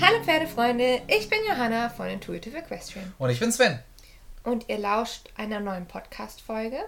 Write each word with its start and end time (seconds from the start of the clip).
Hallo 0.00 0.22
Pferdefreunde, 0.24 1.02
ich 1.06 1.28
bin 1.28 1.38
Johanna 1.46 1.90
von 1.90 2.06
Intuitive 2.08 2.56
Equestrian 2.58 3.12
Und 3.18 3.30
ich 3.30 3.38
bin 3.40 3.52
Sven. 3.52 3.78
und 4.44 4.68
ihr 4.68 4.78
lauscht 4.78 5.28
einer 5.36 5.60
neuen 5.60 5.86
Podcast-Folge. 5.86 6.78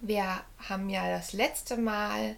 Wir 0.00 0.40
haben 0.68 0.88
ja 0.88 1.08
das 1.10 1.32
letzte 1.32 1.76
Mal 1.76 2.36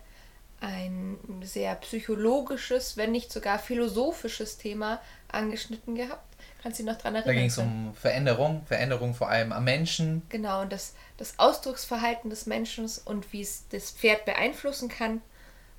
ein 0.60 1.18
sehr 1.42 1.74
psychologisches, 1.76 2.96
wenn 2.96 3.12
nicht 3.12 3.32
sogar 3.32 3.58
philosophisches 3.58 4.58
Thema 4.58 5.00
angeschnitten 5.28 5.94
gehabt. 5.94 6.24
Kannst 6.62 6.78
du 6.78 6.82
dich 6.82 6.92
noch 6.92 7.00
dran 7.00 7.14
Da 7.14 7.20
erinnern? 7.20 7.36
ging 7.36 7.46
es 7.46 7.58
um 7.58 7.94
Veränderung, 7.94 8.62
Veränderung 8.66 9.14
vor 9.14 9.28
allem 9.28 9.52
am 9.52 9.64
Menschen. 9.64 10.22
Genau, 10.28 10.62
und 10.62 10.72
das, 10.72 10.94
das 11.16 11.38
Ausdrucksverhalten 11.38 12.30
des 12.30 12.46
Menschen 12.46 12.90
und 13.04 13.32
wie 13.32 13.42
es 13.42 13.64
das 13.70 13.92
Pferd 13.92 14.24
beeinflussen 14.24 14.88
kann 14.88 15.22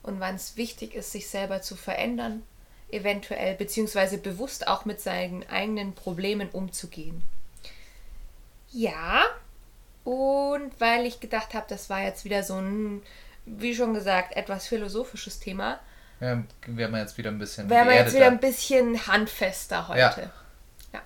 und 0.04 0.20
wann 0.20 0.36
es 0.36 0.56
wichtig 0.56 0.96
ist, 0.96 1.12
sich 1.12 1.28
selber 1.28 1.62
zu 1.62 1.76
verändern, 1.76 2.44
eventuell, 2.90 3.56
beziehungsweise 3.56 4.18
bewusst 4.18 4.68
auch 4.68 4.86
mit 4.86 5.02
seinen 5.02 5.48
eigenen 5.50 5.94
Problemen 5.94 6.50
umzugehen. 6.50 7.24
Ja, 8.72 9.24
und 10.06 10.72
weil 10.80 11.06
ich 11.06 11.20
gedacht 11.20 11.54
habe, 11.54 11.66
das 11.68 11.90
war 11.90 12.02
jetzt 12.02 12.24
wieder 12.24 12.44
so 12.44 12.56
ein, 12.56 13.02
wie 13.58 13.76
schon 13.76 13.94
gesagt, 13.94 14.36
etwas 14.36 14.68
philosophisches 14.68 15.40
Thema, 15.40 15.80
Ja, 16.20 16.44
werden 16.68 16.92
wir 16.94 17.00
jetzt 17.00 17.18
wieder 17.18 17.30
ein 17.32 17.40
bisschen 17.40 17.70
wären 17.70 17.88
wir 17.88 17.96
jetzt 17.96 18.14
wieder 18.14 18.28
ein 18.28 18.40
bisschen 18.40 19.08
handfester 19.08 19.88
heute. 19.88 20.00
Ja. 20.00 21.02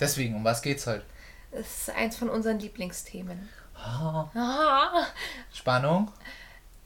Deswegen, 0.00 0.36
um 0.36 0.44
was 0.44 0.62
geht's 0.62 0.86
heute? 0.86 1.02
Das 1.50 1.66
ist 1.88 1.90
eins 1.90 2.16
von 2.16 2.28
unseren 2.28 2.58
Lieblingsthemen. 2.58 3.48
Ah, 3.74 4.28
Ah. 4.34 5.06
Spannung. 5.52 6.10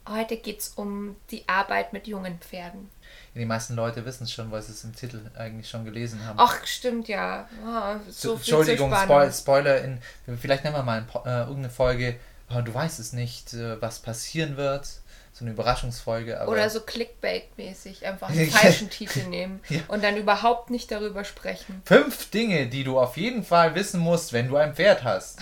Heute 0.07 0.37
geht 0.37 0.59
es 0.59 0.69
um 0.69 1.15
die 1.31 1.47
Arbeit 1.47 1.93
mit 1.93 2.07
jungen 2.07 2.37
Pferden. 2.39 2.89
Die 3.35 3.45
meisten 3.45 3.75
Leute 3.75 4.03
wissen 4.05 4.23
es 4.25 4.31
schon, 4.33 4.51
weil 4.51 4.61
sie 4.61 4.71
es 4.73 4.83
im 4.83 4.93
Titel 4.95 5.21
eigentlich 5.37 5.69
schon 5.69 5.85
gelesen 5.85 6.25
haben. 6.25 6.37
Ach, 6.39 6.65
stimmt 6.65 7.07
ja. 7.07 7.47
Ah, 7.65 7.95
so 8.09 8.33
Entschuldigung, 8.35 8.93
Spoiler. 9.31 9.81
In, 9.81 9.99
vielleicht 10.37 10.63
nennen 10.65 10.75
wir 10.75 10.83
mal 10.83 10.97
ein, 10.99 11.07
Po- 11.07 11.23
äh, 11.25 11.39
irgendeine 11.41 11.69
Folge. 11.69 12.19
Oh, 12.57 12.61
Du 12.61 12.73
weißt 12.73 12.99
es 12.99 13.13
nicht, 13.13 13.53
äh, 13.53 13.81
was 13.81 13.99
passieren 13.99 14.57
wird. 14.57 14.87
So 15.35 15.43
eine 15.45 15.51
Überraschungsfolge. 15.51 16.39
Aber 16.39 16.51
Oder 16.51 16.69
so 16.69 16.79
Clickbait-mäßig 16.81 18.05
einfach 18.05 18.29
einen 18.31 18.51
falschen 18.51 18.89
Titel 18.91 19.23
nehmen 19.23 19.61
Ja. 19.69 19.79
und 19.87 20.03
dann 20.03 20.15
überhaupt 20.15 20.69
nicht 20.69 20.91
darüber 20.91 21.23
sprechen. 21.23 21.81
Fünf 21.85 22.29
Dinge, 22.29 22.67
die 22.67 22.83
du 22.83 22.99
auf 22.99 23.17
jeden 23.17 23.43
Fall 23.43 23.73
wissen 23.73 23.99
musst, 23.99 24.31
wenn 24.33 24.47
du 24.47 24.57
ein 24.57 24.75
Pferd 24.75 25.03
hast. 25.03 25.39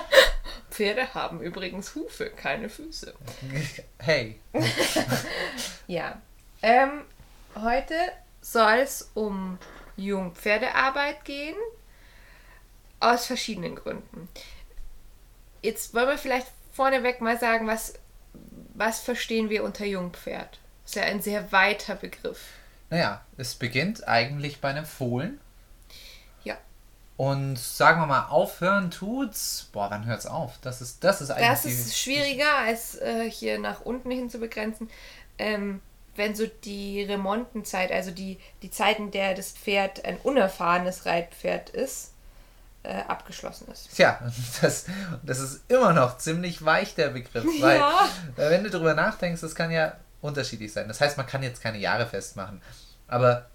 Pferde 0.70 1.12
haben 1.12 1.40
übrigens 1.42 1.94
Hufe, 1.94 2.30
keine 2.30 2.68
Füße. 2.68 3.12
Hey. 3.98 4.40
Ja. 5.86 6.20
Ähm, 6.62 7.02
heute 7.54 7.94
soll 8.40 8.78
es 8.82 9.10
um 9.12 9.58
Jungpferdearbeit 9.96 11.24
gehen. 11.26 11.56
Aus 13.00 13.26
verschiedenen 13.26 13.74
Gründen. 13.76 14.28
Jetzt 15.62 15.94
wollen 15.94 16.08
wir 16.08 16.18
vielleicht 16.18 16.46
vorneweg 16.72 17.20
mal 17.20 17.38
sagen, 17.38 17.66
was, 17.66 17.94
was 18.74 19.00
verstehen 19.00 19.50
wir 19.50 19.64
unter 19.64 19.84
Jungpferd? 19.84 20.58
Das 20.82 20.92
ist 20.92 20.94
ja 20.96 21.02
ein 21.02 21.20
sehr 21.20 21.52
weiter 21.52 21.94
Begriff. 21.94 22.40
Naja, 22.88 23.20
es 23.36 23.54
beginnt 23.54 24.08
eigentlich 24.08 24.60
bei 24.60 24.70
einem 24.70 24.86
Fohlen. 24.86 25.40
Ja. 26.42 26.56
Und 27.16 27.58
sagen 27.58 28.00
wir 28.00 28.06
mal, 28.06 28.26
aufhören 28.28 28.90
tut's. 28.90 29.68
Boah, 29.72 29.90
wann 29.90 30.06
hört's 30.06 30.26
auf? 30.26 30.58
Das 30.62 30.80
ist, 30.80 31.04
das 31.04 31.20
ist 31.20 31.30
eigentlich. 31.30 31.48
Das 31.48 31.64
ist 31.64 31.98
schwieriger, 31.98 32.52
als 32.58 32.96
äh, 32.96 33.30
hier 33.30 33.58
nach 33.58 33.82
unten 33.82 34.10
hin 34.10 34.30
zu 34.30 34.38
begrenzen. 34.38 34.90
Ähm, 35.38 35.80
wenn 36.16 36.34
so 36.34 36.46
die 36.64 37.02
Remontenzeit, 37.02 37.92
also 37.92 38.10
die, 38.10 38.38
die 38.62 38.70
Zeit, 38.70 38.98
in 38.98 39.10
der 39.10 39.34
das 39.34 39.52
Pferd 39.52 40.04
ein 40.04 40.16
unerfahrenes 40.18 41.06
Reitpferd 41.06 41.70
ist, 41.70 42.12
äh, 42.82 43.02
abgeschlossen 43.02 43.68
ist. 43.72 43.94
Tja, 43.94 44.18
das, 44.62 44.86
das 45.22 45.38
ist 45.38 45.60
immer 45.70 45.92
noch 45.92 46.18
ziemlich 46.18 46.64
weich, 46.64 46.94
der 46.94 47.08
Begriff. 47.10 47.44
Weil, 47.60 47.78
Ja. 47.78 48.08
äh, 48.36 48.50
wenn 48.50 48.64
du 48.64 48.70
drüber 48.70 48.94
nachdenkst, 48.94 49.40
das 49.40 49.54
kann 49.54 49.70
ja 49.70 49.94
unterschiedlich 50.22 50.72
sein. 50.72 50.88
Das 50.88 51.00
heißt, 51.00 51.16
man 51.16 51.26
kann 51.26 51.42
jetzt 51.42 51.62
keine 51.62 51.78
Jahre 51.78 52.06
festmachen. 52.06 52.60
Aber 53.08 53.46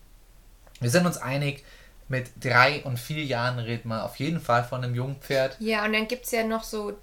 wir 0.79 0.89
sind 0.89 1.05
uns 1.05 1.17
einig, 1.17 1.63
mit 2.07 2.29
drei 2.43 2.83
und 2.83 2.99
vier 2.99 3.23
Jahren 3.23 3.57
redet 3.57 3.85
man 3.85 4.01
auf 4.01 4.17
jeden 4.17 4.39
Fall 4.39 4.63
von 4.63 4.83
einem 4.83 4.93
Jungpferd. 4.93 5.57
Ja, 5.59 5.85
und 5.85 5.93
dann 5.93 6.07
gibt 6.07 6.25
es 6.25 6.31
ja 6.31 6.43
noch 6.43 6.63
so, 6.63 6.91
äh, 6.91 6.95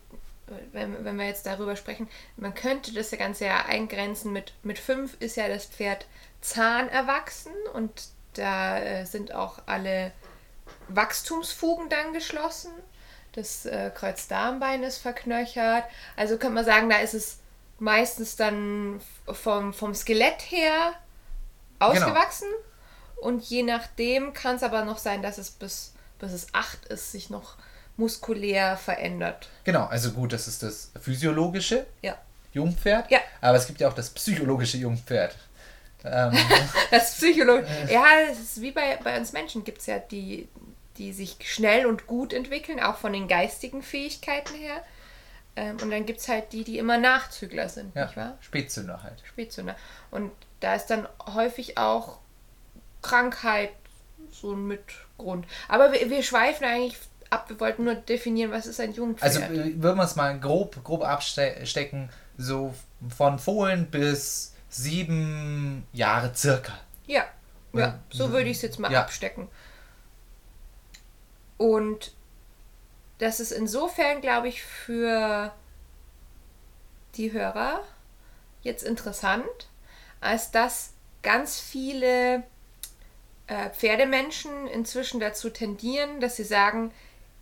wenn, 0.71 1.05
wenn 1.05 1.17
wir 1.19 1.27
jetzt 1.27 1.45
darüber 1.47 1.75
sprechen, 1.75 2.09
man 2.37 2.55
könnte 2.55 2.95
das 2.95 3.11
Ganze 3.11 3.47
ja 3.47 3.65
eingrenzen 3.67 4.33
mit, 4.33 4.53
mit 4.63 4.79
fünf 4.79 5.17
ist 5.19 5.37
ja 5.37 5.49
das 5.49 5.65
Pferd 5.67 6.07
zahnerwachsen 6.41 7.53
und 7.75 7.91
da 8.35 8.79
äh, 8.79 9.05
sind 9.05 9.35
auch 9.35 9.59
alle 9.67 10.13
Wachstumsfugen 10.89 11.89
dann 11.89 12.13
geschlossen. 12.13 12.71
Das 13.33 13.65
äh, 13.67 13.91
Kreuzdarmbein 13.95 14.83
ist 14.83 14.99
verknöchert. 14.99 15.85
Also 16.17 16.37
könnte 16.37 16.55
man 16.55 16.65
sagen, 16.65 16.91
da 16.91 16.99
ist 16.99 17.15
es 17.15 17.39
meistens 17.79 18.37
dann 18.37 19.01
vom, 19.27 19.73
vom 19.73 19.95
Skelett 19.95 20.41
her 20.51 20.93
ausgewachsen. 21.79 22.49
Und 23.21 23.43
je 23.45 23.63
nachdem 23.63 24.33
kann 24.33 24.57
es 24.57 24.63
aber 24.63 24.85
noch 24.85 24.99
sein, 24.99 25.23
dass 25.23 25.39
es 25.39 25.51
bis, 25.51 25.95
bis 26.19 26.33
es 26.33 26.47
acht 26.53 26.85
ist, 26.87 27.13
sich 27.13 27.31
noch 27.31 27.57
muskulär 27.97 28.77
verändert. 28.77 29.49
Genau, 29.65 29.87
also 29.87 30.11
gut, 30.13 30.33
das 30.33 30.49
ist 30.49 30.63
das 30.63 30.91
physiologische 31.01 31.87
Ja. 32.03 32.17
Jungpferd. 32.53 33.11
Ja. 33.11 33.21
Aber 33.41 33.57
es 33.57 33.67
gibt 33.67 33.81
ja 33.81 33.89
auch 33.89 33.95
das 33.95 34.11
psychologische 34.11 34.77
Jungpferd. 34.77 35.37
Ähm, 36.05 36.33
Das 36.91 37.15
Psychologie. 37.15 37.67
Ja, 37.89 38.05
das 38.29 38.39
ist 38.39 38.61
wie 38.61 38.73
bei, 38.73 38.99
bei 39.03 39.17
uns 39.19 39.33
Menschen 39.33 39.65
gibt 39.65 39.79
es 39.79 39.87
ja 39.87 39.99
die, 39.99 40.49
die 41.03 41.13
sich 41.13 41.37
schnell 41.45 41.87
und 41.87 42.07
gut 42.07 42.33
entwickeln, 42.33 42.79
auch 42.81 42.97
von 42.97 43.13
den 43.13 43.27
geistigen 43.27 43.83
Fähigkeiten 43.83 44.55
her. 44.55 44.83
Ähm, 45.57 45.77
und 45.83 45.91
dann 45.91 46.07
gibt 46.07 46.21
es 46.21 46.29
halt 46.29 46.53
die, 46.53 46.63
die 46.65 46.79
immer 46.79 46.97
Nachzügler 46.99 47.69
sind, 47.69 47.95
ja, 47.95 48.05
nicht 48.07 48.17
wahr? 48.17 48.39
Spätzünder 48.41 49.03
halt. 49.03 49.21
Spätzünder. 49.25 49.77
Und 50.11 50.31
da 50.61 50.75
ist 50.75 50.87
dann 50.87 51.07
häufig 51.35 51.77
auch 51.77 52.19
Krankheit 53.03 53.71
so 54.31 54.53
ein 54.53 54.67
Mitgrund. 54.67 55.45
Aber 55.69 55.93
wir, 55.93 56.09
wir 56.09 56.23
schweifen 56.23 56.65
eigentlich 56.65 56.97
ab. 57.31 57.51
Wir 57.51 57.59
wollten 57.61 57.85
nur 57.85 57.97
definieren, 57.97 58.51
was 58.53 58.67
ist 58.67 58.81
ein 58.81 58.93
Jungpferd. 58.93 59.25
Also 59.25 59.41
äh, 59.41 59.83
würden 59.83 59.97
wir 59.99 60.05
es 60.05 60.17
mal 60.17 60.39
grob, 60.39 60.83
grob 60.85 61.03
abstecken, 61.05 62.09
so 62.39 62.75
von 63.15 63.39
Fohlen 63.39 63.87
bis 63.91 64.55
sieben 64.71 65.87
Jahre 65.93 66.33
circa. 66.35 66.73
Ja, 67.07 67.25
ja, 67.75 67.81
Ja. 67.81 67.99
so 68.11 68.31
würde 68.31 68.49
ich 68.49 68.57
es 68.57 68.63
jetzt 68.63 68.79
mal 68.79 68.91
Ja. 68.93 69.01
abstecken. 69.03 69.49
Und 71.63 72.11
das 73.19 73.39
ist 73.39 73.53
insofern, 73.53 74.21
glaube 74.21 74.49
ich, 74.49 74.65
für 74.65 75.55
die 77.15 77.31
Hörer 77.31 77.85
jetzt 78.63 78.83
interessant, 78.83 79.69
als 80.21 80.51
dass 80.51 80.95
ganz 81.23 81.61
viele 81.61 82.43
äh, 83.47 83.71
Pferdemenschen 83.71 84.67
inzwischen 84.67 85.21
dazu 85.21 85.51
tendieren, 85.51 86.21
dass 86.21 86.35
sie 86.35 86.43
sagen, 86.43 86.93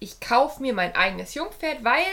ich 0.01 0.21
kaufe 0.21 0.61
mir 0.61 0.75
mein 0.75 0.95
eigenes 0.95 1.33
Jungpferd, 1.33 1.83
weil 1.83 2.05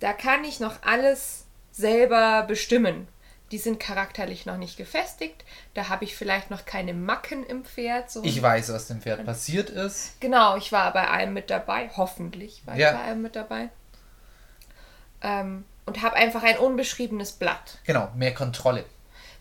da 0.00 0.12
kann 0.12 0.44
ich 0.44 0.60
noch 0.60 0.82
alles 0.82 1.46
selber 1.72 2.42
bestimmen. 2.42 3.08
Die 3.54 3.58
sind 3.60 3.78
charakterlich 3.78 4.46
noch 4.46 4.56
nicht 4.56 4.76
gefestigt, 4.76 5.44
da 5.74 5.88
habe 5.88 6.02
ich 6.02 6.16
vielleicht 6.16 6.50
noch 6.50 6.64
keine 6.64 6.92
Macken 6.92 7.46
im 7.46 7.64
Pferd. 7.64 8.10
So. 8.10 8.24
Ich 8.24 8.42
weiß, 8.42 8.72
was 8.72 8.88
dem 8.88 9.00
Pferd 9.00 9.24
passiert 9.24 9.70
ist. 9.70 10.20
Genau, 10.20 10.56
ich 10.56 10.72
war 10.72 10.92
bei 10.92 11.06
allem 11.06 11.34
mit 11.34 11.50
dabei. 11.50 11.88
Hoffentlich 11.96 12.62
war 12.66 12.76
Ja. 12.76 12.90
ich 12.90 12.96
bei 12.96 13.04
allem 13.04 13.22
mit 13.22 13.36
dabei. 13.36 13.68
Ähm, 15.22 15.64
und 15.86 16.02
habe 16.02 16.16
einfach 16.16 16.42
ein 16.42 16.58
unbeschriebenes 16.58 17.30
Blatt. 17.30 17.78
Genau, 17.84 18.10
mehr 18.16 18.34
Kontrolle. 18.34 18.84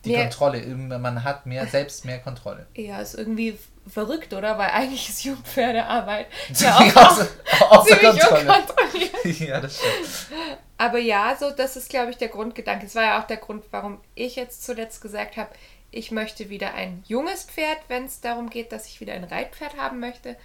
Die 0.06 0.12
Mehr- 0.12 0.21
Kontrolle, 0.21 0.63
man 0.75 1.24
hat 1.24 1.48
mehr, 1.48 1.65
selbst 1.65 2.06
mehr 2.06 2.19
Kontrolle. 2.19 2.68
Ja, 2.75 3.01
ist 3.01 3.15
irgendwie 3.15 3.57
verrückt, 3.88 4.34
oder? 4.34 4.58
Weil 4.58 4.70
eigentlich 4.70 5.10
ist 5.10 5.24
Jungpferdearbeit 5.24 6.28
ja 6.56 6.78
auch 6.78 6.96
außer, 6.96 7.28
außer 7.70 8.00
ziemlich 8.00 8.20
Kontrolle. 8.22 8.42
unkontrolliert. 8.42 9.40
ja, 9.40 9.62
das 9.62 9.78
stimmt. 9.78 10.40
Aber 10.78 10.98
ja, 10.98 11.36
so 11.40 11.52
das 11.52 11.76
ist, 11.76 11.90
glaube 11.90 12.12
ich, 12.12 12.18
der 12.18 12.30
Grundgedanke. 12.30 12.86
Es 12.86 12.96
war 12.96 13.04
ja 13.04 13.22
auch 13.22 13.28
der 13.28 13.38
Grund, 13.38 13.64
warum 13.72 14.02
ich 14.16 14.36
jetzt 14.36 14.64
zuletzt 14.64 15.02
gesagt 15.02 15.38
habe, 15.38 15.50
ich 15.92 16.12
möchte 16.12 16.50
wieder 16.50 16.74
ein 16.74 17.04
junges 17.08 17.44
Pferd, 17.44 17.78
wenn 17.88 18.06
es 18.06 18.20
darum 18.20 18.50
geht, 18.50 18.72
dass 18.72 18.88
ich 18.88 19.00
wieder 19.00 19.14
ein 19.14 19.24
Reitpferd 19.24 19.78
haben 19.78 20.00
möchte. 20.00 20.36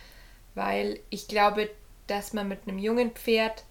Weil 0.54 1.00
ich 1.08 1.28
glaube, 1.28 1.70
dass 2.06 2.32
man 2.32 2.48
mit 2.48 2.60
einem 2.66 2.78
jungen 2.78 3.12
Pferd 3.12 3.64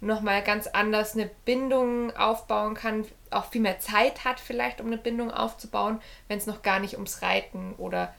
nochmal 0.00 0.42
ganz 0.42 0.68
anders 0.68 1.14
eine 1.14 1.28
Bindung 1.44 2.16
aufbauen 2.16 2.74
kann, 2.74 3.04
auch 3.30 3.46
viel 3.46 3.60
mehr 3.60 3.80
Zeit 3.80 4.24
hat 4.24 4.38
vielleicht, 4.38 4.80
um 4.80 4.86
eine 4.86 4.96
Bindung 4.98 5.30
aufzubauen, 5.30 6.00
wenn 6.28 6.38
es 6.38 6.46
noch 6.46 6.62
gar 6.62 6.78
nicht 6.78 6.94
ums 6.94 7.22
Reiten 7.22 7.74
oder 7.78 8.14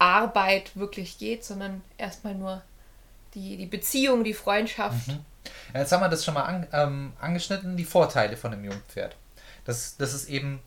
Arbeit 0.00 0.76
wirklich 0.76 1.18
geht, 1.18 1.44
sondern 1.44 1.82
erstmal 1.98 2.34
nur 2.34 2.62
die, 3.34 3.56
die 3.56 3.66
Beziehung, 3.66 4.24
die 4.24 4.34
Freundschaft. 4.34 5.08
Mhm. 5.08 5.24
Ja, 5.72 5.80
jetzt 5.80 5.92
haben 5.92 6.00
wir 6.00 6.08
das 6.08 6.24
schon 6.24 6.34
mal 6.34 6.44
an, 6.44 6.66
ähm, 6.72 7.12
angeschnitten, 7.20 7.76
die 7.76 7.84
Vorteile 7.84 8.36
von 8.36 8.52
einem 8.52 8.64
Jungpferd. 8.64 9.16
Das, 9.64 9.96
das 9.96 10.14
ist 10.14 10.28
eben 10.28 10.60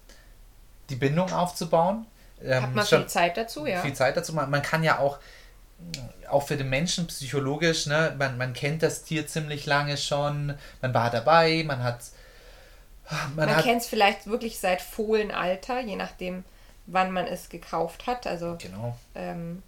die 0.89 0.95
Bindung 0.95 1.31
aufzubauen. 1.31 2.05
Ähm, 2.41 2.63
Hat 2.63 2.73
man 2.73 2.85
viel 2.85 3.07
Zeit 3.07 3.37
dazu, 3.37 3.65
ja. 3.65 3.81
Viel 3.81 3.93
Zeit 3.93 4.17
dazu. 4.17 4.33
Man, 4.33 4.49
man 4.49 4.61
kann 4.61 4.83
ja 4.83 4.99
auch, 4.99 5.19
auch 6.29 6.43
für 6.43 6.57
den 6.57 6.69
Menschen 6.69 7.07
psychologisch, 7.07 7.87
ne, 7.87 8.15
man, 8.17 8.37
man 8.37 8.53
kennt 8.53 8.83
das 8.83 9.03
Tier 9.03 9.27
ziemlich 9.27 9.65
lange 9.65 9.97
schon, 9.97 10.53
man 10.81 10.93
war 10.93 11.09
dabei, 11.09 11.63
man 11.65 11.83
hat. 11.83 11.99
Man, 13.35 13.49
man 13.49 13.61
kennt 13.61 13.81
es 13.81 13.87
vielleicht 13.87 14.27
wirklich 14.27 14.59
seit 14.59 14.81
Fohlenalter, 14.81 15.81
je 15.81 15.97
nachdem, 15.97 16.45
wann 16.85 17.11
man 17.11 17.25
es 17.25 17.49
gekauft 17.49 18.07
hat. 18.07 18.27
Also 18.27 18.57
genau. 18.59 18.97
Ähm, 19.15 19.63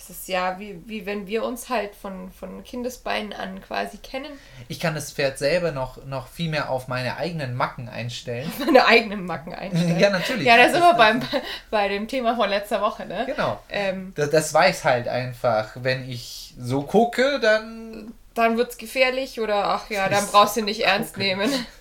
das 0.00 0.08
ist 0.08 0.28
ja 0.28 0.58
wie, 0.58 0.80
wie 0.86 1.04
wenn 1.04 1.26
wir 1.26 1.44
uns 1.44 1.68
halt 1.68 1.94
von, 1.94 2.30
von 2.32 2.64
Kindesbeinen 2.64 3.34
an 3.34 3.60
quasi 3.60 3.98
kennen. 3.98 4.32
Ich 4.68 4.80
kann 4.80 4.94
das 4.94 5.12
Pferd 5.12 5.36
selber 5.36 5.72
noch, 5.72 6.04
noch 6.06 6.28
viel 6.28 6.48
mehr 6.48 6.70
auf 6.70 6.88
meine 6.88 7.18
eigenen 7.18 7.54
Macken 7.54 7.86
einstellen. 7.86 8.50
Meine 8.64 8.86
eigenen 8.86 9.26
Macken 9.26 9.54
einstellen. 9.54 9.98
ja, 9.98 10.08
natürlich. 10.08 10.46
Ja, 10.46 10.56
da 10.56 10.70
sind 10.70 10.80
wir 10.80 10.94
beim, 10.94 11.20
bei 11.70 11.88
dem 11.88 12.08
Thema 12.08 12.34
von 12.34 12.48
letzter 12.48 12.80
Woche, 12.80 13.04
ne? 13.04 13.24
Genau. 13.26 13.60
Ähm, 13.68 14.12
das, 14.16 14.30
das 14.30 14.54
weiß 14.54 14.84
halt 14.84 15.06
einfach. 15.06 15.72
Wenn 15.74 16.08
ich 16.08 16.54
so 16.58 16.82
gucke, 16.82 17.38
dann. 17.38 18.14
Dann 18.32 18.56
wird 18.56 18.70
es 18.70 18.78
gefährlich 18.78 19.38
oder 19.38 19.66
ach 19.66 19.90
ja, 19.90 20.08
dann 20.08 20.26
brauchst 20.28 20.56
du 20.56 20.62
nicht 20.62 20.80
ernst 20.80 21.18
nehmen. 21.18 21.50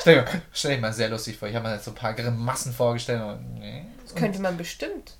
stell, 0.00 0.24
dir, 0.24 0.42
stell 0.52 0.76
dir 0.76 0.80
mal 0.80 0.92
sehr 0.92 1.08
lustig 1.08 1.36
vor. 1.36 1.48
Ich 1.48 1.54
habe 1.54 1.68
mir 1.68 1.74
jetzt 1.74 1.84
so 1.84 1.90
ein 1.90 1.96
paar 1.96 2.14
Grimassen 2.14 2.72
vorgestellt. 2.72 3.22
Und, 3.22 3.54
nee. 3.58 3.84
Das 4.04 4.14
könnte 4.14 4.40
man 4.40 4.56
bestimmt 4.56 5.16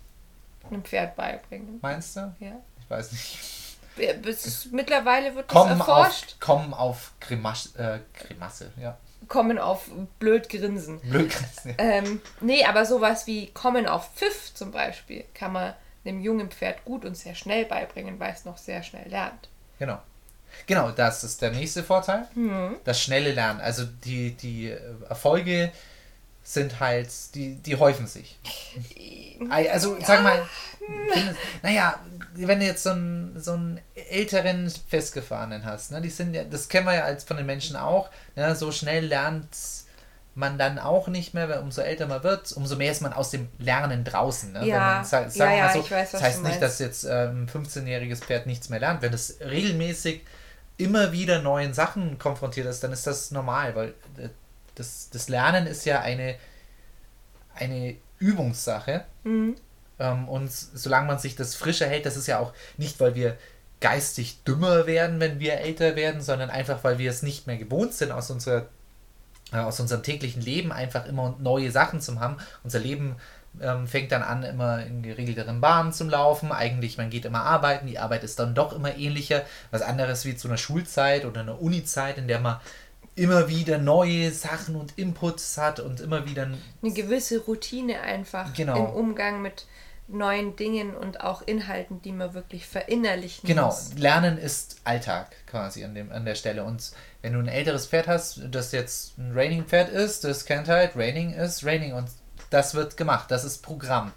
einem 0.71 0.85
Pferd 0.85 1.17
beibringen. 1.17 1.79
Meinst 1.83 2.17
du? 2.17 2.35
Ja. 2.41 2.61
Ich 2.81 2.91
weiß 2.91 3.13
nicht. 3.13 3.39
Ist, 3.97 4.73
mittlerweile 4.73 5.35
wird 5.35 5.49
kommen 5.49 5.79
das 5.79 5.81
erforscht. 5.81 6.33
Auf, 6.33 6.41
kommen 6.41 6.75
auf 6.75 7.13
Grimas, 7.21 7.75
äh, 7.77 8.01
Grimasse, 8.15 8.73
ja. 8.81 8.97
Kommen 9.29 9.59
auf 9.59 9.91
blöd 10.19 10.49
grinsen. 10.49 11.01
Blöd 11.01 11.31
grinsen, 11.31 11.71
ja. 11.71 11.75
Ähm, 11.79 12.23
nee, 12.41 12.65
aber 12.65 12.87
sowas 12.87 13.27
wie 13.27 13.49
kommen 13.49 13.87
auf 13.87 14.15
Pfiff 14.15 14.55
zum 14.55 14.71
Beispiel 14.71 15.25
kann 15.35 15.53
man 15.53 15.75
einem 16.05 16.21
jungen 16.21 16.51
Pferd 16.51 16.85
gut 16.85 17.05
und 17.05 17.17
sehr 17.17 17.35
schnell 17.35 17.67
beibringen, 17.67 18.19
weil 18.19 18.33
es 18.33 18.45
noch 18.45 18.57
sehr 18.57 18.83
schnell 18.83 19.09
lernt. 19.09 19.49
Genau. 19.79 19.99
Genau, 20.67 20.91
das 20.91 21.25
ist 21.25 21.43
der 21.43 21.51
nächste 21.51 21.83
Vorteil. 21.83 22.27
Mhm. 22.35 22.77
Das 22.85 23.01
schnelle 23.01 23.33
Lernen. 23.33 23.61
Also 23.61 23.85
die, 24.05 24.33
die 24.33 24.75
Erfolge 25.09 25.73
sind 26.43 26.81
halt, 26.81 27.09
die, 27.35 27.57
die 27.57 27.77
häufen 27.77 28.07
sich. 28.07 28.39
Also, 29.49 29.97
sag 30.05 30.23
mal, 30.23 30.43
findest, 31.13 31.39
naja, 31.63 31.99
wenn 32.35 32.61
du 32.61 32.67
jetzt 32.67 32.83
so 32.83 32.91
einen, 32.91 33.41
so 33.41 33.53
einen 33.53 33.81
älteren 34.11 34.71
Festgefahrenen 34.89 35.65
hast, 35.65 35.93
ne, 35.93 36.01
die 36.01 36.11
sind 36.11 36.35
ja, 36.35 36.45
das 36.45 36.69
kennen 36.69 36.87
wir 36.87 36.95
ja 36.95 37.05
als 37.05 37.25
von 37.25 37.37
den 37.37 37.47
Menschen 37.47 37.77
auch, 37.77 38.11
ne, 38.37 38.55
so 38.57 38.73
schnell 38.73 39.07
lernt 39.07 39.57
man 40.35 40.59
dann 40.59 40.79
auch 40.79 41.09
nicht 41.09 41.35
mehr, 41.35 41.49
weil 41.49 41.59
umso 41.59 41.83
älter 41.83 42.07
man 42.07 42.23
wird, 42.23 42.53
umso 42.53 42.77
mehr 42.77 42.93
ist 42.93 43.03
man 43.03 43.13
aus 43.13 43.31
dem 43.31 43.49
Lernen 43.59 44.05
draußen. 44.05 44.53
Ne? 44.53 44.67
Ja, 44.67 44.79
man, 44.79 45.05
sag, 45.05 45.31
sag 45.31 45.51
ja, 45.51 45.57
ja 45.57 45.73
so, 45.73 45.81
ich 45.81 45.91
weiß, 45.91 46.13
was 46.13 46.21
Das 46.21 46.23
heißt 46.23 46.43
nicht, 46.45 46.63
dass 46.63 46.79
jetzt 46.79 47.05
ähm, 47.05 47.45
ein 47.45 47.49
15-jähriges 47.49 48.21
Pferd 48.21 48.47
nichts 48.47 48.69
mehr 48.69 48.81
lernt. 48.81 49.03
Wenn 49.03 49.13
es 49.13 49.39
regelmäßig 49.41 50.23
immer 50.81 51.13
wieder 51.13 51.43
neuen 51.43 51.75
Sachen 51.75 52.19
konfrontiert 52.19 52.67
ist, 52.67 52.83
dann 52.83 52.93
ist 52.93 53.07
das 53.07 53.31
normal, 53.31 53.75
weil 53.75 53.89
äh, 54.19 54.31
das, 54.75 55.11
das 55.11 55.29
Lernen 55.29 55.67
ist 55.67 55.85
ja 55.85 56.01
eine, 56.01 56.37
eine 57.55 57.97
Übungssache. 58.19 59.05
Mhm. 59.25 59.57
Ähm, 59.99 60.29
und 60.29 60.51
solange 60.51 61.07
man 61.07 61.19
sich 61.19 61.37
das 61.37 61.55
frischer 61.55 61.87
hält, 61.87 62.07
das 62.07 62.17
ist 62.17 62.27
ja 62.27 62.39
auch 62.39 62.53
nicht, 62.79 62.99
weil 63.01 63.15
wir 63.15 63.37
geistig 63.81 64.43
dümmer 64.45 64.87
werden, 64.87 65.21
wenn 65.21 65.41
wir 65.41 65.55
älter 65.61 65.97
werden, 65.97 66.21
sondern 66.21 66.51
einfach, 66.51 66.85
weil 66.85 66.99
wir 66.99 67.11
es 67.11 67.23
nicht 67.23 67.47
mehr 67.47 67.57
gewohnt 67.57 67.95
sind, 67.95 68.13
aus, 68.13 68.31
unserer, 68.31 68.67
äh, 69.53 69.59
aus 69.59 69.81
unserem 69.81 70.03
täglichen 70.03 70.43
Leben 70.43 70.73
einfach 70.73 71.07
immer 71.07 71.37
neue 71.39 71.71
Sachen 71.71 72.01
zu 72.01 72.19
haben. 72.21 72.37
Unser 72.63 72.79
Leben 72.79 73.17
ähm, 73.61 73.87
fängt 73.87 74.13
dann 74.13 74.23
an, 74.23 74.43
immer 74.43 74.85
in 74.85 75.03
geregelteren 75.03 75.61
Bahnen 75.61 75.93
zu 75.93 76.05
laufen. 76.05 76.53
Eigentlich, 76.53 76.99
man 76.99 77.11
geht 77.11 77.25
immer 77.25 77.43
arbeiten, 77.43 77.87
die 77.87 77.99
Arbeit 77.99 78.25
ist 78.25 78.39
dann 78.39 78.55
doch 78.55 78.73
immer 78.73 78.97
ähnlicher. 78.97 79.43
Was 79.71 79.83
anderes 79.83 80.25
wie 80.25 80.37
zu 80.37 80.49
einer 80.49 80.57
Schulzeit 80.57 81.25
oder 81.25 81.41
einer 81.41 81.61
Unizeit, 81.61 82.19
in 82.19 82.29
der 82.29 82.41
man 82.41 82.61
immer 83.17 83.49
wieder 83.49 83.79
neue 83.79 84.31
Sachen 84.31 84.77
und 84.77 84.97
Inputs 84.97 85.59
hat 85.59 85.81
und 85.81 86.01
immer 86.01 86.27
wieder 86.27 86.49
eine 86.83 86.93
gewisse 86.93 87.41
Routine 87.41 88.01
einfach 88.01 88.55
genau. 88.55 88.77
im 88.77 88.87
Umgang 88.95 89.43
mit 89.43 89.67
neuen 90.13 90.57
Dingen 90.57 90.95
und 90.95 91.21
auch 91.21 91.43
Inhalten, 91.43 92.03
die 92.03 92.13
man 92.13 92.35
wirklich 92.35 92.67
verinnerlichen 92.67 93.47
genau. 93.47 93.67
muss. 93.67 93.91
Genau, 93.91 94.01
Lernen 94.01 94.39
ist 94.39 94.81
Alltag 94.85 95.37
quasi 95.47 95.85
an, 95.85 95.95
dem, 95.95 96.11
an 96.11 96.25
der 96.25 96.35
Stelle. 96.35 96.65
Und 96.65 96.93
wenn 97.23 97.33
du 97.35 97.39
ein 97.39 97.49
älteres 97.49 97.87
Pferd 97.87 98.09
hast, 98.09 98.41
das 98.51 98.73
jetzt 98.73 99.19
ein 99.19 99.33
Raining-Pferd 99.35 99.89
ist, 99.89 100.25
das 100.25 100.45
kennt 100.45 100.69
halt, 100.69 100.97
Raining 100.97 101.33
ist 101.33 101.65
Raining 101.65 101.95
und 101.95 102.09
das 102.51 102.75
wird 102.75 102.97
gemacht, 102.97 103.31
das 103.31 103.45
ist 103.45 103.63
Programm. 103.63 104.13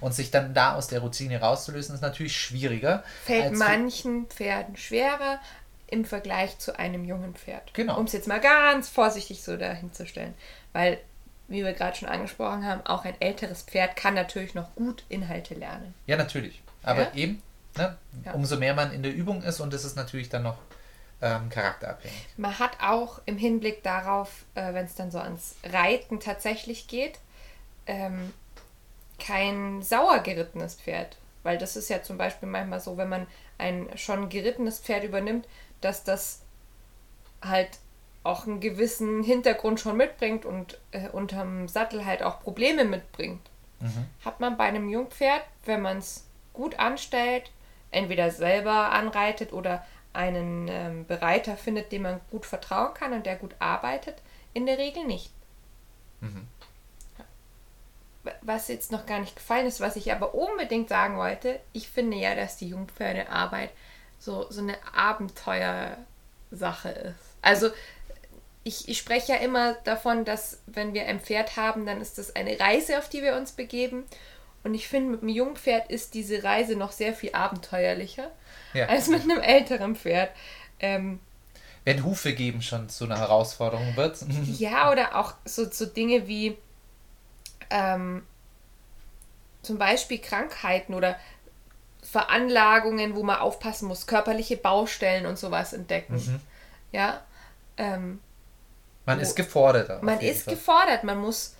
Und 0.00 0.14
sich 0.14 0.30
dann 0.30 0.52
da 0.52 0.74
aus 0.74 0.88
der 0.88 1.00
Routine 1.00 1.40
rauszulösen, 1.40 1.94
ist 1.94 2.02
natürlich 2.02 2.36
schwieriger. 2.36 3.02
Fällt 3.24 3.56
manchen 3.56 4.26
Pferden 4.26 4.76
schwerer, 4.76 5.40
im 5.88 6.04
Vergleich 6.04 6.58
zu 6.58 6.78
einem 6.78 7.04
jungen 7.04 7.34
Pferd. 7.34 7.72
Genau. 7.74 7.98
Um 7.98 8.06
es 8.06 8.12
jetzt 8.12 8.28
mal 8.28 8.40
ganz 8.40 8.88
vorsichtig 8.88 9.42
so 9.42 9.56
dahinzustellen. 9.56 10.34
Weil, 10.72 10.98
wie 11.48 11.64
wir 11.64 11.72
gerade 11.72 11.96
schon 11.96 12.08
angesprochen 12.08 12.64
haben, 12.64 12.84
auch 12.86 13.04
ein 13.04 13.14
älteres 13.20 13.62
Pferd 13.62 13.96
kann 13.96 14.14
natürlich 14.14 14.54
noch 14.54 14.74
gut 14.74 15.04
Inhalte 15.08 15.54
lernen. 15.54 15.94
Ja, 16.06 16.16
natürlich. 16.16 16.60
Aber 16.82 17.02
ja? 17.02 17.14
eben, 17.14 17.42
ne, 17.76 17.96
ja. 18.24 18.32
umso 18.32 18.56
mehr 18.56 18.74
man 18.74 18.92
in 18.92 19.02
der 19.02 19.14
Übung 19.14 19.42
ist 19.42 19.60
und 19.60 19.72
das 19.72 19.84
ist 19.84 19.96
natürlich 19.96 20.28
dann 20.28 20.42
noch 20.42 20.58
ähm, 21.22 21.48
charakterabhängig. 21.48 22.26
Man 22.36 22.58
hat 22.58 22.78
auch 22.82 23.20
im 23.26 23.38
Hinblick 23.38 23.82
darauf, 23.82 24.44
äh, 24.54 24.74
wenn 24.74 24.84
es 24.84 24.94
dann 24.94 25.10
so 25.10 25.18
ans 25.18 25.54
Reiten 25.64 26.20
tatsächlich 26.20 26.88
geht, 26.88 27.18
ähm, 27.86 28.32
kein 29.18 29.82
sauer 29.82 30.20
gerittenes 30.20 30.74
Pferd. 30.74 31.16
Weil 31.42 31.58
das 31.58 31.76
ist 31.76 31.88
ja 31.88 32.02
zum 32.02 32.18
Beispiel 32.18 32.48
manchmal 32.48 32.80
so, 32.80 32.96
wenn 32.96 33.08
man 33.08 33.26
ein 33.58 33.88
schon 33.96 34.28
gerittenes 34.28 34.80
Pferd 34.80 35.04
übernimmt, 35.04 35.46
dass 35.80 36.04
das 36.04 36.42
halt 37.42 37.78
auch 38.24 38.46
einen 38.46 38.60
gewissen 38.60 39.22
Hintergrund 39.22 39.78
schon 39.78 39.96
mitbringt 39.96 40.44
und 40.44 40.78
äh, 40.90 41.08
unterm 41.08 41.68
Sattel 41.68 42.04
halt 42.04 42.22
auch 42.22 42.40
Probleme 42.40 42.84
mitbringt. 42.84 43.48
Mhm. 43.80 44.06
Hat 44.24 44.40
man 44.40 44.56
bei 44.56 44.64
einem 44.64 44.88
Jungpferd, 44.88 45.42
wenn 45.64 45.82
man 45.82 45.98
es 45.98 46.26
gut 46.52 46.78
anstellt, 46.78 47.50
entweder 47.92 48.30
selber 48.30 48.90
anreitet 48.90 49.52
oder 49.52 49.84
einen 50.12 50.66
ähm, 50.68 51.06
Bereiter 51.06 51.56
findet, 51.56 51.92
dem 51.92 52.02
man 52.02 52.20
gut 52.30 52.46
vertrauen 52.46 52.94
kann 52.94 53.12
und 53.12 53.26
der 53.26 53.36
gut 53.36 53.54
arbeitet, 53.58 54.16
in 54.54 54.66
der 54.66 54.78
Regel 54.78 55.04
nicht. 55.04 55.30
Mhm. 56.20 56.48
Was 58.42 58.68
jetzt 58.68 58.92
noch 58.92 59.06
gar 59.06 59.20
nicht 59.20 59.36
gefallen 59.36 59.66
ist, 59.66 59.80
was 59.80 59.96
ich 59.96 60.12
aber 60.12 60.34
unbedingt 60.34 60.88
sagen 60.88 61.16
wollte, 61.16 61.60
ich 61.72 61.88
finde 61.88 62.16
ja, 62.16 62.34
dass 62.34 62.56
die 62.56 62.68
Jungpferdearbeit 62.68 63.70
so, 64.18 64.46
so 64.50 64.60
eine 64.60 64.76
Abenteuersache 64.94 66.88
ist. 66.88 67.36
Also 67.42 67.70
ich, 68.64 68.88
ich 68.88 68.98
spreche 68.98 69.32
ja 69.32 69.38
immer 69.38 69.74
davon, 69.84 70.24
dass 70.24 70.60
wenn 70.66 70.92
wir 70.92 71.06
ein 71.06 71.20
Pferd 71.20 71.56
haben, 71.56 71.86
dann 71.86 72.00
ist 72.00 72.18
das 72.18 72.34
eine 72.34 72.58
Reise, 72.58 72.98
auf 72.98 73.08
die 73.08 73.22
wir 73.22 73.36
uns 73.36 73.52
begeben. 73.52 74.04
Und 74.64 74.74
ich 74.74 74.88
finde, 74.88 75.12
mit 75.12 75.20
einem 75.22 75.28
Jungpferd 75.28 75.90
ist 75.90 76.14
diese 76.14 76.42
Reise 76.42 76.74
noch 76.74 76.90
sehr 76.90 77.14
viel 77.14 77.32
abenteuerlicher 77.32 78.30
ja. 78.74 78.86
als 78.86 79.06
mit 79.06 79.22
einem 79.22 79.38
älteren 79.40 79.94
Pferd. 79.94 80.30
Ähm, 80.80 81.20
wenn 81.84 82.04
Hufe 82.04 82.34
geben 82.34 82.62
schon 82.62 82.88
so 82.88 83.04
eine 83.04 83.16
Herausforderung 83.16 83.94
wird. 83.94 84.18
ja, 84.58 84.90
oder 84.90 85.14
auch 85.14 85.34
so, 85.44 85.70
so 85.70 85.86
Dinge 85.86 86.26
wie 86.26 86.58
ähm, 87.70 88.26
zum 89.62 89.78
Beispiel 89.78 90.18
Krankheiten 90.18 90.94
oder 90.94 91.16
Veranlagungen, 92.02 93.16
wo 93.16 93.22
man 93.22 93.38
aufpassen 93.38 93.88
muss, 93.88 94.06
körperliche 94.06 94.56
Baustellen 94.56 95.26
und 95.26 95.38
sowas 95.38 95.72
entdecken. 95.72 96.14
Mhm. 96.14 96.40
Ja. 96.92 97.20
Ähm, 97.76 98.20
man 99.04 99.20
ist 99.20 99.36
gefordert. 99.36 100.02
Man 100.02 100.20
ist 100.20 100.44
Fall. 100.44 100.54
gefordert. 100.54 101.04
Man 101.04 101.18
muss 101.18 101.54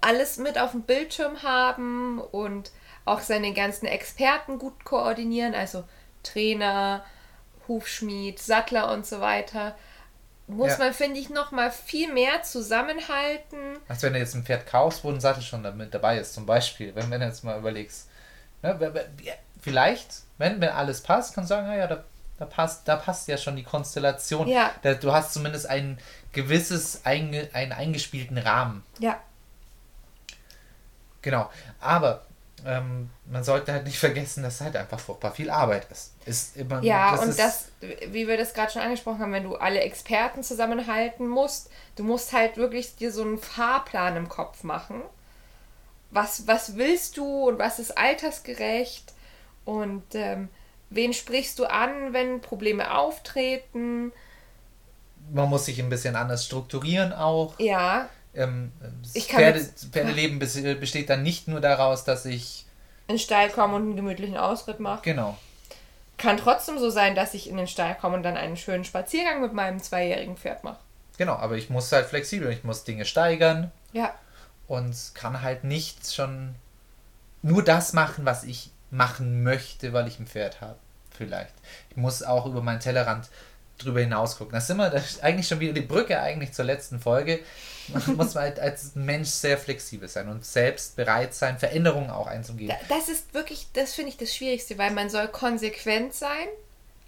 alles 0.00 0.36
mit 0.36 0.58
auf 0.58 0.72
dem 0.72 0.82
Bildschirm 0.82 1.42
haben 1.42 2.20
und 2.20 2.72
auch 3.04 3.20
seine 3.20 3.52
ganzen 3.52 3.86
Experten 3.86 4.58
gut 4.58 4.84
koordinieren, 4.84 5.54
also 5.54 5.84
Trainer, 6.22 7.04
Hufschmied, 7.68 8.38
Sattler 8.38 8.92
und 8.92 9.06
so 9.06 9.20
weiter. 9.20 9.76
Muss 10.46 10.72
ja. 10.72 10.78
man, 10.78 10.92
finde 10.92 11.20
ich, 11.20 11.30
noch 11.30 11.52
mal 11.52 11.70
viel 11.70 12.12
mehr 12.12 12.42
zusammenhalten. 12.42 13.78
Als 13.88 14.02
wenn 14.02 14.12
du 14.12 14.18
jetzt 14.18 14.34
ein 14.34 14.44
Pferd 14.44 14.66
kaufst, 14.66 15.02
wo 15.02 15.10
ein 15.10 15.20
Sattel 15.20 15.42
schon 15.42 15.62
damit 15.62 15.94
dabei 15.94 16.18
ist, 16.18 16.34
zum 16.34 16.44
Beispiel. 16.44 16.94
Wenn, 16.94 17.10
wenn 17.10 17.20
du 17.20 17.26
jetzt 17.26 17.44
mal 17.44 17.58
überlegst. 17.58 18.08
Ne, 18.62 19.08
vielleicht, 19.60 20.08
wenn, 20.38 20.60
wenn 20.60 20.68
alles 20.70 21.02
passt, 21.02 21.34
kannst 21.34 21.50
du 21.50 21.54
sagen, 21.54 21.76
ja, 21.76 21.86
da 21.86 22.04
da 22.38 22.46
passt, 22.46 22.88
da 22.88 22.96
passt 22.96 23.28
ja 23.28 23.36
schon 23.36 23.56
die 23.56 23.62
Konstellation. 23.62 24.48
Ja. 24.48 24.72
Da, 24.82 24.94
du 24.94 25.12
hast 25.12 25.32
zumindest 25.34 25.66
ein 25.66 25.98
gewisses, 26.32 27.04
einge, 27.04 27.48
einen 27.52 27.72
eingespielten 27.72 28.38
Rahmen. 28.38 28.84
Ja. 28.98 29.20
Genau. 31.22 31.48
Aber 31.80 32.26
ähm, 32.64 33.10
man 33.26 33.44
sollte 33.44 33.72
halt 33.72 33.84
nicht 33.84 33.98
vergessen, 33.98 34.42
dass 34.42 34.54
es 34.56 34.60
halt 34.60 34.76
einfach 34.76 35.00
furchtbar 35.00 35.32
viel 35.32 35.50
Arbeit 35.50 35.90
ist. 35.90 36.14
ist 36.24 36.56
immer, 36.56 36.82
Ja, 36.82 37.12
das 37.12 37.20
und 37.22 37.28
ist, 37.30 37.38
das, 37.38 37.72
wie 37.80 38.28
wir 38.28 38.36
das 38.36 38.54
gerade 38.54 38.72
schon 38.72 38.82
angesprochen 38.82 39.20
haben, 39.20 39.32
wenn 39.32 39.44
du 39.44 39.56
alle 39.56 39.80
Experten 39.80 40.42
zusammenhalten 40.42 41.26
musst, 41.28 41.70
du 41.96 42.04
musst 42.04 42.32
halt 42.32 42.56
wirklich 42.56 42.96
dir 42.96 43.12
so 43.12 43.22
einen 43.22 43.38
Fahrplan 43.38 44.16
im 44.16 44.28
Kopf 44.28 44.62
machen. 44.64 45.02
Was, 46.10 46.46
was 46.46 46.76
willst 46.76 47.16
du 47.16 47.48
und 47.48 47.58
was 47.58 47.78
ist 47.78 47.98
altersgerecht 47.98 49.12
und 49.64 50.04
ähm, 50.14 50.48
wen 50.90 51.12
sprichst 51.12 51.58
du 51.58 51.64
an, 51.66 52.12
wenn 52.12 52.40
Probleme 52.40 52.96
auftreten? 52.96 54.12
Man 55.32 55.48
muss 55.48 55.64
sich 55.66 55.80
ein 55.80 55.88
bisschen 55.88 56.16
anders 56.16 56.44
strukturieren 56.44 57.12
auch. 57.12 57.54
Ja, 57.58 58.08
Ähm, 58.34 58.72
Ich 59.14 59.26
Pferde, 59.26 59.60
jetzt- 59.60 59.86
Pferdeleben 59.92 60.40
bes- 60.40 60.74
besteht 60.76 61.08
dann 61.10 61.22
nicht 61.22 61.46
nur 61.48 61.60
daraus, 61.60 62.04
dass 62.04 62.24
ich. 62.24 62.66
in 63.06 63.14
den 63.16 63.20
Stall 63.20 63.50
kommen 63.50 63.74
und 63.74 63.82
einen 63.82 63.96
gemütlichen 63.96 64.36
Ausritt 64.36 64.80
mache. 64.80 65.02
Genau. 65.02 65.36
Kann 66.16 66.36
trotzdem 66.36 66.78
so 66.78 66.90
sein, 66.90 67.14
dass 67.14 67.34
ich 67.34 67.48
in 67.50 67.56
den 67.56 67.66
Stall 67.66 67.94
komme 67.96 68.16
und 68.16 68.22
dann 68.22 68.36
einen 68.36 68.56
schönen 68.56 68.84
Spaziergang 68.84 69.40
mit 69.42 69.52
meinem 69.52 69.82
zweijährigen 69.82 70.36
Pferd 70.36 70.64
mache. 70.64 70.78
Genau, 71.18 71.34
aber 71.34 71.56
ich 71.56 71.70
muss 71.70 71.90
halt 71.92 72.06
flexibel. 72.06 72.50
Ich 72.50 72.64
muss 72.64 72.84
Dinge 72.84 73.04
steigern 73.04 73.70
Ja, 73.92 74.14
und 74.68 74.96
kann 75.14 75.42
halt 75.42 75.64
nicht 75.64 76.12
schon 76.12 76.54
nur 77.42 77.62
das 77.62 77.92
machen, 77.92 78.24
was 78.24 78.42
ich 78.44 78.70
machen 78.90 79.42
möchte, 79.42 79.92
weil 79.92 80.06
ich 80.08 80.18
ein 80.18 80.26
Pferd 80.26 80.60
habe. 80.60 80.76
Vielleicht. 81.16 81.52
Ich 81.90 81.96
muss 81.96 82.22
auch 82.22 82.46
über 82.46 82.62
meinen 82.62 82.80
Tellerrand 82.80 83.28
drüber 83.78 84.00
hinaus 84.00 84.36
gucken. 84.38 84.52
Das 84.54 84.64
ist 84.64 84.70
immer 84.70 84.90
das 84.90 85.10
ist 85.12 85.22
eigentlich 85.24 85.48
schon 85.48 85.60
wieder 85.60 85.72
die 85.72 85.80
Brücke 85.80 86.20
eigentlich 86.20 86.52
zur 86.52 86.64
letzten 86.64 87.00
Folge. 87.00 87.40
Man 87.88 88.16
muss 88.16 88.34
halt 88.34 88.58
als 88.60 88.94
Mensch 88.94 89.28
sehr 89.28 89.58
flexibel 89.58 90.08
sein 90.08 90.28
und 90.28 90.44
selbst 90.44 90.96
bereit 90.96 91.34
sein, 91.34 91.58
Veränderungen 91.58 92.08
auch 92.10 92.26
einzugehen. 92.26 92.68
Da- 92.70 92.96
Das 92.96 93.08
ist 93.08 93.34
wirklich, 93.34 93.66
das 93.74 93.92
finde 93.94 94.10
ich 94.10 94.16
das 94.16 94.34
Schwierigste, 94.34 94.78
weil 94.78 94.90
man 94.92 95.10
soll 95.10 95.28
konsequent 95.28 96.14
sein, 96.14 96.46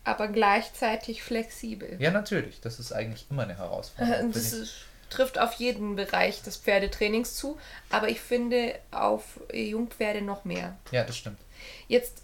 aber 0.05 0.29
gleichzeitig 0.29 1.23
flexibel. 1.23 1.97
Ja, 1.99 2.11
natürlich. 2.11 2.61
Das 2.61 2.79
ist 2.79 2.93
eigentlich 2.93 3.27
immer 3.31 3.45
eine 3.45 3.57
Herausforderung. 3.57 4.33
Das 4.35 4.53
ist, 4.53 4.75
trifft 5.09 5.39
auf 5.39 5.53
jeden 5.55 5.95
Bereich 5.97 6.43
des 6.43 6.57
Pferdetrainings 6.57 7.35
zu, 7.37 7.59
aber 7.91 8.09
ich 8.09 8.21
finde 8.21 8.75
auf 8.91 9.23
Jungpferde 9.53 10.21
noch 10.21 10.45
mehr. 10.45 10.77
Ja, 10.91 11.05
das 11.05 11.17
stimmt. 11.17 11.39
Jetzt 11.89 12.23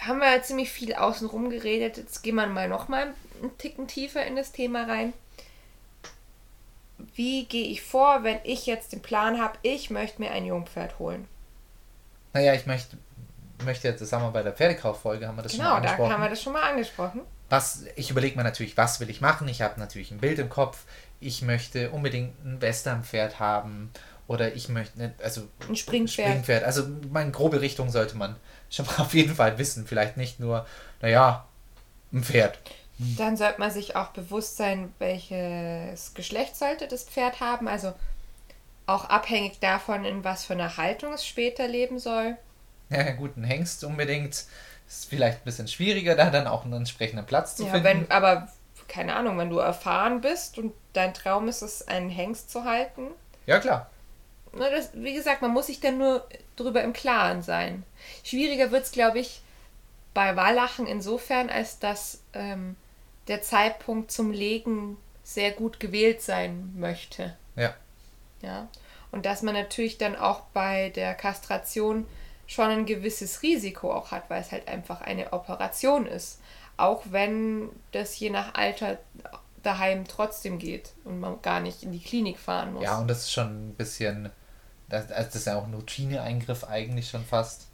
haben 0.00 0.18
wir 0.18 0.42
ziemlich 0.42 0.70
viel 0.70 0.94
außenrum 0.94 1.50
geredet, 1.50 1.96
jetzt 1.96 2.22
gehen 2.22 2.34
wir 2.36 2.46
mal 2.46 2.68
noch 2.68 2.88
mal 2.88 3.12
einen 3.42 3.56
Ticken 3.58 3.86
tiefer 3.88 4.24
in 4.24 4.36
das 4.36 4.52
Thema 4.52 4.84
rein. 4.86 5.12
Wie 7.14 7.44
gehe 7.46 7.66
ich 7.68 7.82
vor, 7.82 8.24
wenn 8.24 8.38
ich 8.44 8.66
jetzt 8.66 8.92
den 8.92 9.00
Plan 9.02 9.40
habe, 9.40 9.58
ich 9.62 9.90
möchte 9.90 10.20
mir 10.20 10.30
ein 10.32 10.44
Jungpferd 10.44 10.98
holen? 10.98 11.26
Naja, 12.34 12.54
ich 12.54 12.66
möchte, 12.66 12.98
möchte 13.64 13.88
jetzt, 13.88 14.00
das 14.00 14.12
haben 14.12 14.22
wir 14.22 14.30
bei 14.30 14.42
der 14.42 14.52
Pferdekauffolge, 14.52 15.26
haben 15.26 15.36
wir 15.36 15.42
das 15.42 15.52
schon 15.52 15.60
Genau, 15.60 15.70
mal 15.74 15.80
da 15.80 15.88
angesprochen. 15.88 16.12
haben 16.12 16.22
wir 16.22 16.28
das 16.30 16.42
schon 16.42 16.52
mal 16.52 16.62
angesprochen. 16.70 17.20
was, 17.48 17.84
ich 17.96 18.10
überlege 18.10 18.36
mir 18.36 18.44
natürlich, 18.44 18.76
was 18.76 19.00
will 19.00 19.08
ich 19.10 19.20
machen. 19.20 19.48
Ich 19.48 19.62
habe 19.62 19.80
natürlich 19.80 20.10
ein 20.10 20.18
Bild 20.18 20.38
im 20.38 20.48
Kopf. 20.50 20.84
Ich 21.20 21.42
möchte 21.42 21.90
unbedingt 21.90 22.32
ein 22.44 22.60
Westernpferd 22.60 23.40
haben. 23.40 23.90
Oder 24.28 24.54
ich 24.54 24.68
möchte, 24.68 25.12
also 25.22 25.48
Ein 25.68 25.74
Springpferd. 25.74 26.28
Springpferd. 26.28 26.64
Also 26.64 26.86
meine 27.10 27.32
grobe 27.32 27.60
Richtung 27.60 27.90
sollte 27.90 28.16
man 28.16 28.36
schon 28.70 28.86
mal 28.86 28.98
auf 28.98 29.14
jeden 29.14 29.34
Fall 29.34 29.58
wissen. 29.58 29.86
Vielleicht 29.86 30.16
nicht 30.16 30.40
nur, 30.40 30.66
naja, 31.02 31.46
ein 32.12 32.24
Pferd. 32.24 32.58
Dann 33.16 33.36
sollte 33.36 33.58
man 33.60 33.70
sich 33.70 33.96
auch 33.96 34.08
bewusst 34.08 34.56
sein, 34.56 34.94
welches 34.98 36.14
Geschlecht 36.14 36.56
sollte 36.56 36.86
das 36.88 37.04
Pferd 37.04 37.40
haben. 37.40 37.66
Also 37.68 37.94
auch 38.86 39.06
abhängig 39.06 39.60
davon, 39.60 40.04
in 40.04 40.24
was 40.24 40.44
für 40.46 40.54
einer 40.54 40.76
Haltung 40.76 41.12
es 41.14 41.26
später 41.26 41.68
leben 41.68 41.98
soll. 41.98 42.36
Ja, 42.90 43.12
gut, 43.12 43.36
ein 43.36 43.44
Hengst 43.44 43.84
unbedingt. 43.84 44.44
Ist 44.88 45.06
vielleicht 45.08 45.38
ein 45.40 45.44
bisschen 45.44 45.68
schwieriger, 45.68 46.16
da 46.16 46.30
dann 46.30 46.46
auch 46.48 46.64
einen 46.64 46.72
entsprechenden 46.74 47.24
Platz 47.26 47.56
zu 47.56 47.66
Ja, 47.66 47.70
finden. 47.70 47.84
wenn, 47.84 48.10
aber 48.10 48.48
keine 48.88 49.14
Ahnung, 49.14 49.38
wenn 49.38 49.50
du 49.50 49.58
erfahren 49.58 50.20
bist 50.20 50.58
und 50.58 50.72
dein 50.94 51.14
Traum 51.14 51.48
ist 51.48 51.62
es, 51.62 51.86
einen 51.86 52.10
Hengst 52.10 52.50
zu 52.50 52.64
halten. 52.64 53.08
ja, 53.46 53.58
klar. 53.60 53.89
Na, 54.52 54.70
das, 54.70 54.90
wie 54.94 55.14
gesagt, 55.14 55.42
man 55.42 55.52
muss 55.52 55.66
sich 55.66 55.80
dann 55.80 55.98
nur 55.98 56.26
drüber 56.56 56.82
im 56.82 56.92
Klaren 56.92 57.42
sein. 57.42 57.84
Schwieriger 58.24 58.70
wird 58.70 58.84
es, 58.84 58.92
glaube 58.92 59.18
ich, 59.18 59.42
bei 60.14 60.34
Wallachen 60.36 60.86
insofern, 60.86 61.50
als 61.50 61.78
dass 61.78 62.22
ähm, 62.32 62.76
der 63.28 63.42
Zeitpunkt 63.42 64.10
zum 64.10 64.32
Legen 64.32 64.96
sehr 65.22 65.52
gut 65.52 65.78
gewählt 65.78 66.20
sein 66.20 66.72
möchte. 66.76 67.36
Ja. 67.54 67.74
Ja. 68.42 68.68
Und 69.12 69.26
dass 69.26 69.42
man 69.42 69.54
natürlich 69.54 69.98
dann 69.98 70.16
auch 70.16 70.40
bei 70.52 70.90
der 70.90 71.14
Kastration 71.14 72.06
schon 72.46 72.70
ein 72.70 72.86
gewisses 72.86 73.42
Risiko 73.42 73.92
auch 73.92 74.10
hat, 74.10 74.28
weil 74.28 74.40
es 74.40 74.50
halt 74.50 74.66
einfach 74.66 75.00
eine 75.00 75.32
Operation 75.32 76.06
ist. 76.06 76.40
Auch 76.76 77.02
wenn 77.10 77.68
das 77.92 78.18
je 78.18 78.30
nach 78.30 78.54
Alter 78.54 78.98
daheim 79.62 80.06
trotzdem 80.08 80.58
geht 80.58 80.92
und 81.04 81.20
man 81.20 81.40
gar 81.42 81.60
nicht 81.60 81.82
in 81.82 81.92
die 81.92 82.00
Klinik 82.00 82.38
fahren 82.38 82.72
muss. 82.72 82.82
Ja, 82.82 82.98
und 82.98 83.08
das 83.08 83.20
ist 83.20 83.32
schon 83.32 83.68
ein 83.68 83.74
bisschen, 83.74 84.30
das, 84.90 85.06
das 85.08 85.34
ist 85.34 85.46
ja 85.46 85.56
auch 85.58 85.66
ein 85.66 85.72
Routineeingriff 85.74 86.64
eigentlich 86.64 87.08
schon 87.08 87.24
fast. 87.24 87.66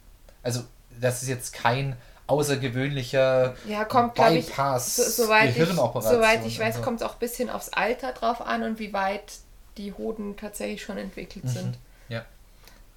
Also, 0.43 0.63
das 1.01 1.21
ist 1.23 1.29
jetzt 1.29 1.53
kein 1.53 1.97
außergewöhnlicher 2.27 3.55
Ja, 3.67 3.85
kommt, 3.85 4.15
glaube 4.15 4.35
ich, 4.37 4.47
Bypass, 4.47 4.95
so, 4.97 5.23
soweit, 5.25 5.49
ich, 5.49 5.55
Gehirnoperation 5.55 6.15
soweit 6.21 6.45
ich 6.45 6.59
weiß, 6.59 6.75
so. 6.75 6.81
kommt 6.81 7.01
es 7.01 7.07
auch 7.07 7.13
ein 7.13 7.19
bisschen 7.19 7.49
aufs 7.49 7.69
Alter 7.69 8.11
drauf 8.13 8.41
an 8.41 8.63
und 8.63 8.79
wie 8.79 8.93
weit 8.93 9.33
die 9.77 9.93
Hoden 9.93 10.35
tatsächlich 10.37 10.81
schon 10.81 10.97
entwickelt 10.97 11.45
Mhm. 11.45 11.49
sind. 11.49 11.77
Ja. 12.09 12.25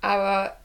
Aber 0.01 0.57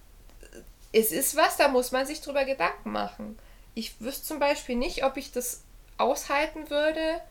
es 0.91 1.11
ist 1.11 1.35
was, 1.35 1.57
da 1.57 1.67
muss 1.67 1.91
man 1.91 2.05
sich 2.07 2.21
drüber 2.21 2.45
Gedanken 2.45 2.91
machen. 2.91 3.37
Ich 3.73 3.99
wüsste 4.01 4.25
zum 4.25 4.39
Beispiel 4.39 4.77
nicht, 4.77 5.03
ob 5.03 5.17
ich 5.17 5.31
das 5.31 5.61
aushalten 5.97 6.69
würde, 6.69 7.21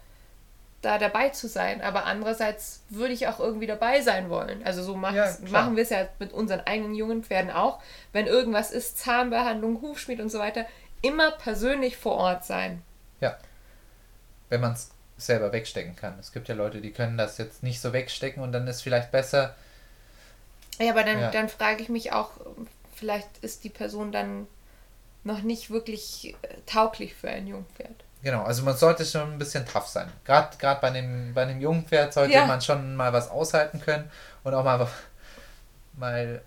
da 0.84 0.98
dabei 0.98 1.30
zu 1.30 1.48
sein. 1.48 1.80
Aber 1.82 2.04
andererseits 2.04 2.82
würde 2.90 3.14
ich 3.14 3.26
auch 3.28 3.40
irgendwie 3.40 3.66
dabei 3.66 4.00
sein 4.00 4.30
wollen. 4.30 4.62
Also 4.64 4.82
so 4.82 4.94
Ja, 4.94 5.36
machen 5.50 5.76
wir 5.76 5.82
es 5.82 5.90
ja 5.90 6.06
mit 6.18 6.32
unseren 6.32 6.60
eigenen 6.60 6.94
jungen 6.94 7.24
Pferden 7.24 7.50
auch. 7.50 7.80
Wenn 8.12 8.26
irgendwas 8.26 8.70
ist, 8.70 8.98
Zahnbehandlung, 8.98 9.80
Hufschmied 9.82 10.20
und 10.20 10.30
so 10.30 10.38
weiter, 10.38 10.66
immer 11.02 11.30
persönlich 11.32 11.96
vor 11.96 12.14
Ort 12.16 12.44
sein. 12.44 12.82
Ja. 13.20 13.36
Wenn 14.48 14.60
man 14.60 14.72
es 14.72 14.90
selber 15.16 15.52
wegstecken 15.52 15.96
kann. 15.96 16.18
Es 16.18 16.32
gibt 16.32 16.48
ja 16.48 16.54
Leute, 16.54 16.80
die 16.80 16.90
können 16.90 17.16
das 17.16 17.38
jetzt 17.38 17.62
nicht 17.62 17.80
so 17.80 17.92
wegstecken 17.92 18.42
und 18.42 18.52
dann 18.52 18.66
ist 18.66 18.82
vielleicht 18.82 19.10
besser. 19.12 19.54
Ja, 20.78 20.90
aber 20.90 21.04
dann, 21.04 21.20
Ja. 21.20 21.30
dann 21.30 21.48
frage 21.48 21.82
ich 21.82 21.88
mich 21.88 22.12
auch, 22.12 22.30
vielleicht 22.94 23.28
ist 23.42 23.64
die 23.64 23.68
Person 23.70 24.12
dann 24.12 24.46
noch 25.22 25.42
nicht 25.42 25.70
wirklich 25.70 26.34
äh, 26.42 26.48
tauglich 26.66 27.14
für 27.14 27.28
ein 27.28 27.46
Jungpferd. 27.46 27.94
Genau, 28.24 28.42
also 28.42 28.62
man 28.64 28.76
sollte 28.76 29.04
schon 29.04 29.32
ein 29.34 29.38
bisschen 29.38 29.66
tough 29.66 29.86
sein. 29.86 30.10
Gerade 30.24 30.56
bei 30.80 30.88
einem, 30.88 31.34
bei 31.34 31.42
einem 31.42 31.60
jungen 31.60 31.84
Pferd 31.86 32.14
sollte 32.14 32.32
Ja. 32.32 32.46
man 32.46 32.60
schon 32.62 32.96
mal 32.96 33.12
was 33.12 33.30
aushalten 33.30 33.80
können 33.80 34.10
und 34.42 34.54
auch 34.54 34.64
mal, 34.64 34.88
mal 35.92 36.42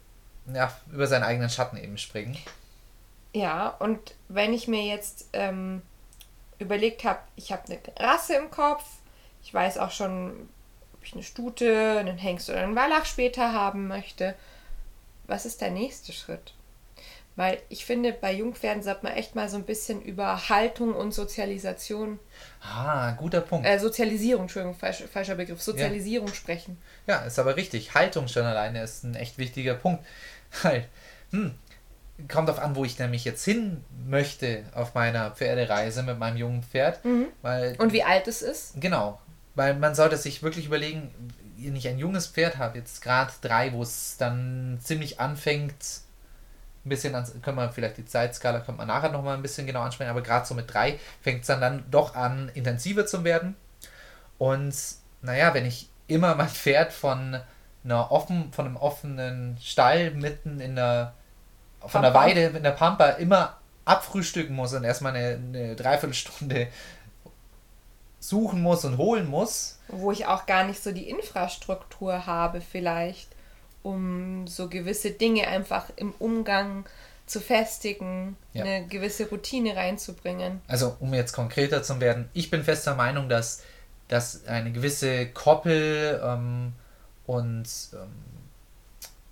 ja, 0.54 0.72
über 0.92 1.08
seinen 1.08 1.24
eigenen 1.24 1.50
Schatten 1.50 1.78
eben 1.78 1.98
springen. 1.98 2.38
Ja, 3.34 3.70
und 3.80 4.16
wenn 4.30 4.54
ich 4.54 4.68
mir 4.68 4.84
jetzt 4.84 5.28
ähm, 5.34 5.82
überlegt 6.60 7.04
habe, 7.04 7.20
ich 7.36 7.52
habe 7.52 7.64
eine 7.68 7.80
Rasse 8.00 8.36
im 8.36 8.50
Kopf, 8.50 8.84
ich 9.44 9.54
weiß 9.54 9.78
auch 9.78 9.92
schon, 9.92 10.50
ob 10.94 11.04
ich 11.04 11.14
eine 11.14 11.24
Stute, 11.24 12.00
einen 12.00 12.18
Hengst 12.18 12.50
oder 12.50 12.62
einen 12.62 12.76
Wallach 12.76 13.06
später 13.06 13.54
haben 13.54 13.88
möchte, 13.88 14.34
was 15.28 15.46
ist 15.46 15.62
der 15.62 15.72
nächste 15.72 16.14
Schritt? 16.14 16.54
Weil 17.38 17.60
ich 17.70 17.86
finde, 17.86 18.12
bei 18.14 18.34
Jungpferden 18.34 18.82
sollte 18.84 19.04
man 19.04 19.14
echt 19.14 19.36
mal 19.36 19.48
so 19.48 19.58
ein 19.58 19.64
bisschen 19.64 20.02
über 20.02 20.50
Haltung 20.50 20.94
und 20.94 21.14
Sozialisation, 21.14 22.20
Ah, 22.62 23.12
guter 23.12 23.42
Punkt. 23.42 23.66
äh, 23.68 23.78
Sozialisierung, 23.80 24.44
Entschuldigung, 24.44 24.76
falsch, 24.76 25.04
falscher 25.12 25.36
Begriff, 25.36 25.62
Sozialisierung 25.62 26.34
sprechen. 26.34 26.78
Ja, 27.06 27.20
ist 27.20 27.38
aber 27.40 27.56
richtig. 27.56 27.94
Haltung 27.94 28.28
schon 28.28 28.44
alleine 28.44 28.82
ist 28.82 29.04
ein 29.04 29.14
echt 29.16 29.38
wichtiger 29.38 29.76
Punkt. 29.76 30.04
Halt, 30.64 30.88
hm, 31.32 31.54
kommt 32.28 32.50
auf 32.50 32.58
an, 32.58 32.76
wo 32.76 32.84
ich 32.86 32.98
nämlich 32.98 33.24
jetzt 33.24 33.46
hin 33.46 33.84
möchte 34.08 34.64
auf 34.74 34.96
meiner 34.96 35.30
Pferdereise 35.30 36.02
mit 36.04 36.18
meinem 36.18 36.38
jungen 36.38 36.64
Pferd. 36.64 37.00
Weil, 37.44 37.76
Und 37.78 37.94
wie 37.94 38.02
alt 38.04 38.28
es 38.28 38.42
ist? 38.42 38.74
genau, 38.82 39.22
weil 39.54 39.76
man 39.76 39.94
sollte 39.94 40.18
sich 40.18 40.42
wirklich 40.42 40.66
überlegen, 40.66 41.14
wenn 41.58 41.76
ich 41.76 41.88
ein 41.88 42.00
junges 42.00 42.26
Pferd 42.26 42.58
habe, 42.58 42.80
jetzt 42.80 43.02
gerade 43.04 43.32
drei, 43.42 43.74
wo 43.74 43.84
es 43.84 44.18
dann 44.18 44.80
ziemlich 44.84 45.20
anfängt, 45.20 45.76
ein 46.88 46.90
bisschen, 46.90 47.14
an, 47.14 47.26
können 47.42 47.58
wir 47.58 47.70
vielleicht 47.70 47.98
die 47.98 48.06
Zeitskala, 48.06 48.62
können 48.62 48.78
wir 48.78 48.86
nachher 48.86 49.12
nochmal 49.12 49.36
ein 49.36 49.42
bisschen 49.42 49.68
genau 49.68 49.82
ansprechen, 49.82 50.10
aber 50.10 50.22
gerade 50.22 50.46
so 50.46 50.56
mit 50.56 50.74
drei 50.74 51.00
fängt 51.22 51.42
es 51.42 51.48
dann, 51.48 51.62
dann 51.62 51.84
doch 51.92 52.16
an, 52.16 52.50
intensiver 52.54 53.06
zu 53.06 53.24
werden. 53.24 53.56
Und 54.38 54.76
naja, 55.22 55.54
wenn 55.54 55.66
ich 55.66 55.90
immer 56.08 56.36
mein 56.36 56.50
Pferd 56.50 56.94
von 56.94 57.40
einer 57.84 58.12
offen, 58.12 58.52
von 58.54 58.66
einem 58.66 58.78
offenen 58.78 59.58
Stall 59.62 60.12
mitten 60.12 60.60
in 60.60 60.76
der 60.76 61.14
von 61.86 62.02
der. 62.02 62.14
Weide 62.14 62.46
in 62.48 62.64
der 62.64 62.72
Pampa 62.72 63.10
immer 63.12 63.58
abfrühstücken 63.86 64.56
muss 64.56 64.74
und 64.74 64.84
erstmal 64.84 65.16
eine, 65.16 65.36
eine 65.36 65.76
Dreiviertelstunde 65.76 66.68
suchen 68.20 68.62
muss 68.62 68.84
und 68.84 68.98
holen 68.98 69.28
muss. 69.30 69.80
Wo 69.88 70.12
ich 70.12 70.26
auch 70.26 70.46
gar 70.46 70.66
nicht 70.66 70.84
so 70.84 70.92
die 70.92 71.10
Infrastruktur 71.10 72.26
habe, 72.26 72.62
vielleicht, 72.62 73.30
um 73.84 74.48
so 74.48 74.70
gewisse 74.70 75.12
Dinge 75.12 75.48
einfach 75.48 75.86
im 75.96 76.14
Umgang 76.20 76.86
zu 77.26 77.42
festigen, 77.42 78.38
ja. 78.54 78.64
eine 78.64 78.88
gewisse 78.88 79.30
Routine 79.30 79.76
reinzubringen. 79.76 80.62
Also, 80.68 80.96
um 81.00 81.14
jetzt 81.14 81.34
konkreter 81.34 81.84
zu 81.84 82.00
werden, 82.00 82.30
ich 82.34 82.50
bin 82.50 82.64
fester 82.64 82.96
Meinung, 82.96 83.28
dass, 83.28 83.64
dass 84.08 84.48
eine 84.48 84.72
gewisse 84.72 85.28
Koppel 85.28 86.22
ähm, 86.24 86.74
und 87.26 87.68
ähm, 87.94 88.10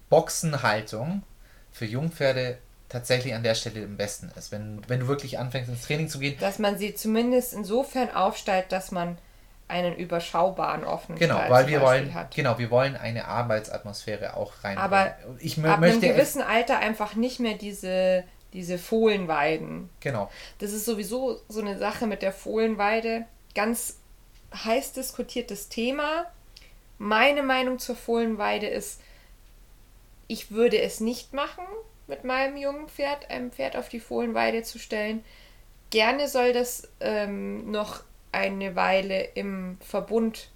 Boxenhaltung 0.10 1.24
für 1.72 1.86
Jungpferde 1.86 2.58
tatsächlich 2.90 3.34
an 3.34 3.44
der 3.44 3.56
Stelle 3.56 3.84
am 3.84 3.98
besten 3.98 4.32
ist. 4.38 4.52
Wenn, 4.52 4.82
wenn 4.88 5.00
du 5.00 5.08
wirklich 5.08 5.40
anfängst 5.40 5.70
ins 5.70 5.84
Training 5.84 6.10
zu 6.10 6.20
gehen. 6.20 6.38
Dass 6.40 6.60
man 6.60 6.78
sie 6.78 6.96
zumindest 6.96 7.54
insofern 7.54 8.12
aufstellt, 8.12 8.66
dass 8.70 8.92
man 8.92 9.18
einen 9.68 9.96
überschaubaren 9.96 10.84
offenen 10.84 11.18
genau 11.18 11.42
weil 11.48 11.68
wir 11.68 11.82
wollen 11.82 12.14
hat. 12.14 12.36
genau 12.36 12.60
wir 12.60 12.70
wollen 12.70 12.96
eine 12.96 13.26
Arbeitsatmosphäre 13.26 14.38
auch 14.38 14.54
rein 14.64 14.78
aber 14.78 15.16
ich 15.40 15.64
ab 15.64 15.82
einem 15.82 16.02
gewissen 16.02 16.42
Alter 16.42 16.80
einfach 16.80 17.16
nicht 17.16 17.40
mehr 17.40 17.56
diese 17.56 18.24
diese 18.54 18.78
Fohlenweiden 18.78 19.90
genau 20.00 20.30
das 20.60 20.72
ist 20.72 20.86
sowieso 20.86 21.40
so 21.50 21.62
eine 21.62 21.78
Sache 21.78 22.06
mit 22.06 22.22
der 22.22 22.32
Fohlenweide 22.32 23.26
ganz 23.56 24.00
heiß 24.54 24.94
diskutiertes 24.94 25.68
Thema 25.70 26.26
meine 26.98 27.42
Meinung 27.42 27.80
zur 27.80 27.96
Fohlenweide 27.96 28.68
ist 28.68 29.02
ich 30.28 30.52
würde 30.52 30.80
es 30.82 31.00
nicht 31.00 31.34
machen 31.34 31.66
mit 32.08 32.24
meinem 32.24 32.58
jungen 32.58 32.88
Pferd, 32.88 33.30
ein 33.30 33.52
Pferd 33.52 33.76
auf 33.76 33.90
die 33.90 34.00
Fohlenweide 34.00 34.64
zu 34.64 34.80
stellen. 34.80 35.24
Gerne 35.90 36.28
soll 36.28 36.54
das 36.54 36.90
ähm, 37.00 37.72
noch 37.72 38.04
eine 38.36 38.76
Weile 38.76 39.24
im 39.34 39.78
Verbund 39.82 40.50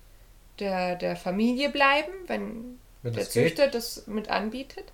der, 0.59 0.95
der 0.95 1.15
Familie 1.15 1.69
bleiben, 1.69 2.11
wenn, 2.27 2.79
wenn 3.01 3.13
der 3.13 3.29
Züchter 3.29 3.65
geht. 3.65 3.75
das 3.75 4.07
mit 4.07 4.29
anbietet. 4.29 4.91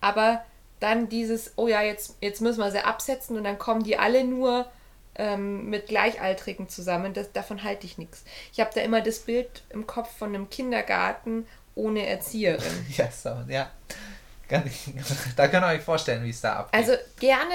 Aber 0.00 0.44
dann 0.80 1.08
dieses, 1.08 1.54
oh 1.56 1.66
ja, 1.66 1.82
jetzt, 1.82 2.16
jetzt 2.20 2.40
müssen 2.40 2.60
wir 2.60 2.70
sie 2.70 2.84
absetzen 2.84 3.36
und 3.36 3.44
dann 3.44 3.58
kommen 3.58 3.82
die 3.82 3.98
alle 3.98 4.24
nur 4.24 4.70
ähm, 5.16 5.68
mit 5.68 5.88
Gleichaltrigen 5.88 6.68
zusammen. 6.68 7.14
Das, 7.14 7.32
davon 7.32 7.64
halte 7.64 7.86
ich 7.86 7.98
nichts. 7.98 8.24
Ich 8.52 8.60
habe 8.60 8.70
da 8.74 8.80
immer 8.82 9.00
das 9.00 9.20
Bild 9.20 9.64
im 9.70 9.86
Kopf 9.86 10.16
von 10.16 10.34
einem 10.34 10.50
Kindergarten 10.50 11.46
ohne 11.74 12.06
Erzieherin. 12.06 12.86
ja, 12.96 13.10
so, 13.10 13.30
ja. 13.48 13.70
da 15.36 15.48
könnt 15.48 15.64
ihr 15.64 15.68
euch 15.68 15.82
vorstellen, 15.82 16.24
wie 16.24 16.30
es 16.30 16.40
da 16.40 16.60
abgeht. 16.60 16.80
Also 16.80 16.92
gerne 17.20 17.52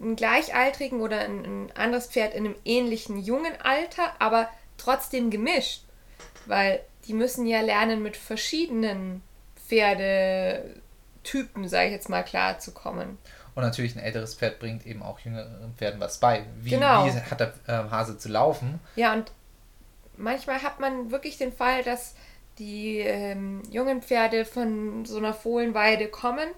einen 0.00 0.16
Gleichaltrigen 0.16 1.00
oder 1.00 1.20
ein, 1.20 1.44
ein 1.44 1.70
anderes 1.76 2.06
Pferd 2.06 2.34
in 2.34 2.46
einem 2.46 2.56
ähnlichen 2.64 3.18
jungen 3.18 3.52
Alter, 3.62 4.12
aber 4.18 4.48
trotzdem 4.76 5.30
gemischt. 5.30 5.82
Weil 6.46 6.80
die 7.06 7.14
müssen 7.14 7.46
ja 7.46 7.60
lernen, 7.60 8.02
mit 8.02 8.16
verschiedenen 8.16 9.22
Pferdetypen, 9.68 11.68
sage 11.68 11.86
ich 11.86 11.92
jetzt 11.92 12.08
mal, 12.08 12.24
klarzukommen. 12.24 13.18
Und 13.54 13.62
natürlich 13.62 13.94
ein 13.94 14.02
älteres 14.02 14.34
Pferd 14.34 14.58
bringt 14.58 14.84
eben 14.86 15.02
auch 15.02 15.20
jüngeren 15.20 15.74
Pferden 15.76 16.00
was 16.00 16.18
bei. 16.18 16.44
Wie, 16.60 16.70
genau. 16.70 17.06
wie 17.06 17.12
hat 17.12 17.40
der 17.40 17.54
äh, 17.66 17.90
Hase 17.90 18.18
zu 18.18 18.28
laufen? 18.28 18.80
Ja, 18.96 19.12
und 19.12 19.30
manchmal 20.16 20.62
hat 20.62 20.80
man 20.80 21.12
wirklich 21.12 21.38
den 21.38 21.52
Fall, 21.52 21.84
dass 21.84 22.16
die 22.58 22.98
ähm, 22.98 23.62
jungen 23.70 24.02
Pferde 24.02 24.44
von 24.44 25.04
so 25.04 25.18
einer 25.18 25.34
Fohlenweide 25.34 26.08
kommen, 26.08 26.48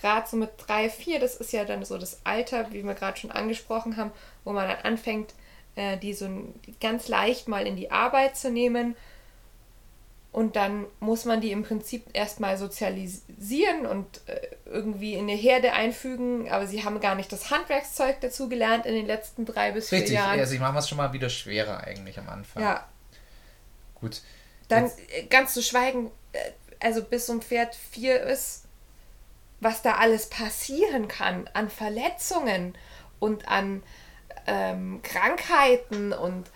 gerade 0.00 0.28
so 0.28 0.36
mit 0.36 0.50
drei, 0.56 0.88
vier, 0.90 1.20
das 1.20 1.36
ist 1.36 1.52
ja 1.52 1.64
dann 1.64 1.84
so 1.84 1.98
das 1.98 2.20
Alter, 2.24 2.72
wie 2.72 2.84
wir 2.84 2.94
gerade 2.94 3.18
schon 3.18 3.30
angesprochen 3.30 3.96
haben, 3.96 4.10
wo 4.44 4.52
man 4.52 4.68
dann 4.68 4.78
anfängt, 4.78 5.34
äh, 5.76 5.96
die 5.98 6.14
so 6.14 6.28
ganz 6.80 7.08
leicht 7.08 7.48
mal 7.48 7.66
in 7.66 7.76
die 7.76 7.90
Arbeit 7.90 8.36
zu 8.36 8.50
nehmen. 8.50 8.96
Und 10.32 10.54
dann 10.54 10.86
muss 11.00 11.24
man 11.24 11.40
die 11.40 11.50
im 11.50 11.64
Prinzip 11.64 12.04
erstmal 12.12 12.56
sozialisieren 12.56 13.84
und 13.84 14.20
äh, 14.26 14.40
irgendwie 14.64 15.14
in 15.14 15.28
eine 15.28 15.32
Herde 15.32 15.72
einfügen, 15.72 16.48
aber 16.48 16.68
sie 16.68 16.84
haben 16.84 17.00
gar 17.00 17.16
nicht 17.16 17.32
das 17.32 17.50
Handwerkszeug 17.50 18.20
dazu 18.20 18.48
gelernt 18.48 18.86
in 18.86 18.94
den 18.94 19.06
letzten 19.06 19.44
drei 19.44 19.72
bis 19.72 19.90
Richtig, 19.90 20.10
vier 20.10 20.18
Jahren. 20.18 20.30
Richtig, 20.30 20.42
also 20.42 20.54
ich 20.54 20.60
mache 20.60 20.78
es 20.78 20.88
schon 20.88 20.98
mal 20.98 21.12
wieder 21.12 21.30
schwerer 21.30 21.82
eigentlich 21.82 22.16
am 22.16 22.28
Anfang. 22.28 22.62
Ja. 22.62 22.86
Gut. 23.96 24.22
Dann 24.68 24.84
Jetzt. 24.84 25.30
Ganz 25.30 25.52
zu 25.52 25.62
schweigen, 25.62 26.12
äh, 26.32 26.38
also 26.78 27.02
bis 27.02 27.26
so 27.26 27.32
ein 27.32 27.42
Pferd 27.42 27.74
vier 27.74 28.20
ist, 28.22 28.59
was 29.60 29.82
da 29.82 29.96
alles 29.96 30.28
passieren 30.28 31.08
kann 31.08 31.48
an 31.52 31.68
Verletzungen 31.68 32.74
und 33.18 33.48
an 33.48 33.82
ähm, 34.46 35.00
Krankheiten 35.02 36.12
und 36.12 36.46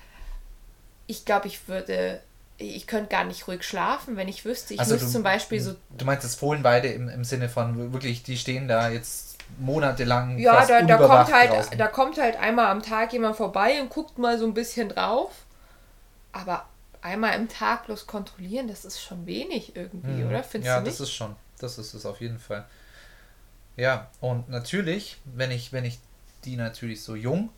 ich 1.07 1.25
glaube, 1.25 1.47
ich 1.47 1.69
würde, 1.69 2.21
ich 2.57 2.87
könnte 2.87 3.11
gar 3.11 3.25
nicht 3.25 3.47
ruhig 3.47 3.63
schlafen, 3.63 4.17
wenn 4.17 4.29
ich 4.29 4.45
wüsste, 4.45 4.75
ich 4.75 4.81
also 4.81 4.95
müsste 4.95 5.11
zum 5.11 5.23
Beispiel 5.23 5.61
so. 5.61 5.75
Du 5.91 6.05
meinst 6.05 6.25
das 6.25 6.35
Fohlenweide 6.35 6.89
im, 6.89 7.09
im 7.09 7.25
Sinne 7.25 7.49
von 7.49 7.93
wirklich, 7.93 8.23
die 8.23 8.39
stehen 8.39 8.69
da 8.69 8.89
jetzt 8.89 9.37
monatelang. 9.59 10.39
Ja, 10.39 10.65
da, 10.65 10.83
da 10.83 10.97
kommt 10.97 11.33
halt, 11.33 11.79
da 11.79 11.87
kommt 11.89 12.19
halt 12.19 12.37
einmal 12.37 12.67
am 12.67 12.83
Tag 12.83 13.13
jemand 13.13 13.37
vorbei 13.37 13.81
und 13.81 13.91
guckt 13.91 14.19
mal 14.19 14.39
so 14.39 14.47
ein 14.47 14.55
bisschen 14.55 14.89
drauf. 14.89 15.31
Aber 16.33 16.67
einmal 17.03 17.37
im 17.37 17.49
Tag 17.49 17.87
bloß 17.87 18.07
kontrollieren, 18.07 18.67
das 18.67 18.85
ist 18.85 19.01
schon 19.01 19.27
wenig 19.27 19.77
irgendwie, 19.77 20.23
mhm. 20.23 20.31
oder? 20.31 20.43
Findest 20.43 20.69
ja, 20.69 20.79
du 20.79 20.85
nicht? 20.85 20.95
das 20.95 21.01
ist 21.01 21.13
schon. 21.13 21.37
Das 21.59 21.79
ist 21.79 21.95
es 21.95 22.07
auf 22.07 22.21
jeden 22.21 22.39
Fall. 22.39 22.65
Ja, 23.77 24.11
und 24.21 24.49
natürlich, 24.49 25.19
wenn 25.25 25.51
ich, 25.51 25.73
wenn 25.73 25.85
ich 25.85 25.99
die 26.45 26.57
natürlich 26.57 27.03
so 27.03 27.17
jung, 27.17 27.51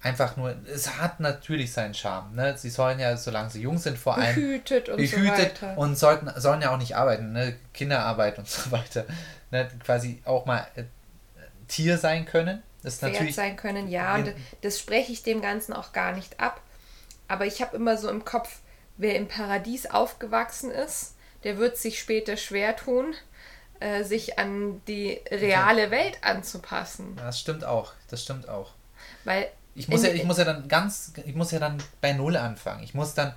einfach 0.00 0.36
nur, 0.36 0.54
es 0.72 0.98
hat 0.98 1.20
natürlich 1.20 1.72
seinen 1.72 1.94
Charme. 1.94 2.34
Ne? 2.34 2.56
Sie 2.56 2.70
sollen 2.70 2.98
ja, 3.00 3.16
solange 3.16 3.50
sie 3.50 3.62
jung 3.62 3.78
sind, 3.78 3.98
vor 3.98 4.16
allem 4.16 4.34
behütet 4.34 4.88
und 4.88 4.98
behütet 4.98 5.58
so 5.58 5.80
und 5.80 5.98
sollten, 5.98 6.30
sollen 6.40 6.62
ja 6.62 6.72
auch 6.72 6.78
nicht 6.78 6.96
arbeiten, 6.96 7.32
ne? 7.32 7.56
Kinderarbeit 7.74 8.38
und 8.38 8.48
so 8.48 8.70
weiter. 8.70 9.04
Ne? 9.50 9.68
Quasi 9.84 10.22
auch 10.24 10.46
mal 10.46 10.66
äh, 10.76 10.84
Tier 11.66 11.98
sein 11.98 12.24
können. 12.24 12.62
Das 12.82 13.02
natürlich 13.02 13.34
sein 13.34 13.56
können, 13.56 13.88
ja. 13.88 14.14
Und 14.14 14.32
das 14.60 14.78
spreche 14.78 15.10
ich 15.10 15.24
dem 15.24 15.42
Ganzen 15.42 15.72
auch 15.72 15.92
gar 15.92 16.12
nicht 16.12 16.38
ab. 16.38 16.60
Aber 17.26 17.46
ich 17.46 17.60
habe 17.60 17.76
immer 17.76 17.96
so 17.96 18.08
im 18.08 18.24
Kopf, 18.24 18.60
wer 18.96 19.16
im 19.16 19.26
Paradies 19.26 19.86
aufgewachsen 19.86 20.70
ist, 20.70 21.16
der 21.42 21.58
wird 21.58 21.76
sich 21.76 21.98
später 21.98 22.36
schwer 22.36 22.76
tun, 22.76 23.14
äh, 23.80 24.04
sich 24.04 24.38
an 24.38 24.80
die 24.86 25.20
reale 25.30 25.90
Welt 25.90 26.18
anzupassen. 26.22 27.16
Das 27.16 27.40
stimmt 27.40 27.64
auch. 27.64 27.92
Das 28.08 28.22
stimmt 28.22 28.48
auch. 28.48 28.72
Weil 29.24 29.48
ich 29.74 29.88
muss 29.88 30.02
ja, 30.02 30.10
ich 30.10 30.24
muss 30.24 30.38
ja 30.38 30.44
dann 30.44 30.68
ganz, 30.68 31.12
ich 31.24 31.34
muss 31.34 31.50
ja 31.50 31.58
dann 31.58 31.78
bei 32.00 32.12
Null 32.12 32.36
anfangen. 32.36 32.82
Ich 32.82 32.94
muss 32.94 33.14
dann, 33.14 33.34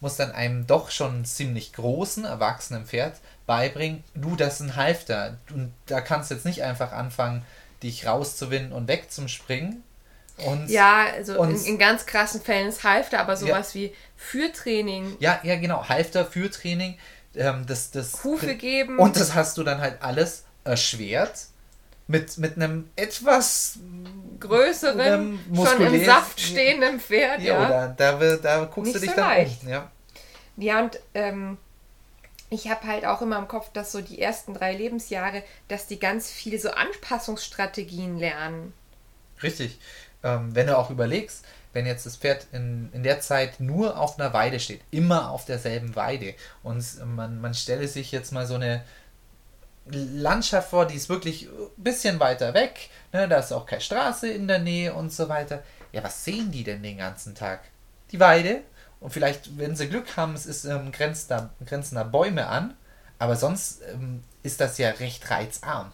muss 0.00 0.16
dann 0.16 0.32
einem 0.32 0.66
doch 0.66 0.90
schon 0.90 1.24
ziemlich 1.24 1.72
großen, 1.72 2.24
erwachsenen 2.24 2.86
Pferd 2.86 3.16
beibringen, 3.46 4.04
du, 4.14 4.36
das 4.36 4.54
ist 4.54 4.60
ein 4.60 4.76
Halfter. 4.76 5.38
Und 5.50 5.72
da 5.86 6.00
kannst 6.00 6.30
du 6.30 6.34
jetzt 6.34 6.44
nicht 6.44 6.62
einfach 6.62 6.92
anfangen, 6.92 7.44
dich 7.82 8.06
rauszuwinden 8.06 8.72
und 8.72 8.88
wegzuspringen, 8.88 9.82
und, 10.46 10.68
ja, 10.70 11.06
also 11.14 11.40
und, 11.40 11.50
in, 11.50 11.64
in, 11.64 11.78
ganz 11.78 12.06
krassen 12.06 12.40
Fällen 12.40 12.68
ist 12.68 12.84
Halfter, 12.84 13.18
aber 13.20 13.36
sowas 13.36 13.74
ja, 13.74 13.80
wie 13.80 13.94
Fürtraining. 14.16 15.16
Ja, 15.18 15.40
ja, 15.42 15.56
genau. 15.56 15.88
Halfter, 15.88 16.24
Fürtraining, 16.24 16.96
ähm, 17.38 17.64
das, 17.66 17.90
das. 17.90 18.22
Hufe 18.24 18.54
geben. 18.54 18.98
Und 18.98 19.16
das 19.16 19.34
hast 19.34 19.56
du 19.58 19.64
dann 19.64 19.80
halt 19.80 20.02
alles 20.02 20.44
erschwert. 20.64 21.46
Mit, 22.10 22.38
mit 22.38 22.56
einem 22.56 22.88
etwas 22.96 23.78
größeren, 24.40 25.38
schon 25.54 25.80
im 25.82 26.04
Saft 26.06 26.40
stehenden 26.40 27.00
Pferd. 27.00 27.42
Ja, 27.42 27.68
ja. 27.68 27.88
Da, 27.88 28.12
da, 28.14 28.36
da 28.36 28.64
guckst 28.64 28.94
Nicht 28.94 28.96
du 28.96 29.00
dich 29.00 29.10
so 29.10 29.16
dann 29.16 29.28
leicht. 29.28 29.62
um. 29.62 29.68
Ja, 29.68 29.90
ja 30.56 30.80
und 30.80 30.98
ähm, 31.12 31.58
ich 32.48 32.70
habe 32.70 32.86
halt 32.86 33.04
auch 33.04 33.20
immer 33.20 33.36
im 33.36 33.46
Kopf, 33.46 33.70
dass 33.74 33.92
so 33.92 34.00
die 34.00 34.22
ersten 34.22 34.54
drei 34.54 34.74
Lebensjahre, 34.74 35.42
dass 35.68 35.86
die 35.86 35.98
ganz 35.98 36.30
viel 36.30 36.58
so 36.58 36.70
Anpassungsstrategien 36.70 38.16
lernen. 38.16 38.72
Richtig 39.42 39.78
ähm, 40.22 40.54
wenn 40.54 40.66
du 40.66 40.76
auch 40.76 40.90
überlegst, 40.90 41.44
wenn 41.78 41.86
jetzt 41.86 42.06
das 42.06 42.16
Pferd 42.16 42.48
in, 42.50 42.90
in 42.92 43.04
der 43.04 43.20
Zeit 43.20 43.60
nur 43.60 43.96
auf 43.96 44.18
einer 44.18 44.32
Weide 44.32 44.58
steht, 44.58 44.80
immer 44.90 45.30
auf 45.30 45.44
derselben 45.44 45.94
Weide 45.94 46.34
und 46.64 46.84
man, 47.14 47.40
man 47.40 47.54
stelle 47.54 47.86
sich 47.86 48.10
jetzt 48.10 48.32
mal 48.32 48.48
so 48.48 48.56
eine 48.56 48.82
Landschaft 49.86 50.70
vor, 50.70 50.86
die 50.86 50.96
ist 50.96 51.08
wirklich 51.08 51.46
ein 51.46 51.82
bisschen 51.84 52.18
weiter 52.18 52.52
weg, 52.52 52.90
ne, 53.12 53.28
da 53.28 53.38
ist 53.38 53.52
auch 53.52 53.64
keine 53.64 53.80
Straße 53.80 54.28
in 54.28 54.48
der 54.48 54.58
Nähe 54.58 54.92
und 54.92 55.12
so 55.12 55.28
weiter. 55.28 55.62
Ja, 55.92 56.02
was 56.02 56.24
sehen 56.24 56.50
die 56.50 56.64
denn 56.64 56.82
den 56.82 56.98
ganzen 56.98 57.36
Tag? 57.36 57.60
Die 58.10 58.18
Weide 58.18 58.62
und 58.98 59.12
vielleicht, 59.12 59.56
wenn 59.56 59.76
sie 59.76 59.88
Glück 59.88 60.16
haben, 60.16 60.34
es 60.34 60.46
ist 60.46 60.64
ähm, 60.64 60.90
grenzt, 60.90 61.30
da, 61.30 61.50
grenzen 61.64 61.94
da 61.94 62.02
Bäume 62.02 62.48
an, 62.48 62.76
aber 63.20 63.36
sonst 63.36 63.82
ähm, 63.92 64.24
ist 64.42 64.60
das 64.60 64.78
ja 64.78 64.90
recht 64.90 65.30
reizarm. 65.30 65.92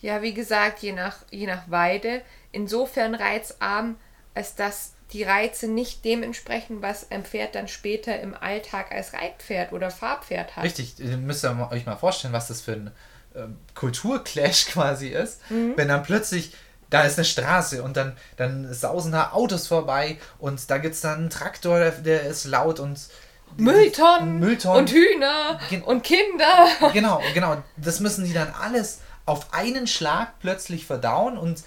Ja, 0.00 0.22
wie 0.22 0.34
gesagt, 0.34 0.78
je 0.82 0.92
nach, 0.92 1.16
je 1.32 1.48
nach 1.48 1.68
Weide 1.68 2.22
insofern 2.52 3.16
reizarm, 3.16 3.96
als 4.36 4.54
dass 4.54 4.92
die 5.12 5.22
Reize 5.22 5.68
nicht 5.68 6.04
dem 6.04 6.22
entsprechen, 6.22 6.82
was 6.82 7.10
ein 7.10 7.24
Pferd 7.24 7.54
dann 7.54 7.68
später 7.68 8.18
im 8.20 8.34
Alltag 8.34 8.92
als 8.92 9.12
Reitpferd 9.12 9.72
oder 9.72 9.90
Fahrpferd 9.90 10.56
hat. 10.56 10.64
Richtig, 10.64 10.98
ihr 10.98 11.16
müsst 11.16 11.44
euch 11.44 11.86
mal 11.86 11.96
vorstellen, 11.96 12.32
was 12.32 12.48
das 12.48 12.60
für 12.60 12.72
ein 12.72 12.90
äh, 13.34 13.46
Kulturclash 13.74 14.66
quasi 14.72 15.08
ist, 15.08 15.40
mhm. 15.50 15.74
wenn 15.76 15.88
dann 15.88 16.02
plötzlich 16.02 16.52
da 16.90 17.02
ist 17.02 17.18
eine 17.18 17.24
Straße 17.24 17.82
und 17.82 17.96
dann, 17.96 18.16
dann 18.36 18.72
sausen 18.72 19.12
da 19.12 19.32
Autos 19.32 19.66
vorbei 19.66 20.18
und 20.38 20.70
da 20.70 20.78
gibt 20.78 20.94
es 20.94 21.00
dann 21.00 21.18
einen 21.18 21.30
Traktor, 21.30 21.78
der, 21.78 21.90
der 21.90 22.22
ist 22.22 22.44
laut 22.44 22.78
und 22.78 23.08
Mülltonnen, 23.56 24.38
Mülltonnen 24.38 24.80
und 24.80 24.90
Hühner 24.90 25.60
Gen- 25.70 25.82
und 25.82 26.02
Kinder. 26.02 26.66
Genau, 26.92 27.20
genau. 27.32 27.62
Das 27.76 28.00
müssen 28.00 28.24
die 28.24 28.32
dann 28.32 28.52
alles 28.60 29.00
auf 29.24 29.52
einen 29.52 29.86
Schlag 29.86 30.38
plötzlich 30.40 30.86
verdauen 30.86 31.38
und 31.38 31.62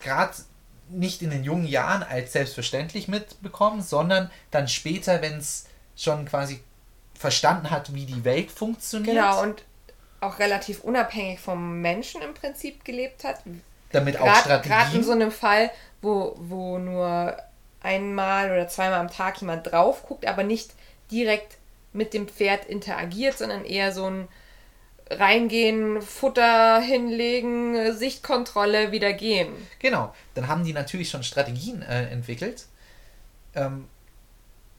gerade 0.00 0.32
nicht 0.90 1.22
in 1.22 1.30
den 1.30 1.44
jungen 1.44 1.66
Jahren 1.66 2.02
als 2.02 2.32
selbstverständlich 2.32 3.08
mitbekommen, 3.08 3.82
sondern 3.82 4.30
dann 4.50 4.68
später, 4.68 5.20
wenn 5.22 5.38
es 5.38 5.66
schon 5.96 6.24
quasi 6.26 6.60
verstanden 7.14 7.70
hat, 7.70 7.92
wie 7.94 8.06
die 8.06 8.24
Welt 8.24 8.50
funktioniert, 8.50 9.16
Genau, 9.16 9.42
und 9.42 9.62
auch 10.20 10.38
relativ 10.38 10.80
unabhängig 10.84 11.40
vom 11.40 11.80
Menschen 11.80 12.22
im 12.22 12.34
Prinzip 12.34 12.84
gelebt 12.84 13.24
hat. 13.24 13.40
damit 13.92 14.18
auch 14.18 14.24
Gerade 14.24 14.54
in 14.56 14.64
Strategien. 14.64 15.04
so 15.04 15.12
einem 15.12 15.30
Fall, 15.32 15.70
wo, 16.02 16.34
wo 16.38 16.78
nur 16.78 17.36
einmal 17.80 18.50
oder 18.50 18.68
zweimal 18.68 19.00
am 19.00 19.10
Tag 19.10 19.40
jemand 19.40 19.70
drauf 19.70 20.02
guckt, 20.06 20.26
aber 20.26 20.42
nicht 20.42 20.70
direkt 21.10 21.56
mit 21.92 22.12
dem 22.14 22.28
Pferd 22.28 22.66
interagiert, 22.66 23.38
sondern 23.38 23.64
eher 23.64 23.92
so 23.92 24.06
ein 24.10 24.28
Reingehen, 25.10 26.02
Futter 26.02 26.80
hinlegen, 26.80 27.94
Sichtkontrolle, 27.96 28.92
wieder 28.92 29.12
gehen. 29.12 29.48
Genau, 29.78 30.14
dann 30.34 30.48
haben 30.48 30.64
die 30.64 30.72
natürlich 30.72 31.10
schon 31.10 31.22
Strategien 31.22 31.82
äh, 31.82 32.08
entwickelt, 32.10 32.66
ähm, 33.54 33.86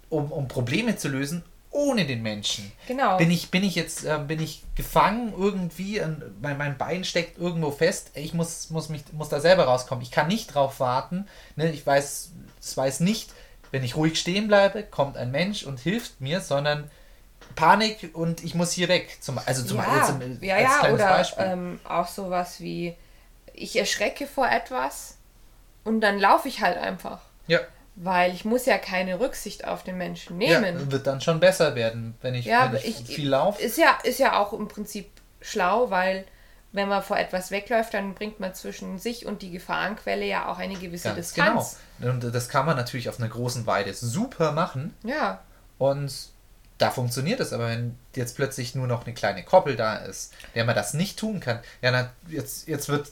um, 0.10 0.32
um 0.32 0.48
Probleme 0.48 0.96
zu 0.96 1.08
lösen 1.08 1.44
ohne 1.72 2.06
den 2.06 2.22
Menschen. 2.22 2.72
Genau. 2.88 3.18
Bin 3.18 3.30
ich, 3.30 3.52
bin 3.52 3.63
ich 3.63 3.76
jetzt, 3.76 4.04
äh, 4.04 4.20
bin 4.28 4.42
ich 4.42 4.63
gefangen 4.76 5.34
irgendwie, 5.38 6.02
und 6.02 6.42
mein, 6.42 6.58
mein 6.58 6.78
Bein 6.78 7.04
steckt 7.04 7.38
irgendwo 7.38 7.72
fest, 7.72 8.12
ich 8.15 8.34
muss, 8.34 8.70
muss, 8.70 8.89
mich, 8.89 9.04
muss 9.13 9.30
da 9.30 9.39
selber 9.39 9.65
rauskommen. 9.65 10.04
Ich 10.04 10.12
kann 10.12 10.28
nicht 10.28 10.54
drauf 10.54 10.80
warten. 10.80 11.28
Ne? 11.56 11.72
Ich 11.72 11.86
weiß, 11.86 12.32
es 12.60 12.78
weiß 12.78 13.02
nicht, 13.02 13.32
wenn 13.72 13.84
ich 13.84 13.96
ruhig 13.96 14.20
stehen 14.20 14.48
bleibe, 14.48 14.84
kommt 14.84 15.15
ein 15.15 15.32
Mensch 15.32 15.63
und 15.63 15.80
hilft 15.80 16.22
mir, 16.22 16.42
sondern 16.42 16.89
Panik 17.56 18.12
und 18.14 18.44
ich 18.44 18.56
muss 18.56 18.72
hier 18.72 18.88
weg. 18.88 19.18
Zum, 19.22 19.40
also 19.46 19.64
zum, 19.66 19.78
ja, 19.78 19.96
jetzt 19.98 20.10
im- 20.22 20.44
ja, 20.44 20.56
als 20.56 20.64
ja, 20.64 20.80
kleines 20.80 20.94
oder 21.02 21.10
Beispiel. 21.10 21.46
ähm, 21.46 21.80
auch 21.88 22.08
sowas 22.08 22.60
wie, 22.60 22.96
ich 23.54 23.76
erschrecke 23.78 24.28
vor 24.28 24.48
etwas 24.50 25.18
und 25.84 26.02
dann 26.02 26.20
laufe 26.20 26.48
ich 26.48 26.62
halt 26.62 26.78
einfach. 26.78 27.20
ja. 27.48 27.60
Weil 28.02 28.34
ich 28.34 28.46
muss 28.46 28.66
ja 28.66 28.78
keine 28.78 29.20
Rücksicht 29.20 29.68
auf 29.68 29.84
den 29.84 29.98
Menschen 29.98 30.40
ja, 30.40 30.62
nehmen. 30.62 30.90
wird 30.90 31.06
dann 31.06 31.20
schon 31.20 31.42
besser 31.42 31.76
werden, 31.76 32.16
wenn 32.22 32.34
ich, 32.34 32.46
Ja, 32.46 32.72
wenn 32.72 32.80
ich, 32.80 33.02
ich- 33.10 33.16
viel 33.16 33.28
laufe. 33.28 33.62
Ist 33.62 33.78
ja, 33.78 33.98
ist 34.04 34.20
ja 34.20 34.40
auch 34.40 34.54
im 34.54 34.70
Prinzip 34.70 35.10
schlau, 35.42 35.90
weil 35.90 36.24
wenn 36.72 36.88
man 36.88 37.04
vor 37.04 37.18
etwas 37.18 37.52
wegläuft, 37.52 37.94
dann 37.94 38.14
bringt 38.14 38.40
man 38.40 38.54
zwischen 38.54 39.00
sich 39.00 39.26
und 39.26 39.42
die 39.42 39.52
Gefahrenquelle 39.52 40.24
ja 40.26 40.48
auch 40.50 40.60
eine 40.60 40.76
gewisse 40.76 41.10
Ganz 41.14 41.34
genau. 41.34 41.58
Distanz. 41.58 41.80
Und 42.00 42.34
das 42.34 42.48
kann 42.48 42.66
man 42.66 42.78
natürlich 42.78 43.10
auf 43.10 43.20
einer 43.20 43.28
großen 43.28 43.66
Weide 43.68 43.94
super 43.94 44.54
machen. 44.54 44.96
Ja, 45.04 45.42
Und 45.78 46.30
da 46.80 46.89
funktioniert 46.89 47.39
es, 47.39 47.54
aber 47.54 47.68
wenn 47.70 47.98
jetzt 48.15 48.36
plötzlich 48.36 48.74
nur 48.74 48.88
noch 48.88 49.06
eine 49.06 49.13
kleine 49.13 49.44
Koppel 49.44 49.76
da 49.76 49.98
ist, 49.98 50.34
der 50.56 50.65
man 50.65 50.76
das 50.76 50.94
nicht 50.96 51.20
tun 51.20 51.39
kann, 51.39 51.60
ja, 51.82 51.92
na, 51.92 52.12
jetzt, 52.28 52.68
jetzt 52.68 52.89
wird, 52.89 53.08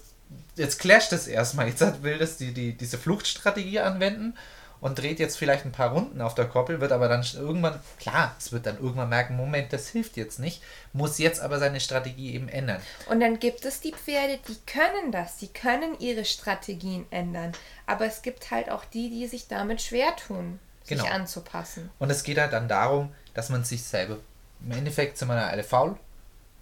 jetzt 0.55 0.79
clasht 0.79 1.13
es 1.13 1.27
erstmal. 1.27 1.67
Jetzt 1.67 2.01
will 2.01 2.17
das 2.17 2.37
die, 2.37 2.53
die, 2.53 2.73
diese 2.73 2.97
Fluchtstrategie 2.97 3.79
anwenden 3.79 4.35
und 4.79 4.99
dreht 4.99 5.19
jetzt 5.19 5.37
vielleicht 5.37 5.65
ein 5.65 5.71
paar 5.71 5.91
Runden 5.91 6.21
auf 6.21 6.35
der 6.35 6.45
Koppel, 6.45 6.79
wird 6.79 6.91
aber 6.91 7.07
dann 7.09 7.25
irgendwann, 7.35 7.79
klar, 7.99 8.35
es 8.39 8.51
wird 8.51 8.65
dann 8.65 8.77
irgendwann 8.77 9.09
merken, 9.09 9.35
Moment, 9.35 9.73
das 9.73 9.89
hilft 9.89 10.17
jetzt 10.17 10.39
nicht, 10.39 10.61
muss 10.93 11.17
jetzt 11.17 11.41
aber 11.41 11.59
seine 11.59 11.79
Strategie 11.79 12.35
eben 12.35 12.47
ändern. 12.47 12.79
Und 13.09 13.19
dann 13.19 13.39
gibt 13.39 13.65
es 13.65 13.79
die 13.81 13.91
Pferde, 13.93 14.39
die 14.47 14.57
können 14.71 15.11
das, 15.11 15.37
die 15.37 15.47
können 15.47 15.99
ihre 15.99 16.25
Strategien 16.25 17.05
ändern. 17.11 17.51
Aber 17.85 18.05
es 18.05 18.21
gibt 18.21 18.51
halt 18.51 18.69
auch 18.69 18.85
die, 18.85 19.09
die 19.09 19.27
sich 19.27 19.47
damit 19.47 19.81
schwer 19.81 20.15
tun, 20.15 20.59
sich 20.83 20.99
Genau. 20.99 21.09
anzupassen. 21.11 21.89
Und 21.99 22.11
es 22.11 22.23
geht 22.23 22.37
halt 22.37 22.53
dann 22.53 22.67
darum, 22.69 23.13
dass 23.37 23.49
man 23.49 23.63
sich 23.63 23.83
selber, 23.83 24.17
im 24.65 24.71
Endeffekt 24.71 25.19
sind 25.19 25.27
wir 25.27 25.35
da 25.35 25.47
alle 25.47 25.63
faul 25.63 25.95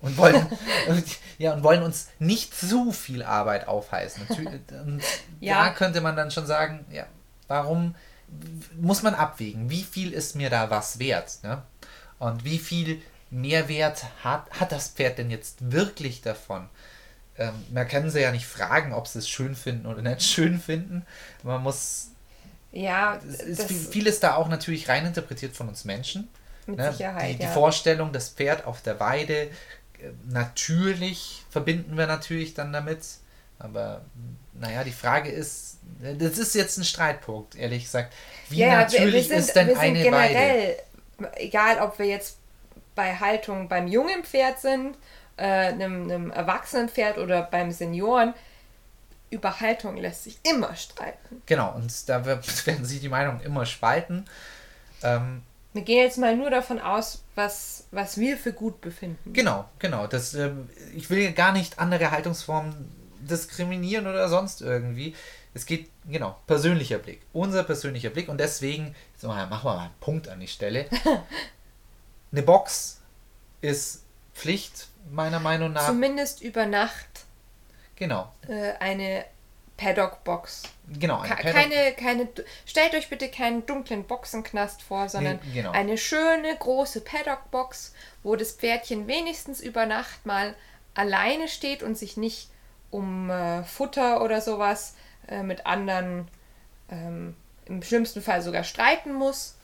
und 0.01 0.17
wollen, 0.17 0.45
und, 0.89 1.05
ja, 1.37 1.53
und 1.53 1.63
wollen 1.63 1.83
uns 1.83 2.09
nicht 2.19 2.53
zu 2.53 2.91
viel 2.91 3.23
Arbeit 3.23 3.69
aufheißen. 3.69 4.27
Und 4.85 5.01
Ja. 5.39 5.63
Da 5.63 5.69
könnte 5.69 6.01
man 6.01 6.17
dann 6.17 6.31
schon 6.31 6.45
sagen, 6.45 6.85
ja, 6.91 7.07
warum 7.47 7.95
muss 8.77 9.03
man 9.03 9.15
abwägen, 9.15 9.69
wie 9.69 9.83
viel 9.83 10.11
ist 10.11 10.35
mir 10.35 10.49
da 10.49 10.69
was 10.69 10.99
wert? 10.99 11.39
Ne? 11.43 11.61
Und 12.19 12.43
wie 12.43 12.59
viel 12.59 13.01
Mehrwert 13.29 14.03
hat, 14.21 14.51
hat 14.59 14.73
das 14.73 14.89
Pferd 14.89 15.17
denn 15.17 15.31
jetzt 15.31 15.71
wirklich 15.71 16.21
davon? 16.21 16.67
Ähm, 17.37 17.53
man 17.71 17.87
kann 17.87 18.09
sie 18.09 18.19
ja 18.21 18.31
nicht 18.31 18.47
fragen, 18.47 18.91
ob 18.91 19.07
sie 19.07 19.19
es 19.19 19.29
schön 19.29 19.55
finden 19.55 19.85
oder 19.85 20.01
nicht 20.01 20.23
schön 20.23 20.59
finden. 20.59 21.05
Man 21.41 21.63
muss 21.63 22.09
Ja, 22.73 23.17
es 23.17 23.63
viel, 23.63 23.79
vieles 23.79 24.19
da 24.19 24.35
auch 24.35 24.49
natürlich 24.49 24.89
reininterpretiert 24.89 25.55
von 25.55 25.69
uns 25.69 25.85
Menschen. 25.85 26.27
Mit 26.65 26.77
ne? 26.77 26.91
Sicherheit, 26.91 27.29
die, 27.33 27.37
die 27.37 27.43
ja. 27.43 27.49
Vorstellung, 27.51 28.11
das 28.11 28.29
Pferd 28.29 28.65
auf 28.65 28.81
der 28.81 28.99
Weide, 28.99 29.33
äh, 29.43 29.49
natürlich 30.27 31.43
verbinden 31.49 31.97
wir 31.97 32.07
natürlich 32.07 32.53
dann 32.53 32.73
damit. 32.73 32.99
Aber 33.57 34.01
naja, 34.53 34.83
die 34.83 34.91
Frage 34.91 35.29
ist, 35.29 35.77
äh, 36.03 36.15
das 36.15 36.37
ist 36.37 36.55
jetzt 36.55 36.77
ein 36.77 36.83
Streitpunkt, 36.83 37.55
ehrlich 37.55 37.83
gesagt. 37.85 38.13
Wie 38.49 38.57
Ja, 38.57 38.67
wir- 38.69 38.77
natürlich 38.77 39.29
wir 39.29 39.35
sind, 39.35 39.37
ist 39.39 39.55
denn 39.55 39.67
wir 39.67 39.75
sind 39.75 39.83
eine 39.83 39.99
Weide? 40.11 40.33
generell, 40.33 40.75
egal 41.37 41.79
ob 41.79 41.97
wir 41.99 42.05
jetzt 42.05 42.37
bei 42.95 43.15
Haltung 43.15 43.67
beim 43.67 43.87
jungen 43.87 44.23
Pferd 44.23 44.59
sind, 44.59 44.97
äh, 45.37 45.43
einem, 45.43 46.03
einem 46.03 46.31
erwachsenen 46.31 46.87
Pferd 46.89 47.17
oder 47.17 47.43
beim 47.43 47.71
Senioren, 47.71 48.33
über 49.29 49.59
Haltung 49.59 49.97
lässt 49.97 50.23
sich 50.23 50.39
immer 50.43 50.75
streiten. 50.75 51.41
Genau, 51.45 51.73
und 51.75 51.91
da 52.07 52.25
werden 52.25 52.85
sich 52.85 53.01
die 53.01 53.09
Meinungen 53.09 53.41
immer 53.41 53.65
spalten. 53.65 54.25
Ähm, 55.03 55.41
Wir 55.75 55.81
gehen 55.81 56.03
jetzt 56.03 56.17
mal 56.17 56.37
nur 56.37 56.49
davon 56.49 56.79
aus, 56.79 57.25
was, 57.35 57.85
was 57.91 58.17
wir 58.17 58.37
für 58.37 58.53
gut 58.53 58.79
befinden. 58.79 59.33
Genau, 59.33 59.65
genau. 59.77 60.07
Das, 60.07 60.33
ähm, 60.33 60.69
ich 60.95 61.09
will 61.09 61.33
gar 61.33 61.51
nicht 61.51 61.79
andere 61.79 62.11
Haltungsformen 62.11 62.89
diskriminieren 63.19 64.07
oder 64.07 64.29
sonst 64.29 64.61
irgendwie. 64.61 65.13
Es 65.53 65.65
geht, 65.65 65.89
genau, 66.07 66.39
persönlicher 66.47 66.97
Blick. 66.97 67.23
Unser 67.33 67.65
persönlicher 67.65 68.09
Blick. 68.09 68.29
Und 68.29 68.37
deswegen, 68.37 68.95
so, 69.17 69.27
machen 69.27 69.49
wir 69.49 69.75
mal 69.75 69.79
einen 69.79 69.93
Punkt 69.99 70.29
an 70.29 70.39
die 70.39 70.47
Stelle. 70.47 70.85
Eine 72.31 72.41
Box 72.41 73.01
ist 73.59 74.05
Pflicht, 74.33 74.87
meiner 75.11 75.41
Meinung 75.41 75.73
nach. 75.73 75.87
Zumindest 75.87 76.41
über 76.41 76.65
Nacht 76.65 77.25
genau, 77.97 78.31
äh, 78.47 78.73
eine 78.79 79.25
Paddock-Box. 79.77 80.63
genau. 80.99 81.19
ein 81.19 81.29
Ke- 81.29 81.35
Paddock- 81.43 81.53
Keine, 81.53 81.91
keine, 81.93 82.27
stellt 82.65 82.93
euch 82.95 83.09
bitte 83.09 83.29
keinen 83.29 83.65
dunklen 83.65 84.03
Boxenknast 84.05 84.81
vor, 84.81 85.09
sondern 85.09 85.39
Nee, 85.45 85.53
genau. 85.61 85.71
eine 85.71 85.97
schöne 85.97 86.55
große 86.57 87.01
Paddock-Box, 87.01 87.93
wo 88.23 88.35
das 88.35 88.53
Pferdchen 88.53 89.07
wenigstens 89.07 89.59
über 89.61 89.85
Nacht 89.85 90.25
mal 90.25 90.55
alleine 90.93 91.47
steht 91.47 91.83
und 91.83 91.97
sich 91.97 92.15
nicht 92.17 92.49
um 92.91 93.29
äh, 93.29 93.63
Futter 93.63 94.21
oder 94.23 94.39
sowas 94.41 94.95
äh, 95.27 95.43
mit 95.43 95.65
anderen 95.65 96.27
ähm, 96.89 97.35
im 97.65 97.81
schlimmsten 97.83 98.21
Fall 98.21 98.41
sogar 98.41 98.63
streiten 98.63 99.11
muss, 99.13 99.57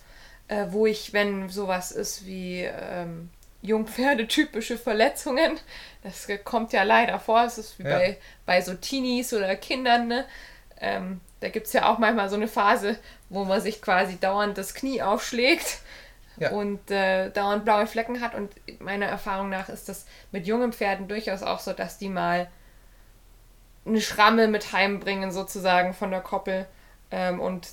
äh, 0.50 0.66
wo 0.72 0.86
ich, 0.88 1.14
wenn 1.14 1.48
sowas 1.50 1.92
ist 1.92 2.26
wie 2.26 2.64
ähm, 2.64 3.30
Jungpferde-typische 3.62 4.78
Verletzungen, 4.78 5.60
das 6.04 6.28
kommt 6.44 6.74
ja 6.74 6.84
leider 6.84 7.20
vor, 7.20 7.44
es 7.44 7.58
ist 7.58 7.80
wie 7.80 7.84
Ja. 7.84 7.98
bei, 7.98 8.18
bei 8.46 8.62
so 8.62 8.74
Teenies 8.74 9.34
oder 9.34 9.56
Kindern, 9.56 10.08
ne? 10.08 10.26
ähm, 10.80 11.22
da 11.42 11.50
gibt 11.50 11.68
es 11.68 11.74
ja 11.74 11.90
auch 11.92 11.98
manchmal 12.00 12.30
so 12.30 12.36
eine 12.36 12.48
Phase, 12.48 12.98
wo 13.30 13.46
man 13.46 13.62
sich 13.62 13.82
quasi 13.82 14.20
dauernd 14.20 14.58
das 14.58 14.74
Knie 14.74 15.02
aufschlägt 15.02 15.80
Ja. 16.38 16.52
und 16.52 16.90
äh, 16.90 17.30
dauernd 17.30 17.66
blaue 17.66 17.86
Flecken 17.88 18.22
hat 18.22 18.34
und 18.36 18.52
meiner 18.82 19.06
Erfahrung 19.06 19.50
nach 19.50 19.70
ist 19.70 19.90
das 19.90 20.06
mit 20.32 20.48
jungen 20.48 20.74
Pferden 20.74 21.08
durchaus 21.08 21.44
auch 21.44 21.60
so, 21.60 21.74
dass 21.74 21.98
die 22.00 22.10
mal 22.10 22.48
eine 23.86 24.02
Schramme 24.02 24.48
mit 24.48 24.74
heimbringen 24.74 25.32
sozusagen 25.32 25.94
von 25.94 26.12
der 26.12 26.22
Koppel 26.22 26.68
ähm, 27.12 27.40
und 27.40 27.68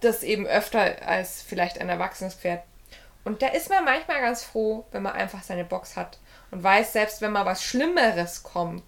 das 0.00 0.22
eben 0.22 0.46
öfter 0.46 1.06
als 1.06 1.42
vielleicht 1.42 1.78
ein 1.80 1.88
erwachsenes 1.88 2.34
Pferd. 2.34 2.62
Und 3.24 3.42
da 3.42 3.48
ist 3.48 3.70
man 3.70 3.84
manchmal 3.84 4.20
ganz 4.20 4.42
froh, 4.42 4.84
wenn 4.90 5.02
man 5.02 5.12
einfach 5.12 5.42
seine 5.42 5.64
Box 5.64 5.96
hat 5.96 6.18
und 6.50 6.62
weiß, 6.62 6.92
selbst 6.92 7.20
wenn 7.20 7.32
mal 7.32 7.46
was 7.46 7.62
Schlimmeres 7.62 8.42
kommt, 8.42 8.84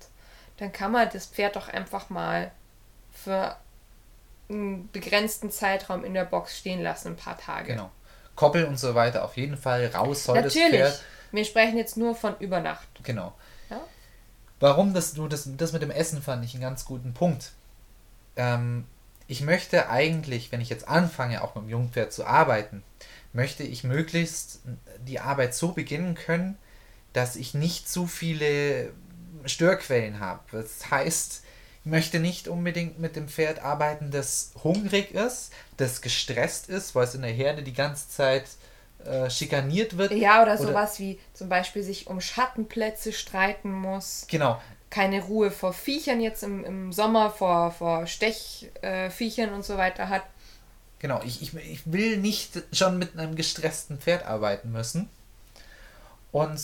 dann 0.59 0.73
kann 0.73 0.93
man 0.93 1.09
das 1.13 1.27
Pferd 1.27 1.57
doch 1.57 1.69
einfach 1.69 2.11
mal 2.11 2.51
für 3.13 3.57
einen 4.49 4.91
begrenzten 4.91 5.51
Zeitraum 5.51 6.05
in 6.05 6.15
der 6.15 6.25
Box 6.25 6.59
stehen 6.59 6.83
lassen, 6.83 7.09
ein 7.09 7.17
paar 7.17 7.39
Tage. 7.39 7.73
Genau. 7.73 7.91
Koppel 8.35 8.65
und 8.65 8.79
so 8.79 8.95
weiter 8.95 9.25
auf 9.25 9.37
jeden 9.37 9.57
Fall 9.57 9.87
raus 9.95 10.25
soll 10.25 10.43
das 10.43 10.55
Natürlich. 10.55 10.81
Pferd. 10.81 11.03
Wir 11.33 11.45
sprechen 11.45 11.79
jetzt 11.79 11.97
nur 11.97 12.15
von 12.15 12.37
über 12.39 12.61
Nacht. 12.61 12.89
Genau. 13.03 13.33
Ja? 13.71 13.81
Warum 14.61 14.95
das, 14.95 15.15
du 15.15 15.29
das, 15.29 15.49
das 15.57 15.73
mit 15.73 15.83
dem 15.83 15.91
Essen 15.91 16.23
fand 16.23 16.45
ich 16.45 16.55
einen 16.55 16.63
ganz 16.63 16.85
guten 16.85 17.15
Punkt. 17.15 17.53
Ähm, 18.37 18.87
ich 19.27 19.41
möchte 19.41 19.89
eigentlich, 19.89 20.53
wenn 20.53 20.61
ich 20.61 20.69
jetzt 20.69 20.87
anfange, 20.87 21.43
auch 21.43 21.55
mit 21.55 21.65
dem 21.65 21.71
Jungpferd 21.71 22.13
zu 22.13 22.27
arbeiten, 22.27 22.83
möchte 23.35 23.65
ich 23.65 23.85
möglichst 23.85 24.61
die 25.07 25.21
Arbeit 25.21 25.55
so 25.55 25.73
beginnen 25.73 26.15
können, 26.15 26.57
dass 27.13 27.37
ich 27.37 27.53
nicht 27.53 27.89
zu 27.89 28.07
viele 28.07 28.93
Störquellen 29.45 30.21
habe. 30.21 30.41
Das 30.53 30.91
heißt, 30.91 31.43
möchte 31.85 32.19
nicht 32.19 32.49
unbedingt 32.49 32.99
mit 32.99 33.17
dem 33.17 33.29
Pferd 33.29 33.63
arbeiten, 33.63 34.11
das 34.11 34.53
hungrig 34.63 35.13
ist, 35.13 35.53
das 35.77 36.01
gestresst 36.01 36.69
ist, 36.69 36.95
weil 36.95 37.05
es 37.05 37.15
in 37.15 37.23
der 37.23 37.33
Herde 37.33 37.63
die 37.63 37.75
ganze 37.75 38.09
Zeit 38.09 38.45
äh, 39.05 39.29
schikaniert 39.29 39.99
wird. 39.99 40.13
Ja, 40.13 40.43
oder, 40.43 40.55
oder 40.55 40.63
sowas 40.63 40.99
wie 40.99 41.19
zum 41.35 41.49
Beispiel 41.49 41.83
sich 41.83 42.07
um 42.07 42.21
Schattenplätze 42.21 43.13
streiten 43.13 43.71
muss. 43.71 44.27
Genau. 44.29 44.61
Keine 44.91 45.23
Ruhe 45.23 45.51
vor 45.51 45.73
Viechern 45.73 46.21
jetzt 46.21 46.43
im, 46.45 46.65
im 46.65 46.93
Sommer, 46.93 47.31
vor, 47.31 47.73
vor 47.73 48.07
Stechviechern 48.07 49.51
äh, 49.51 49.53
und 49.53 49.65
so 49.65 49.77
weiter 49.77 50.09
hat. 50.09 50.23
Genau, 50.99 51.21
ich, 51.23 51.43
ich, 51.43 51.55
ich 51.55 51.93
will 51.93 52.17
nicht 52.17 52.63
schon 52.73 52.99
mit 52.99 53.19
einem 53.19 53.37
gestressten 53.37 53.99
Pferd 53.99 54.25
arbeiten 54.25 54.73
müssen. 54.73 55.09
Und 56.33 56.61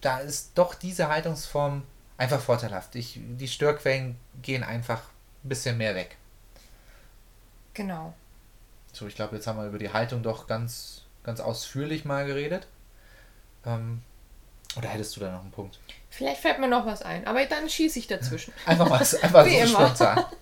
da 0.00 0.18
ist 0.18 0.52
doch 0.54 0.74
diese 0.74 1.08
Haltungsform 1.08 1.82
einfach 2.16 2.40
vorteilhaft. 2.40 2.94
Ich, 2.94 3.18
die 3.20 3.48
Störquellen 3.48 4.16
gehen 4.42 4.62
einfach 4.62 5.02
ein 5.44 5.48
bisschen 5.48 5.76
mehr 5.78 5.94
weg. 5.94 6.16
Genau. 7.74 8.14
So, 8.92 9.06
ich 9.06 9.14
glaube, 9.14 9.36
jetzt 9.36 9.46
haben 9.46 9.58
wir 9.58 9.66
über 9.66 9.78
die 9.78 9.92
Haltung 9.92 10.22
doch 10.22 10.46
ganz, 10.46 11.02
ganz 11.24 11.40
ausführlich 11.40 12.04
mal 12.04 12.26
geredet. 12.26 12.66
Ähm, 13.64 14.02
oder 14.76 14.88
hättest 14.88 15.16
du 15.16 15.20
da 15.20 15.32
noch 15.32 15.42
einen 15.42 15.50
Punkt? 15.50 15.78
Vielleicht 16.12 16.42
fällt 16.42 16.58
mir 16.58 16.68
noch 16.68 16.84
was 16.84 17.00
ein, 17.00 17.26
aber 17.26 17.46
dann 17.46 17.70
schieße 17.70 17.98
ich 17.98 18.06
dazwischen. 18.06 18.52
Einfach 18.66 18.86
mal 18.86 18.98
einfach 18.98 19.46
so 19.46 19.66
spontan. 19.66 20.24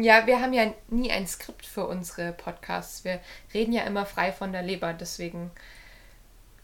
Ja, 0.00 0.26
wir 0.26 0.40
haben 0.40 0.54
ja 0.54 0.72
nie 0.88 1.12
ein 1.12 1.26
Skript 1.26 1.66
für 1.66 1.86
unsere 1.86 2.32
Podcasts. 2.32 3.04
Wir 3.04 3.20
reden 3.52 3.74
ja 3.74 3.82
immer 3.82 4.06
frei 4.06 4.32
von 4.32 4.52
der 4.52 4.62
Leber, 4.62 4.94
deswegen 4.94 5.50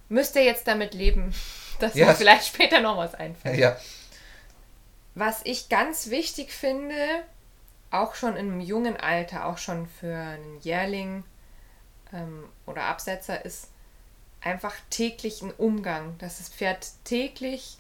müsst 0.08 0.34
ihr 0.34 0.44
jetzt 0.44 0.66
damit 0.66 0.94
leben, 0.94 1.34
dass 1.78 1.94
ja. 1.94 2.06
mir 2.06 2.14
vielleicht 2.14 2.46
später 2.46 2.80
noch 2.80 2.96
was 2.96 3.14
einfällt. 3.14 3.58
Ja. 3.58 3.76
Was 5.14 5.42
ich 5.44 5.68
ganz 5.68 6.08
wichtig 6.08 6.52
finde, 6.52 6.94
auch 7.90 8.14
schon 8.14 8.34
im 8.36 8.60
jungen 8.60 8.96
Alter, 8.96 9.44
auch 9.44 9.58
schon 9.58 9.86
für 9.86 10.16
einen 10.16 10.58
Jährling 10.60 11.24
ähm, 12.14 12.44
oder 12.64 12.84
Absetzer, 12.84 13.44
ist 13.44 13.68
einfach 14.40 14.74
täglich 14.88 15.42
ein 15.42 15.52
Umgang, 15.52 16.16
dass 16.16 16.38
das 16.38 16.48
Pferd 16.48 16.86
täglich 17.04 17.76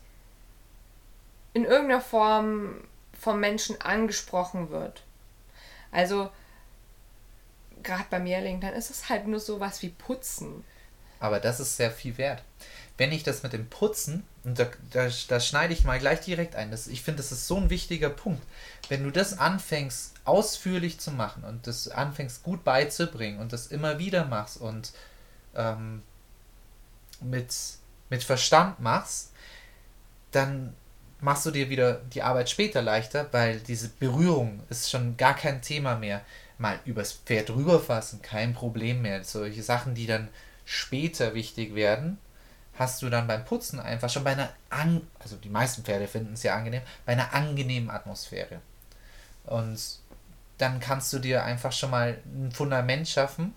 in 1.56 1.64
irgendeiner 1.64 2.02
Form 2.02 2.84
vom 3.18 3.40
Menschen 3.40 3.80
angesprochen 3.80 4.68
wird. 4.68 5.02
Also 5.90 6.28
gerade 7.82 8.04
beim 8.10 8.26
Jährling, 8.26 8.60
dann 8.60 8.74
ist 8.74 8.90
es 8.90 9.08
halt 9.08 9.26
nur 9.26 9.40
sowas 9.40 9.80
wie 9.80 9.88
Putzen. 9.88 10.64
Aber 11.18 11.40
das 11.40 11.58
ist 11.58 11.78
sehr 11.78 11.90
viel 11.90 12.18
wert. 12.18 12.42
Wenn 12.98 13.10
ich 13.10 13.22
das 13.22 13.42
mit 13.42 13.54
dem 13.54 13.70
Putzen, 13.70 14.22
und 14.44 14.58
da, 14.58 14.66
da, 14.90 15.08
da 15.28 15.40
schneide 15.40 15.72
ich 15.72 15.84
mal 15.84 15.98
gleich 15.98 16.20
direkt 16.20 16.56
ein, 16.56 16.70
das, 16.70 16.88
ich 16.88 17.00
finde, 17.00 17.22
das 17.22 17.32
ist 17.32 17.46
so 17.46 17.56
ein 17.56 17.70
wichtiger 17.70 18.10
Punkt. 18.10 18.42
Wenn 18.90 19.04
du 19.04 19.10
das 19.10 19.38
anfängst, 19.38 20.12
ausführlich 20.26 21.00
zu 21.00 21.10
machen 21.10 21.42
und 21.42 21.66
das 21.66 21.88
anfängst, 21.88 22.42
gut 22.42 22.64
beizubringen 22.64 23.40
und 23.40 23.54
das 23.54 23.68
immer 23.68 23.98
wieder 23.98 24.26
machst 24.26 24.58
und 24.58 24.92
ähm, 25.54 26.02
mit, 27.22 27.54
mit 28.10 28.22
Verstand 28.24 28.78
machst, 28.78 29.32
dann 30.32 30.74
machst 31.20 31.46
du 31.46 31.50
dir 31.50 31.70
wieder 31.70 31.94
die 32.12 32.22
Arbeit 32.22 32.50
später 32.50 32.82
leichter, 32.82 33.28
weil 33.32 33.60
diese 33.60 33.88
Berührung 33.88 34.62
ist 34.68 34.90
schon 34.90 35.16
gar 35.16 35.34
kein 35.34 35.62
Thema 35.62 35.96
mehr. 35.96 36.22
Mal 36.58 36.78
übers 36.84 37.12
Pferd 37.12 37.50
rüberfassen, 37.50 38.22
kein 38.22 38.54
Problem 38.54 39.02
mehr. 39.02 39.22
Solche 39.24 39.62
Sachen, 39.62 39.94
die 39.94 40.06
dann 40.06 40.28
später 40.64 41.34
wichtig 41.34 41.74
werden, 41.74 42.18
hast 42.78 43.02
du 43.02 43.08
dann 43.08 43.26
beim 43.26 43.44
Putzen 43.44 43.80
einfach 43.80 44.10
schon 44.10 44.24
bei 44.24 44.32
einer, 44.32 44.50
an 44.70 45.06
also 45.18 45.36
die 45.36 45.48
meisten 45.48 45.84
Pferde 45.84 46.06
finden 46.06 46.34
es 46.34 46.42
ja 46.42 46.54
angenehm, 46.54 46.82
bei 47.04 47.12
einer 47.12 47.32
angenehmen 47.34 47.90
Atmosphäre. 47.90 48.60
Und 49.44 49.80
dann 50.58 50.80
kannst 50.80 51.12
du 51.12 51.18
dir 51.18 51.44
einfach 51.44 51.72
schon 51.72 51.90
mal 51.90 52.18
ein 52.24 52.50
Fundament 52.52 53.08
schaffen, 53.08 53.54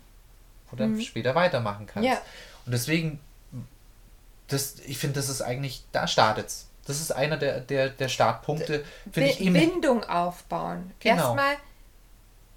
wo 0.70 0.76
du 0.76 0.86
mhm. 0.86 1.00
später 1.00 1.34
weitermachen 1.34 1.86
kannst. 1.86 2.08
Ja. 2.08 2.20
Und 2.66 2.72
deswegen, 2.72 3.20
das, 4.48 4.76
ich 4.80 4.98
finde, 4.98 5.16
das 5.16 5.28
ist 5.28 5.42
eigentlich, 5.42 5.84
da 5.92 6.06
startet 6.06 6.46
es. 6.46 6.69
Das 6.90 7.00
ist 7.00 7.12
einer 7.12 7.36
der, 7.36 7.60
der, 7.60 7.88
der 7.88 8.08
Startpunkte, 8.08 8.84
finde 9.12 9.30
ich. 9.30 9.38
Bindung 9.38 10.04
aufbauen. 10.04 10.92
Genau. 11.00 11.16
Erstmal 11.16 11.56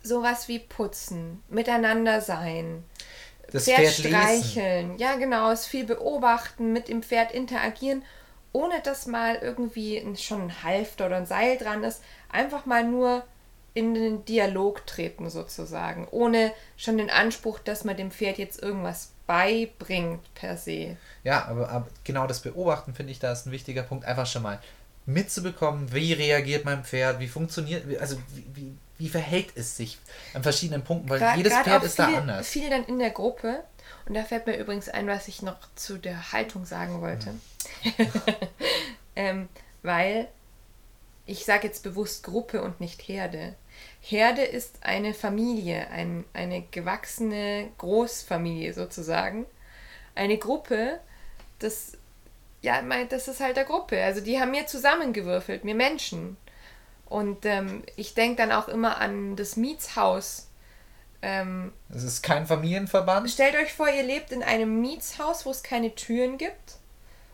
sowas 0.02 0.48
wie 0.48 0.60
putzen, 0.60 1.42
miteinander 1.48 2.20
sein 2.22 2.84
das 3.52 3.66
Pferd, 3.66 3.80
Pferd 3.80 3.94
streicheln. 3.94 4.92
Lesen. 4.92 4.98
Ja, 4.98 5.16
genau, 5.16 5.52
es 5.52 5.66
viel 5.66 5.86
beobachten, 5.86 6.74
mit 6.74 6.88
dem 6.88 7.04
Pferd 7.04 7.32
interagieren, 7.32 8.04
ohne 8.52 8.82
dass 8.82 9.06
mal 9.06 9.36
irgendwie 9.36 10.04
schon 10.18 10.44
ein 10.44 10.64
Halfter 10.64 11.06
oder 11.08 11.18
ein 11.18 11.26
Seil 11.26 11.58
dran 11.58 11.84
ist. 11.84 12.02
Einfach 12.30 12.66
mal 12.66 12.84
nur 12.84 13.24
in 13.74 13.94
den 13.94 14.26
Dialog 14.26 14.86
treten 14.86 15.30
sozusagen, 15.30 16.08
ohne 16.12 16.54
schon 16.78 16.98
den 16.98 17.10
Anspruch, 17.10 17.60
dass 17.60 17.84
man 17.84 17.98
dem 17.98 18.12
Pferd 18.12 18.38
jetzt 18.38 18.62
irgendwas 18.62 19.12
beibringt 19.26 20.22
per 20.36 20.58
se. 20.58 20.98
Ja, 21.24 21.46
aber, 21.46 21.70
aber 21.70 21.88
genau 22.04 22.28
das 22.28 22.42
Beobachten 22.42 22.94
finde 22.94 23.12
ich, 23.12 23.20
da 23.20 23.32
ist 23.32 23.48
ein 23.48 23.52
wichtiger 23.52 23.84
Punkt, 23.84 24.06
einfach 24.06 24.28
schon 24.28 24.44
mal 24.44 24.60
mitzubekommen, 25.06 25.92
wie 25.94 26.14
reagiert 26.14 26.66
mein 26.66 26.84
Pferd, 26.84 27.20
wie 27.20 27.28
funktioniert, 27.28 27.86
also 28.00 28.18
wie, 28.34 28.46
wie, 28.54 28.78
wie 28.98 29.10
verhält 29.10 29.50
es 29.56 29.76
sich 29.76 29.98
an 30.34 30.44
verschiedenen 30.44 30.84
Punkten, 30.84 31.10
weil 31.10 31.20
Gra 31.20 31.36
jedes 31.36 31.54
Pferd 31.54 31.84
ist 31.84 31.96
viele, 31.96 32.12
da 32.12 32.18
anders. 32.18 32.48
Viel 32.48 32.70
dann 32.70 32.86
in 32.86 33.00
der 33.00 33.10
Gruppe. 33.10 33.64
Und 34.06 34.16
da 34.16 34.24
fällt 34.24 34.46
mir 34.48 34.58
übrigens 34.58 34.90
ein, 34.90 35.08
was 35.08 35.28
ich 35.28 35.42
noch 35.42 35.58
zu 35.76 35.98
der 35.98 36.32
Haltung 36.32 36.66
sagen 36.66 37.02
wollte. 37.02 37.32
Mhm. 37.32 37.42
ähm, 39.16 39.50
weil 39.82 40.28
ich 41.26 41.46
sage 41.46 41.68
jetzt 41.68 41.84
bewusst 41.84 42.24
Gruppe 42.24 42.62
und 42.62 42.80
nicht 42.80 43.08
Herde. 43.08 43.56
Herde 44.06 44.44
ist 44.44 44.80
eine 44.82 45.14
Familie, 45.14 45.88
ein, 45.90 46.26
eine 46.34 46.62
gewachsene 46.62 47.70
Großfamilie 47.78 48.74
sozusagen. 48.74 49.46
Eine 50.14 50.38
Gruppe, 50.38 51.00
das, 51.60 51.94
ja, 52.62 52.82
das 53.06 53.30
ist 53.30 53.40
halt 53.40 53.56
der 53.56 53.64
Gruppe. 53.64 54.04
Also 54.04 54.20
die 54.20 54.42
haben 54.42 54.52
mir 54.52 54.68
zusammengewürfelt, 54.68 55.64
mir 55.64 55.74
Menschen. 55.74 56.36
Und 57.06 57.46
ähm, 57.46 57.84
ich 57.96 58.14
denke 58.14 58.36
dann 58.36 58.52
auch 58.52 58.68
immer 58.68 58.98
an 58.98 59.38
das 59.38 59.56
Mietshaus. 59.56 60.50
Ähm, 61.22 61.72
es 61.90 62.04
ist 62.04 62.24
kein 62.24 62.46
Familienverband. 62.46 63.30
Stellt 63.30 63.56
euch 63.56 63.72
vor, 63.72 63.88
ihr 63.88 64.04
lebt 64.04 64.34
in 64.34 64.44
einem 64.44 64.82
Mietshaus, 64.82 65.46
wo 65.46 65.52
es 65.52 65.64
keine 65.64 65.96
Türen 65.96 66.38
gibt. 66.38 66.78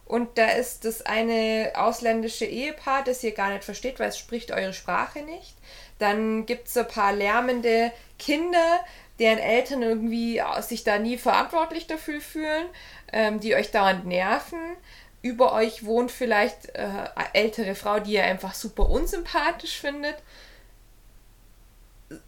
Und 0.05 0.38
da 0.38 0.49
ist 0.49 0.86
das 0.86 1.01
eine 1.01 1.71
ausländische 1.75 2.45
Ehepaar, 2.45 3.03
das 3.03 3.23
ihr 3.23 3.32
gar 3.32 3.51
nicht 3.51 3.63
versteht, 3.63 3.99
weil 3.99 4.10
es 4.10 4.19
spricht 4.19 4.51
eure 4.51 4.73
Sprache 4.73 5.23
nicht. 5.23 5.55
Dann 5.99 6.45
gibt 6.45 6.67
es 6.67 6.77
ein 6.77 6.88
paar 6.88 7.13
lärmende 7.13 7.91
Kinder, 8.17 8.79
deren 9.19 9.38
Eltern 9.38 9.81
irgendwie 9.81 10.41
sich 10.62 10.83
da 10.83 10.97
nie 10.97 11.17
verantwortlich 11.17 11.88
dafür 11.88 12.21
fühlen, 12.21 12.65
ähm, 13.12 13.39
die 13.39 13.55
euch 13.55 13.71
dauernd 13.71 14.05
nerven 14.05 14.77
über 15.21 15.53
euch 15.53 15.85
wohnt 15.85 16.12
vielleicht 16.12 16.69
äh, 16.75 17.09
eine 17.15 17.33
ältere 17.35 17.75
Frau, 17.75 17.99
die 17.99 18.13
ihr 18.13 18.23
einfach 18.23 18.53
super 18.53 18.89
unsympathisch 18.89 19.79
findet. 19.79 20.15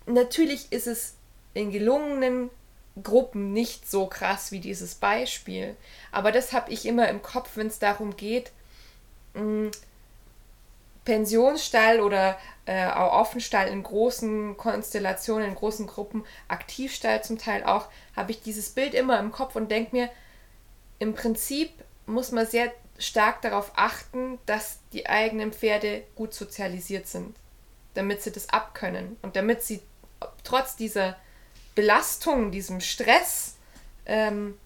Natürlich 0.05 0.71
ist 0.71 0.88
es 0.88 1.15
in 1.53 1.71
gelungenen 1.71 2.49
Gruppen 3.01 3.53
nicht 3.53 3.89
so 3.89 4.07
krass 4.07 4.51
wie 4.51 4.60
dieses 4.60 4.95
Beispiel. 4.95 5.75
Aber 6.12 6.31
das 6.31 6.51
habe 6.51 6.71
ich 6.71 6.86
immer 6.86 7.07
im 7.07 7.21
Kopf, 7.21 7.51
wenn 7.55 7.67
es 7.67 7.79
darum 7.79 8.17
geht, 8.17 8.51
mh, 9.34 9.41
mm, 9.41 9.71
Pensionsstall 11.05 11.99
oder 11.99 12.37
äh, 12.65 12.87
auch 12.87 13.13
Offenstall 13.13 13.67
in 13.67 13.83
großen 13.83 14.55
Konstellationen, 14.55 15.49
in 15.49 15.55
großen 15.55 15.87
Gruppen, 15.87 16.25
Aktivstall 16.47 17.23
zum 17.23 17.37
Teil 17.37 17.63
auch, 17.63 17.87
habe 18.15 18.31
ich 18.31 18.41
dieses 18.41 18.69
Bild 18.69 18.93
immer 18.93 19.19
im 19.19 19.31
Kopf 19.31 19.55
und 19.55 19.71
denke 19.71 19.95
mir, 19.95 20.09
im 20.99 21.15
Prinzip 21.15 21.71
muss 22.05 22.31
man 22.31 22.45
sehr 22.45 22.71
stark 22.99 23.41
darauf 23.41 23.71
achten, 23.75 24.37
dass 24.45 24.79
die 24.93 25.07
eigenen 25.07 25.51
Pferde 25.51 26.03
gut 26.15 26.33
sozialisiert 26.33 27.07
sind, 27.07 27.35
damit 27.95 28.21
sie 28.21 28.31
das 28.31 28.49
abkönnen 28.49 29.17
und 29.23 29.35
damit 29.35 29.63
sie 29.63 29.81
trotz 30.43 30.75
dieser 30.75 31.17
Belastung, 31.73 32.51
diesem 32.51 32.79
Stress 32.79 33.55
ähm, 34.05 34.57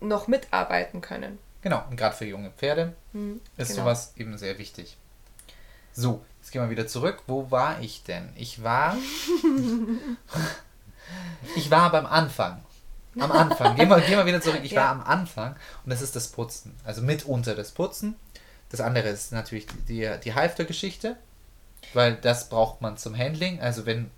noch 0.00 0.28
mitarbeiten 0.28 1.00
können. 1.00 1.38
Genau, 1.62 1.82
und 1.90 1.96
gerade 1.96 2.14
für 2.14 2.24
junge 2.24 2.50
Pferde 2.50 2.94
mhm, 3.12 3.40
ist 3.56 3.68
genau. 3.68 3.82
sowas 3.82 4.12
eben 4.16 4.36
sehr 4.38 4.58
wichtig. 4.58 4.96
So, 5.92 6.24
jetzt 6.40 6.52
gehen 6.52 6.62
wir 6.62 6.70
wieder 6.70 6.86
zurück. 6.86 7.22
Wo 7.26 7.50
war 7.50 7.80
ich 7.80 8.02
denn? 8.04 8.30
Ich 8.36 8.62
war. 8.62 8.96
ich 11.56 11.70
war 11.70 11.90
beim 11.92 12.06
Anfang. 12.06 12.62
Am 13.18 13.30
Anfang. 13.30 13.76
Gehen 13.76 13.88
wir, 13.88 14.00
gehen 14.00 14.16
wir 14.16 14.26
wieder 14.26 14.40
zurück. 14.40 14.60
Ich 14.62 14.72
ja. 14.72 14.82
war 14.82 14.88
am 14.90 15.02
Anfang 15.02 15.54
und 15.84 15.90
das 15.90 16.00
ist 16.00 16.16
das 16.16 16.28
Putzen. 16.28 16.74
Also 16.84 17.02
mitunter 17.02 17.54
das 17.54 17.72
Putzen. 17.72 18.16
Das 18.70 18.80
andere 18.80 19.08
ist 19.08 19.32
natürlich 19.32 19.66
die, 19.86 20.10
die 20.24 20.34
Halfter-Geschichte, 20.34 21.16
weil 21.92 22.14
das 22.14 22.48
braucht 22.48 22.80
man 22.80 22.96
zum 22.96 23.16
Handling. 23.16 23.60
Also 23.60 23.84
wenn. 23.84 24.10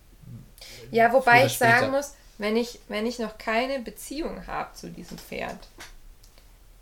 Ja, 0.92 1.12
wobei 1.12 1.44
ich 1.46 1.58
sagen 1.58 1.90
muss, 1.90 2.14
wenn 2.38 2.56
ich, 2.56 2.78
wenn 2.88 3.04
ich 3.04 3.18
noch 3.18 3.36
keine 3.36 3.80
Beziehung 3.80 4.46
habe 4.46 4.72
zu 4.74 4.90
diesem 4.90 5.18
Pferd, 5.18 5.58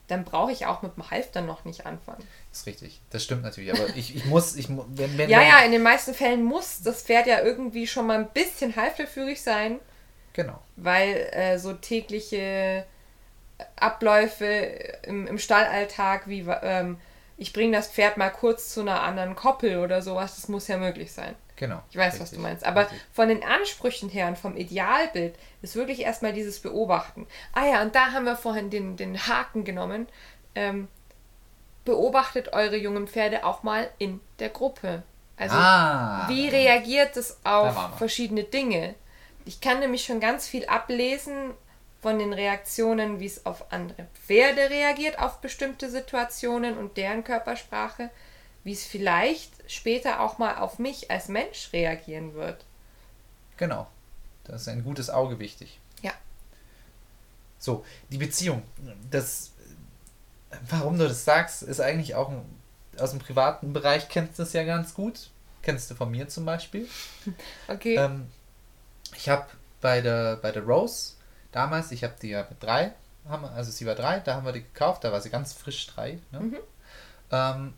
dann 0.09 0.25
brauche 0.25 0.53
ich 0.53 0.67
auch 0.67 0.83
mit 0.83 0.97
dem 0.97 1.11
Halfter 1.11 1.41
noch 1.41 1.65
nicht 1.65 1.87
anfangen. 1.87 2.23
Das 2.53 2.61
ist 2.61 2.67
richtig. 2.67 3.01
Das 3.11 3.25
stimmt 3.25 3.43
natürlich. 3.43 3.73
Aber 3.73 3.89
ich, 3.97 4.15
ich 4.15 4.27
muss, 4.27 4.55
ich, 4.57 4.69
wenn, 4.69 5.17
wenn, 5.19 5.31
Ja, 5.31 5.41
ja, 5.43 5.59
in 5.61 5.73
den 5.73 5.83
meisten 5.83 6.13
Fällen 6.15 6.45
muss 6.45 6.83
das 6.83 7.03
Pferd 7.03 7.27
ja 7.27 7.41
irgendwie 7.41 7.87
schon 7.87 8.07
mal 8.07 8.19
ein 8.19 8.29
bisschen 8.29 8.77
halfterführig 8.77 9.43
sein, 9.43 9.81
Genau. 10.35 10.61
weil 10.77 11.31
äh, 11.33 11.59
so 11.59 11.73
tägliche 11.73 12.85
Abläufe 13.77 14.45
im, 15.03 15.27
im 15.27 15.39
Stallalltag, 15.39 16.29
wie 16.29 16.41
ähm, 16.63 16.99
ich 17.37 17.53
bringe 17.53 17.77
das 17.77 17.89
Pferd 17.89 18.17
mal 18.19 18.31
kurz 18.31 18.73
zu 18.73 18.81
einer 18.83 19.03
anderen 19.03 19.35
Koppel 19.35 19.79
oder 19.79 20.03
sowas, 20.03 20.37
das 20.37 20.49
muss 20.49 20.69
ja 20.69 20.77
möglich 20.77 21.13
sein. 21.13 21.35
Genau. 21.57 21.83
Ich 21.91 21.97
weiß, 21.97 22.15
was 22.15 22.21
Richtig. 22.23 22.39
du 22.39 22.43
meinst. 22.43 22.65
Aber 22.65 22.83
Richtig. 22.83 23.01
von 23.13 23.29
den 23.29 23.43
Ansprüchen 23.45 24.09
her 24.09 24.27
und 24.29 24.37
vom 24.37 24.57
Idealbild 24.57 25.37
ist 25.63 25.77
wirklich 25.77 26.01
erstmal 26.01 26.33
dieses 26.33 26.61
Beobachten. 26.61 27.27
Ah 27.53 27.67
ja, 27.67 27.83
und 27.83 27.95
da 27.95 28.13
haben 28.13 28.25
wir 28.25 28.37
vorhin 28.37 28.69
den, 28.69 28.97
den 28.97 29.27
Haken 29.27 29.65
genommen. 29.65 30.07
Ähm, 30.55 30.89
beobachtet 31.85 32.53
eure 32.53 32.77
jungen 32.77 33.09
Pferde 33.09 33.45
auch 33.45 33.63
mal 33.63 33.91
in 33.99 34.21
der 34.39 34.51
Gruppe. 34.51 35.03
Also 35.37 35.57
ah. 35.57 36.27
wie 36.29 36.49
reagiert 36.49 37.17
es 37.17 37.39
Da 37.43 37.71
auf 37.71 37.99
verschiedene 37.99 38.45
Dinge? 38.45 38.95
Ich 39.45 39.61
kann 39.61 39.81
nämlich 39.81 40.05
schon 40.05 40.21
ganz 40.21 40.47
viel 40.47 40.67
ablesen 40.67 41.53
von 42.01 42.19
den 42.19 42.33
Reaktionen, 42.33 43.21
wie 43.21 43.27
es 43.27 43.47
auf 43.47 43.73
andere 43.73 44.07
Pferde 44.15 44.71
reagiert, 44.71 45.19
auf 45.19 45.41
bestimmte 45.41 45.91
Situationen 45.91 46.77
und 46.77 46.97
deren 46.97 47.25
Körpersprache, 47.25 48.11
wie 48.65 48.73
es 48.73 48.85
vielleicht 48.85 49.53
später 49.69 50.21
auch 50.21 50.39
mal 50.39 50.59
auf 50.59 50.79
mich 50.79 51.11
als 51.11 51.29
Mensch 51.29 51.73
reagieren 51.73 52.35
wird. 52.35 52.65
Genau. 53.57 53.87
Das 54.45 54.63
ist 54.63 54.69
ein 54.69 54.83
gutes 54.83 55.11
Auge 55.11 55.39
wichtig. 55.39 55.79
Ja. 56.03 56.13
So, 57.59 57.85
die 58.11 58.19
Beziehung. 58.19 58.63
Das, 59.11 59.52
warum 60.71 60.99
du 60.99 61.09
das 61.09 61.25
sagst, 61.25 61.63
ist 61.63 61.81
eigentlich 61.81 62.15
auch 62.15 62.29
ein, 62.31 62.45
aus 62.99 63.11
dem 63.11 63.21
privaten 63.21 63.73
Bereich 63.73 64.09
kennst 64.09 64.39
du 64.39 64.43
das 64.43 64.53
ja 64.53 64.65
ganz 64.65 64.95
gut. 64.95 65.31
Kennst 65.63 65.91
du 65.91 65.95
von 65.95 66.11
mir 66.11 66.29
zum 66.29 66.45
Beispiel. 66.45 66.89
Okay. 67.69 67.97
Ähm, 67.97 68.27
ich 69.17 69.29
habe 69.29 69.47
bei 69.81 70.01
der, 70.01 70.37
bei 70.37 70.51
der 70.51 70.65
Rose 70.65 71.13
damals, 71.53 71.93
ich 71.93 72.03
habe 72.03 72.15
die 72.21 72.31
ja 72.31 72.47
mit 72.49 72.63
drei, 72.63 72.93
haben, 73.29 73.45
also 73.45 73.71
sie 73.71 73.87
war 73.87 73.95
drei, 73.95 74.21
da 74.21 74.35
haben 74.35 74.45
wir 74.45 74.53
die 74.53 74.63
gekauft, 74.63 75.05
da 75.05 75.13
war 75.13 75.21
sie 75.21 75.31
ganz 75.31 75.53
frisch 75.53 75.87
drei. 75.87 76.19
Ne? 76.33 76.41
Mhm. 76.41 76.59
Ähm, 77.31 77.75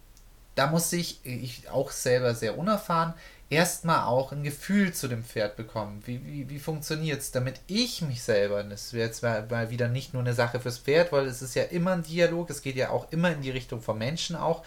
da 0.54 0.68
musste 0.68 0.96
ich, 0.96 1.24
ich 1.24 1.68
auch 1.68 1.90
selber 1.90 2.34
sehr 2.34 2.56
unerfahren, 2.56 3.14
erstmal 3.50 4.04
auch 4.04 4.32
ein 4.32 4.42
Gefühl 4.42 4.92
zu 4.92 5.08
dem 5.08 5.24
Pferd 5.24 5.56
bekommen. 5.56 6.02
Wie, 6.06 6.24
wie, 6.24 6.48
wie 6.48 6.58
funktioniert 6.58 7.20
es, 7.20 7.30
damit 7.30 7.60
ich 7.66 8.02
mich 8.02 8.22
selber, 8.22 8.62
das 8.62 8.92
wäre 8.92 9.06
jetzt 9.06 9.22
mal, 9.22 9.46
mal 9.46 9.70
wieder 9.70 9.88
nicht 9.88 10.12
nur 10.12 10.22
eine 10.22 10.34
Sache 10.34 10.60
fürs 10.60 10.78
Pferd, 10.78 11.12
weil 11.12 11.26
es 11.26 11.42
ist 11.42 11.54
ja 11.54 11.64
immer 11.64 11.92
ein 11.92 12.02
Dialog, 12.02 12.50
es 12.50 12.62
geht 12.62 12.76
ja 12.76 12.90
auch 12.90 13.10
immer 13.12 13.32
in 13.32 13.42
die 13.42 13.50
Richtung 13.50 13.80
vom 13.80 13.98
Menschen 13.98 14.36
auch, 14.36 14.64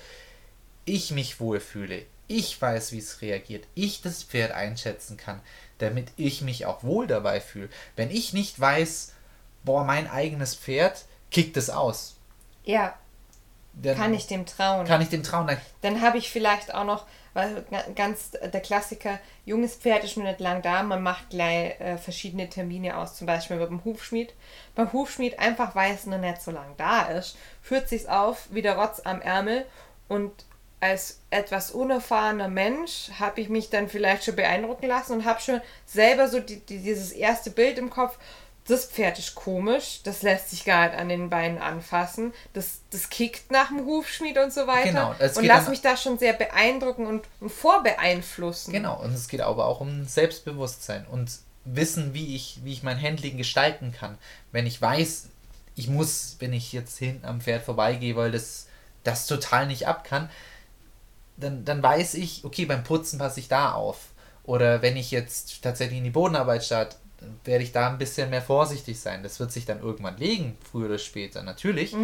ich 0.86 1.12
mich 1.12 1.40
wohlfühle, 1.40 2.04
ich 2.28 2.62
weiß, 2.62 2.92
wie 2.92 3.00
es 3.00 3.22
reagiert, 3.22 3.66
ich 3.76 4.02
das 4.02 4.24
Pferd 4.24 4.52
einschätzen 4.52 5.18
kann, 5.18 5.42
damit 5.80 6.12
ich 6.16 6.42
mich 6.42 6.66
auch 6.66 6.84
wohl 6.84 7.08
dabei 7.08 7.42
fühle. 7.42 7.70
Wenn 7.96 8.12
ich 8.12 8.34
nicht 8.34 8.60
weiß, 8.60 9.14
boah, 9.64 9.84
mein 9.84 10.10
eigenes 10.10 10.56
Pferd 10.56 11.06
kickt 11.32 11.58
es 11.58 11.70
aus. 11.70 12.16
ja, 12.64 12.98
Dann 13.82 13.96
kann 13.98 14.14
ich 14.14 14.28
dem 14.28 14.46
trauen. 14.46 14.86
kann 14.86 15.02
ich 15.02 15.10
dem 15.10 15.24
trauen. 15.24 15.48
Dann 15.48 15.58
Dann 15.82 16.02
habe 16.02 16.18
ich 16.18 16.30
vielleicht 16.32 16.74
auch 16.74 16.84
noch, 16.84 17.06
weil 17.34 17.64
ga- 17.70 17.86
ganz 17.96 18.32
der 18.32 18.62
Klassiker, 18.62 19.20
junges 19.46 19.76
Pferd 19.76 20.04
ist 20.04 20.18
noch 20.18 20.24
nicht 20.26 20.40
lang 20.40 20.62
da, 20.62 20.82
man 20.84 21.04
macht 21.04 21.30
gleich 21.30 21.80
äh, 21.80 21.98
verschiedene 21.98 22.50
Termine 22.50 22.98
aus, 22.98 23.16
zum 23.16 23.28
Beispiel 23.28 23.58
dem 23.60 23.86
Hufschmied. 23.86 24.34
Beim 24.76 24.92
Hufschmied 24.94 25.38
einfach, 25.40 25.76
weil 25.76 25.94
es 25.94 26.06
noch 26.06 26.18
nicht 26.18 26.42
so 26.42 26.52
lang 26.52 26.74
da 26.78 27.04
ist, 27.04 27.38
führt 27.62 27.88
sich's 27.90 28.08
auf 28.08 28.48
wie 28.52 28.62
der 28.64 28.78
Rotz 28.78 29.02
am 29.04 29.22
Ärmel 29.22 29.66
und 30.08 30.32
als 30.80 31.22
etwas 31.32 31.72
unerfahrener 31.72 32.48
Mensch 32.50 33.10
habe 33.20 33.42
ich 33.42 33.50
mich 33.50 33.70
dann 33.72 33.90
vielleicht 33.90 34.24
schon 34.24 34.36
beeindrucken 34.36 34.86
lassen 34.88 35.14
und 35.14 35.26
habe 35.26 35.42
schon 35.42 35.60
selber 35.88 36.28
so 36.28 36.40
die, 36.40 36.60
die, 36.60 36.78
dieses 36.80 37.12
erste 37.12 37.50
Bild 37.50 37.80
im 37.80 37.90
Kopf, 37.90 38.18
das 38.68 38.86
Pferd 38.86 39.18
ist 39.18 39.34
komisch, 39.36 40.02
das 40.04 40.22
lässt 40.22 40.50
sich 40.50 40.66
gar 40.66 40.88
nicht 40.88 41.00
an 41.00 41.10
den 41.10 41.30
Beinen 41.30 41.58
anfassen, 41.58 42.34
das, 42.54 42.82
das 42.90 43.10
kickt 43.10 43.50
nach 43.50 43.70
dem 43.70 43.86
Hufschmied 43.86 44.38
und 44.38 44.54
so 44.54 44.68
weiter. 44.68 44.90
Genau, 44.90 45.16
es 45.20 45.38
und 45.38 45.46
lass 45.46 45.70
mich 45.70 45.82
da 45.82 45.96
schon 45.96 46.20
sehr 46.20 46.34
beeindrucken 46.34 47.08
und, 47.08 47.24
und 47.40 47.50
vorbeeinflussen. 47.50 48.74
Genau, 48.74 49.02
und 49.02 49.14
es 49.14 49.28
geht 49.28 49.42
aber 49.42 49.66
auch 49.66 49.80
um 49.80 50.06
Selbstbewusstsein 50.06 51.06
und 51.08 51.32
Wissen, 51.64 52.14
wie 52.14 52.36
ich, 52.36 52.60
wie 52.64 52.74
ich 52.74 52.84
mein 52.84 53.02
Handling 53.02 53.38
gestalten 53.38 53.94
kann. 53.98 54.18
Wenn 54.52 54.66
ich 54.66 54.82
weiß, 54.82 55.28
ich 55.76 55.88
muss, 55.88 56.38
wenn 56.40 56.54
ich 56.54 56.74
jetzt 56.74 56.98
hinten 56.98 57.26
am 57.26 57.42
Pferd 57.42 57.64
vorbeigehe, 57.64 58.16
weil 58.16 58.32
das, 58.32 58.68
das 59.04 59.28
total 59.28 59.68
nicht 59.68 59.88
ab 59.88 60.04
kann, 60.04 60.30
dann, 61.38 61.66
dann 61.66 61.84
weiß 61.84 62.16
ich, 62.16 62.44
okay, 62.44 62.66
beim 62.66 62.84
Putzen 62.84 63.20
passe 63.20 63.40
ich 63.40 63.48
da 63.48 63.74
auf. 63.74 64.10
Oder 64.44 64.82
wenn 64.82 64.98
ich 64.98 65.12
jetzt 65.12 65.62
tatsächlich 65.62 65.98
in 65.98 66.06
die 66.06 66.10
Bodenarbeit 66.10 66.64
starte, 66.64 66.96
dann 67.20 67.40
werde 67.46 67.64
ich 67.64 67.72
da 67.72 67.90
ein 67.90 67.98
bisschen 67.98 68.30
mehr 68.30 68.42
vorsichtig 68.42 69.00
sein. 69.00 69.24
Das 69.24 69.40
wird 69.40 69.52
sich 69.52 69.66
dann 69.66 69.82
irgendwann 69.82 70.18
legen, 70.18 70.58
früher 70.72 70.88
oder 70.88 70.98
später, 71.00 71.44
natürlich. 71.44 71.96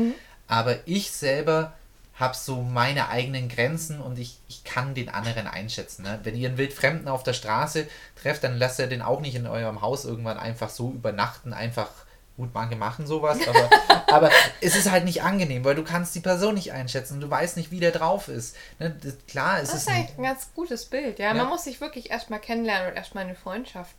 Aber 0.48 0.76
ich 0.86 1.12
selber 1.12 1.74
habe 2.16 2.36
so 2.36 2.62
meine 2.62 3.10
eigenen 3.10 3.50
Grenzen 3.50 4.00
und 4.00 4.20
ich, 4.20 4.38
ich 4.48 4.64
kann 4.64 4.94
den 4.94 5.10
anderen 5.10 5.48
einschätzen. 5.48 6.04
Ne? 6.04 6.20
Wenn 6.24 6.36
ihr 6.36 6.48
einen 6.50 6.58
Wildfremden 6.60 7.08
auf 7.08 7.24
der 7.24 7.34
Straße 7.34 7.88
trefft, 8.22 8.44
dann 8.44 8.58
lasst 8.58 8.80
ihr 8.80 8.88
den 8.88 9.02
auch 9.02 9.20
nicht 9.20 9.36
in 9.36 9.48
eurem 9.48 9.82
Haus 9.82 10.06
irgendwann 10.06 10.38
einfach 10.38 10.70
so 10.70 10.92
übernachten, 10.92 11.54
einfach 11.54 11.90
gut, 12.38 12.50
manche 12.54 12.76
machen 12.76 13.06
sowas, 13.08 13.40
aber, 13.48 13.70
aber 14.14 14.32
es 14.62 14.76
ist 14.76 14.90
halt 14.92 15.06
nicht 15.06 15.22
angenehm, 15.24 15.64
weil 15.64 15.76
du 15.76 15.84
kannst 15.84 16.14
die 16.16 16.20
Person 16.20 16.56
nicht 16.56 16.72
einschätzen, 16.72 17.20
du 17.20 17.30
weißt 17.30 17.58
nicht, 17.58 17.72
wie 17.72 17.80
der 17.80 17.92
drauf 17.92 18.28
ist. 18.28 18.56
Ne? 18.80 18.96
Das, 19.04 19.16
klar, 19.28 19.60
es 19.62 19.70
Das 19.70 19.78
ist 19.78 19.88
ist 19.88 19.94
eigentlich 19.94 20.18
ein 20.18 20.24
ganz 20.24 20.50
gutes 20.56 20.86
Bild. 20.86 21.18
Ja, 21.20 21.28
Ja. 21.28 21.34
man 21.36 21.50
muss 21.50 21.64
sich 21.64 21.80
wirklich 21.82 22.10
erstmal 22.12 22.40
kennenlernen 22.40 22.90
und 22.90 22.96
erstmal 22.96 23.24
eine 23.24 23.36
Freundschaft 23.36 23.96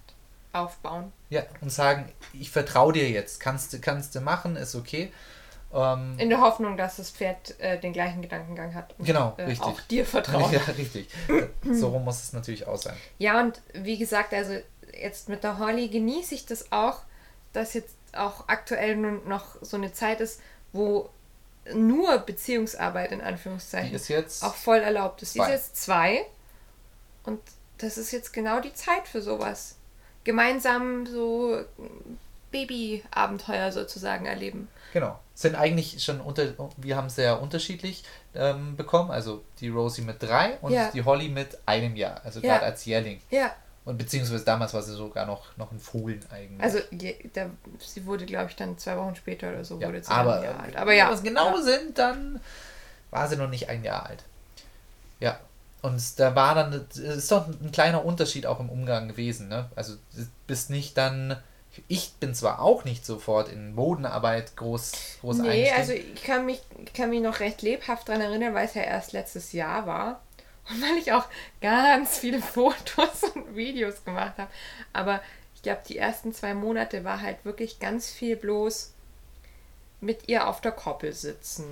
aufbauen. 0.55 1.13
ja, 1.31 1.43
und 1.61 1.71
sagen, 1.71 2.11
ich 2.33 2.51
vertraue 2.51 2.93
dir 2.93 3.09
jetzt, 3.11 3.41
kannst 3.41 3.73
du 3.73 3.81
kannst 3.81 4.15
du 4.15 4.21
machen, 4.21 4.57
ist 4.57 4.75
okay. 4.75 5.13
Ähm, 5.73 6.17
In 6.19 6.31
der 6.31 6.41
Hoffnung, 6.41 6.77
dass 6.77 6.97
das 6.97 7.11
Pferd 7.11 7.59
äh, 7.59 7.79
den 7.81 7.93
gleichen 7.93 8.23
Gedankengang 8.23 8.75
hat. 8.75 8.95
Und, 8.99 9.07
Genau, 9.07 9.35
äh, 9.37 9.43
richtig. 9.45 9.67
Auch 9.67 9.81
dir 9.83 10.07
vertraut. 10.07 10.53
ja, 10.53 10.61
richtig. 10.79 11.09
So 11.73 11.89
rum 11.89 12.05
muss 12.05 12.23
es 12.23 12.33
natürlich 12.33 12.67
auch 12.67 12.77
sein. 12.77 12.97
Ja, 13.19 13.41
und 13.41 13.61
wie 13.73 13.99
gesagt, 13.99 14.33
also 14.33 14.55
jetzt 14.93 15.29
mit 15.29 15.43
der 15.43 15.59
Holly 15.59 15.89
genieße 15.89 16.35
ich 16.35 16.47
das 16.47 16.71
auch, 16.71 16.99
dass 17.53 17.75
jetzt 17.75 17.97
auch 18.13 18.47
aktuell 18.47 18.97
nun 18.97 19.29
noch 19.29 19.57
so 19.61 19.77
eine 19.77 19.93
Zeit 19.93 20.21
ist, 20.21 20.41
wo 20.73 21.09
nur 21.73 22.19
Beziehungsarbeit 22.19 23.11
in 23.11 23.19
Die 23.21 23.25
Anführungszeichen 23.25 23.95
ist 23.95 24.09
jetzt 24.09 24.45
auch 24.45 24.55
voll 24.55 24.79
erlaubt 24.79 25.23
ist. 25.23 25.35
Die 25.35 25.41
ist 25.41 25.49
jetzt 25.49 25.83
zwei 25.83 26.25
und 27.25 27.41
das 27.79 27.99
ist 27.99 28.13
jetzt 28.13 28.33
genau 28.33 28.61
die 28.61 28.75
Zeit 28.75 29.09
für 29.09 29.23
sowas. 29.23 29.77
Gemeinsam 30.25 31.07
so 31.07 31.59
Babyabenteuer 32.51 33.73
sozusagen 33.73 34.27
erleben. 34.27 34.69
Genau. 34.93 35.19
Sind 35.35 35.57
eigentlich 35.57 36.03
schon 36.03 36.21
unter, 36.21 36.47
wir 36.77 36.97
haben 36.97 37.11
sehr 37.11 37.41
unterschiedlich 37.43 38.05
ähm, 38.35 38.77
bekommen. 38.77 39.11
Also 39.11 39.43
die 39.61 39.69
Rosie 39.69 40.03
mit 40.03 40.23
drei 40.23 40.57
und 40.63 40.73
Ja. 40.73 40.91
die 40.93 41.03
Holly 41.05 41.29
mit 41.29 41.59
einem 41.67 41.97
Jahr. 41.97 42.21
Also 42.25 42.41
Ja. 42.41 42.55
gerade 42.55 42.67
als 42.67 42.85
Jährling. 42.85 43.21
Ja, 43.31 43.53
Und 43.85 43.99
beziehungsweise 43.99 44.45
damals 44.45 44.73
war 44.73 44.83
sie 44.83 44.95
sogar 44.95 45.27
noch, 45.27 45.57
noch 45.57 45.73
ein 45.73 45.81
Fohlen 45.81 46.21
eigentlich. 46.31 46.63
also 46.63 46.79
da, 47.33 47.51
sie 47.81 48.07
wurde, 48.07 48.25
glaube 48.25 48.51
ich, 48.51 48.57
dann 48.57 48.79
zwei 48.79 48.97
Wochen 48.97 49.17
später 49.17 49.51
oder 49.51 49.65
so 49.65 49.81
ja, 49.81 49.89
wurde 49.89 50.03
sie 50.03 50.11
aber, 50.11 50.37
ein 50.39 50.45
Jahr 50.45 50.61
alt. 50.61 50.77
Aber 50.77 50.93
ja. 50.95 51.05
wenn 51.05 51.11
wir 51.11 51.17
es 51.17 51.23
genau 51.25 51.57
ja. 51.57 51.63
sind, 51.63 51.99
dann 51.99 52.41
war 53.11 53.29
sie 53.29 53.37
noch 53.37 53.51
nicht 53.51 53.69
ein 53.69 53.83
Jahr 53.83 54.07
alt. 54.07 54.23
Ja. 55.21 55.39
Und 55.85 56.19
da 56.19 56.35
war 56.35 56.55
dann, 56.55 56.87
ist 56.95 57.31
doch 57.31 57.47
ein 57.47 57.71
kleiner 57.71 58.07
Unterschied 58.07 58.47
auch 58.47 58.59
im 58.59 58.71
Umgang 58.71 59.07
gewesen. 59.07 59.49
Ne? 59.49 59.69
Also 59.77 59.97
du 60.17 60.27
bist 60.47 60.71
nicht 60.71 60.97
dann, 60.97 61.37
ich 61.89 62.15
bin 62.15 62.35
zwar 62.35 62.63
auch 62.63 62.85
nicht 62.85 63.05
sofort 63.05 63.51
in 63.51 63.77
Bodenarbeit 63.77 64.57
groß, 64.57 64.93
groß 65.21 65.39
Nee, 65.41 65.69
eingestiegen. 65.71 65.77
also 65.77 65.93
ich 65.93 66.25
kann 66.25 66.47
mich, 66.47 66.63
ich 66.83 66.95
kann 66.95 67.11
mich 67.11 67.21
noch 67.21 67.41
recht 67.41 67.61
lebhaft 67.61 68.09
daran 68.09 68.23
erinnern, 68.23 68.55
weil 68.55 68.65
es 68.65 68.73
ja 68.73 68.81
erst 68.81 69.13
letztes 69.13 69.53
Jahr 69.53 69.87
war. 69.87 70.23
Und 70.71 70.81
weil 70.81 70.97
ich 70.97 71.13
auch 71.13 71.27
ganz 71.61 72.17
viele 72.17 72.39
Fotos 72.41 73.23
und 73.35 73.55
Videos 73.55 74.03
gemacht 74.07 74.39
habe. 74.39 74.51
Aber 74.95 75.21
ich 75.55 75.61
glaube, 75.61 75.83
die 75.87 75.99
ersten 75.99 76.33
zwei 76.33 76.55
Monate 76.55 77.05
war 77.05 77.21
halt 77.21 77.45
wirklich 77.45 77.79
ganz 77.79 78.09
viel 78.11 78.37
bloß 78.37 78.95
mit 80.01 80.31
ihr 80.31 80.49
auf 80.49 80.63
der 80.63 80.73
Koppel 80.73 81.13
sitzen 81.13 81.67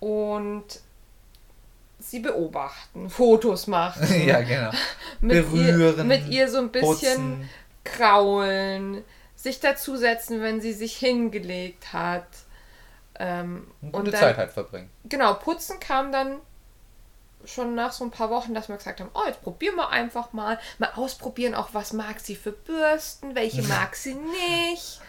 und 0.00 0.64
sie 1.98 2.20
beobachten, 2.20 3.10
Fotos 3.10 3.66
machen. 3.66 4.06
ja, 4.26 4.40
genau. 4.42 4.70
mit 5.20 5.50
berühren, 5.50 5.98
Ihr, 5.98 6.04
mit 6.04 6.28
ihr 6.28 6.48
so 6.48 6.58
ein 6.58 6.70
bisschen 6.70 6.90
putzen. 6.90 7.50
kraulen, 7.84 9.04
sich 9.36 9.60
dazusetzen, 9.60 10.40
wenn 10.40 10.60
sie 10.60 10.72
sich 10.72 10.96
hingelegt 10.96 11.92
hat. 11.92 12.26
Ähm, 13.18 13.70
Eine 13.80 13.92
und 13.92 13.92
gute 13.92 14.10
dann, 14.10 14.20
Zeit 14.20 14.36
halt 14.36 14.50
verbringen. 14.50 14.90
Genau, 15.04 15.34
putzen 15.34 15.78
kam 15.80 16.10
dann 16.10 16.40
schon 17.44 17.74
nach 17.74 17.92
so 17.92 18.04
ein 18.04 18.10
paar 18.10 18.30
Wochen, 18.30 18.54
dass 18.54 18.68
wir 18.68 18.76
gesagt 18.76 19.00
haben, 19.00 19.10
oh, 19.14 19.26
jetzt 19.26 19.42
probieren 19.42 19.76
wir 19.76 19.90
einfach 19.90 20.32
mal. 20.32 20.58
Mal 20.78 20.90
ausprobieren, 20.94 21.54
auch 21.54 21.68
was 21.72 21.92
mag 21.92 22.20
sie 22.20 22.36
für 22.36 22.52
Bürsten, 22.52 23.34
welche 23.34 23.62
mag 23.68 23.94
sie 23.94 24.14
nicht. 24.14 25.00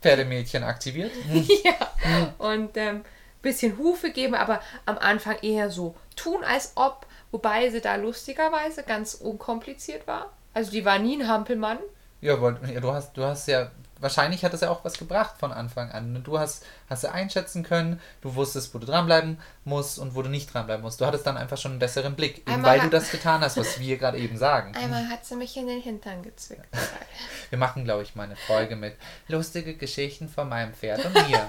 Pferdemädchen 0.00 0.64
aktiviert. 0.64 1.12
ja. 1.64 2.34
Und 2.38 2.76
ähm, 2.76 3.04
bisschen 3.42 3.78
Hufe 3.78 4.10
geben, 4.10 4.34
aber 4.34 4.60
am 4.86 4.98
Anfang 4.98 5.36
eher 5.42 5.70
so 5.70 5.94
tun, 6.16 6.44
als 6.44 6.72
ob, 6.74 7.06
wobei 7.30 7.70
sie 7.70 7.80
da 7.80 7.96
lustigerweise 7.96 8.82
ganz 8.82 9.14
unkompliziert 9.14 10.06
war. 10.06 10.32
Also 10.52 10.70
die 10.70 10.84
war 10.84 10.98
nie 10.98 11.20
ein 11.20 11.28
Hampelmann. 11.28 11.78
Ja, 12.20 12.34
aber 12.34 12.52
du 12.52 12.92
hast, 12.92 13.16
du 13.16 13.24
hast 13.24 13.48
ja, 13.48 13.70
wahrscheinlich 14.00 14.44
hat 14.44 14.52
es 14.54 14.60
ja 14.62 14.70
auch 14.70 14.84
was 14.84 14.94
gebracht 14.98 15.36
von 15.38 15.52
Anfang 15.52 15.90
an. 15.92 16.22
Du 16.24 16.38
hast, 16.38 16.64
hast 16.88 17.04
ja 17.04 17.12
einschätzen 17.12 17.62
können, 17.62 18.00
du 18.22 18.34
wusstest, 18.34 18.74
wo 18.74 18.78
du 18.78 18.86
dranbleiben 18.86 19.38
musst 19.64 19.98
und 19.98 20.14
wo 20.14 20.22
du 20.22 20.28
nicht 20.28 20.52
dranbleiben 20.52 20.82
musst. 20.82 21.00
Du 21.00 21.06
hattest 21.06 21.26
dann 21.26 21.36
einfach 21.36 21.56
schon 21.58 21.72
einen 21.72 21.78
besseren 21.78 22.16
Blick, 22.16 22.42
weil 22.46 22.80
du 22.80 22.88
das 22.90 23.10
getan 23.10 23.40
hast, 23.42 23.56
was 23.56 23.78
wir 23.78 23.96
gerade 23.98 24.18
eben 24.18 24.36
sagen. 24.36 24.74
Einmal 24.74 25.08
hat 25.08 25.24
sie 25.24 25.36
mich 25.36 25.56
in 25.56 25.66
den 25.66 25.80
Hintern 25.80 26.22
gezwickt. 26.22 26.66
Wir 27.50 27.58
machen, 27.58 27.84
glaube 27.84 28.04
ich, 28.04 28.14
mal 28.14 28.22
eine 28.24 28.36
Folge 28.36 28.76
mit 28.76 28.94
lustige 29.26 29.74
Geschichten 29.74 30.28
von 30.28 30.48
meinem 30.48 30.72
Pferd 30.72 31.04
und 31.04 31.12
mir. 31.14 31.46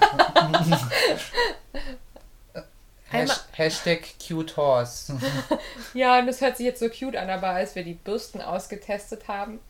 Einmal- 0.54 0.80
Hash, 3.10 3.40
Hashtag 3.52 4.02
cute 4.26 4.56
horse. 4.56 5.14
Ja, 5.94 6.18
und 6.18 6.26
das 6.26 6.40
hört 6.40 6.56
sich 6.56 6.64
jetzt 6.66 6.80
so 6.80 6.88
cute 6.88 7.16
an, 7.16 7.28
aber 7.28 7.48
als 7.50 7.74
wir 7.74 7.84
die 7.84 7.92
Bürsten 7.94 8.40
ausgetestet 8.40 9.28
haben, 9.28 9.60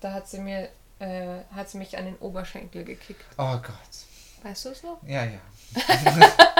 da 0.00 0.12
hat 0.12 0.28
sie 0.28 0.40
mir, 0.40 0.68
äh, 0.98 1.40
hat 1.54 1.68
sie 1.68 1.78
mich 1.78 1.96
an 1.98 2.06
den 2.06 2.16
Oberschenkel 2.16 2.84
gekickt. 2.84 3.24
Oh 3.38 3.56
Gott. 3.56 4.42
Weißt 4.42 4.64
du 4.64 4.68
es 4.70 4.82
noch? 4.82 4.98
Ja, 5.06 5.24
ja. 5.24 5.40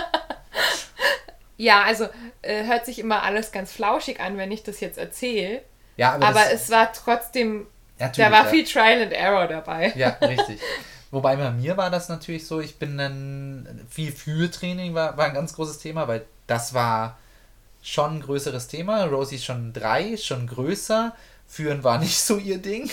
Ja, 1.56 1.84
also 1.84 2.08
äh, 2.42 2.64
hört 2.64 2.84
sich 2.84 2.98
immer 2.98 3.22
alles 3.22 3.50
ganz 3.50 3.72
flauschig 3.72 4.20
an, 4.20 4.36
wenn 4.36 4.52
ich 4.52 4.62
das 4.62 4.80
jetzt 4.80 4.98
erzähle. 4.98 5.62
Ja, 5.96 6.12
aber, 6.12 6.26
Aber 6.26 6.52
es 6.52 6.70
war 6.70 6.92
trotzdem, 6.92 7.66
da 7.98 8.10
war 8.30 8.44
ja. 8.44 8.44
viel 8.44 8.64
Trial 8.64 9.02
and 9.02 9.12
Error 9.12 9.48
dabei. 9.48 9.92
Ja, 9.96 10.10
richtig. 10.20 10.60
Wobei 11.10 11.36
bei 11.36 11.50
mir 11.50 11.76
war 11.76 11.90
das 11.90 12.08
natürlich 12.08 12.46
so, 12.46 12.60
ich 12.60 12.78
bin 12.78 12.98
dann 12.98 13.86
viel 13.88 14.12
für 14.12 14.50
Training 14.50 14.94
war, 14.94 15.16
war 15.16 15.26
ein 15.26 15.34
ganz 15.34 15.54
großes 15.54 15.78
Thema, 15.78 16.08
weil 16.08 16.26
das 16.46 16.74
war 16.74 17.18
schon 17.80 18.16
ein 18.16 18.20
größeres 18.20 18.68
Thema. 18.68 19.04
Rosie 19.04 19.36
ist 19.36 19.44
schon 19.44 19.72
drei, 19.72 20.16
schon 20.16 20.46
größer. 20.46 21.14
Führen 21.46 21.84
war 21.84 21.98
nicht 21.98 22.18
so 22.18 22.36
ihr 22.36 22.58
Ding. 22.58 22.90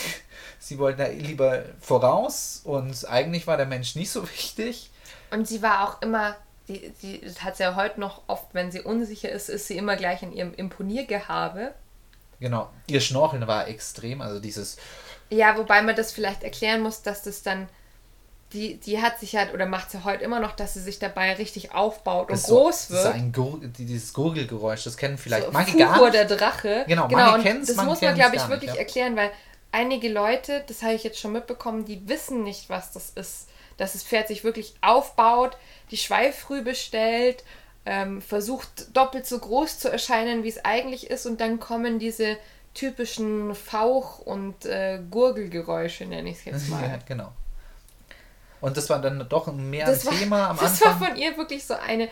Sie 0.66 0.80
wollten 0.80 1.00
da 1.00 1.08
lieber 1.08 1.64
voraus 1.82 2.62
und 2.64 3.06
eigentlich 3.10 3.48
war 3.48 3.58
der 3.58 3.66
Mensch 3.66 3.96
nicht 3.96 4.10
so 4.12 4.24
wichtig. 4.30 4.92
Und 5.30 5.46
sie 5.46 5.62
war 5.62 5.84
auch 5.90 6.02
immer, 6.02 6.38
die, 6.70 6.94
die 7.02 7.20
das 7.20 7.44
hat 7.44 7.58
sie 7.58 7.64
ja 7.64 7.76
heute 7.76 8.00
noch 8.00 8.22
oft, 8.28 8.54
wenn 8.54 8.72
sie 8.72 8.80
unsicher 8.80 9.30
ist, 9.30 9.50
ist 9.50 9.68
sie 9.68 9.78
immer 9.78 9.98
gleich 9.98 10.24
in 10.24 10.32
ihrem 10.32 10.54
Imponiergehabe. 10.54 11.74
Genau. 12.40 12.70
Ihr 12.88 13.02
Schnorcheln 13.02 13.46
war 13.46 13.68
extrem, 13.68 14.22
also 14.22 14.40
dieses 14.40 14.78
Ja, 15.30 15.58
wobei 15.58 15.82
man 15.82 15.98
das 15.98 16.14
vielleicht 16.14 16.44
erklären 16.44 16.80
muss, 16.82 17.02
dass 17.02 17.24
das 17.24 17.42
dann, 17.44 17.68
die, 18.54 18.78
die 18.78 19.02
hat 19.02 19.20
sich 19.20 19.36
halt, 19.36 19.54
oder 19.54 19.66
macht 19.66 19.92
sie 19.92 20.06
heute 20.06 20.24
immer 20.24 20.40
noch, 20.40 20.54
dass 20.54 20.76
sie 20.76 20.82
sich 20.82 20.98
dabei 20.98 21.34
richtig 21.34 21.74
aufbaut 21.74 22.30
und 22.30 22.38
so- 22.38 22.56
groß 22.56 22.88
das 22.88 22.98
ist 23.00 23.04
wird. 23.04 23.16
ein 23.16 23.32
Gur 23.34 23.60
die- 23.62 23.84
dieses 23.86 24.14
Gurgelgeräusch, 24.14 24.86
das 24.86 24.96
kennen 24.96 25.18
vielleicht 25.18 25.48
so, 25.48 25.52
manche 25.52 25.76
gar 25.78 25.96
Fuchur 25.96 26.10
nicht. 26.12 26.30
der 26.30 26.38
Drache. 26.38 26.86
Genau, 26.88 27.10
manche 27.10 27.36
und 27.36 27.44
kennen's, 27.44 27.68
Das 27.68 27.84
muss 27.84 28.00
man, 28.00 28.16
glaube 28.16 28.36
ich, 28.36 28.42
gar 28.42 28.50
wirklich 28.50 28.72
ja. 28.72 28.78
erklären, 28.78 29.18
weil 29.18 29.30
einige 29.74 30.08
Leute, 30.10 30.64
das 30.68 30.82
habe 30.82 30.94
ich 30.94 31.04
jetzt 31.04 31.20
schon 31.20 31.34
mitbekommen, 31.34 31.84
die 31.84 32.08
wissen 32.08 32.44
nicht, 32.44 32.70
was 32.70 32.92
das 32.94 33.10
ist. 33.10 33.50
Dass 33.78 33.94
das 33.94 34.04
Pferd 34.04 34.28
sich 34.28 34.44
wirklich 34.44 34.76
aufbaut, 34.82 35.58
die 35.92 35.98
Schweifrübe 35.98 36.76
stellt, 36.76 37.44
ähm, 37.86 38.22
versucht 38.22 38.96
doppelt 38.96 39.26
so 39.26 39.40
groß 39.40 39.80
zu 39.80 39.92
erscheinen, 39.92 40.44
wie 40.44 40.50
es 40.50 40.64
eigentlich 40.64 41.10
ist, 41.10 41.26
und 41.26 41.42
dann 41.42 41.60
kommen 41.60 42.00
diese 42.00 42.38
typischen 42.74 43.54
Fauch- 43.56 44.20
und 44.20 44.66
äh, 44.66 45.00
Gurgelgeräusche, 45.12 46.06
nenne 46.06 46.30
ich 46.30 46.38
es 46.38 46.46
jetzt 46.46 46.70
mal. 46.70 46.82
ja, 46.84 47.00
genau. 47.06 47.32
Und 48.62 48.78
das 48.78 48.90
war 48.90 49.02
dann 49.02 49.28
doch 49.28 49.52
mehr 49.52 49.86
das 49.86 50.08
ein 50.08 50.14
war, 50.14 50.20
Thema 50.20 50.50
am 50.52 50.58
das 50.62 50.82
Anfang. 50.82 51.02
war 51.02 51.08
von 51.10 51.18
ihr 51.18 51.36
wirklich 51.36 51.66
so 51.66 51.74
eine, 51.74 52.08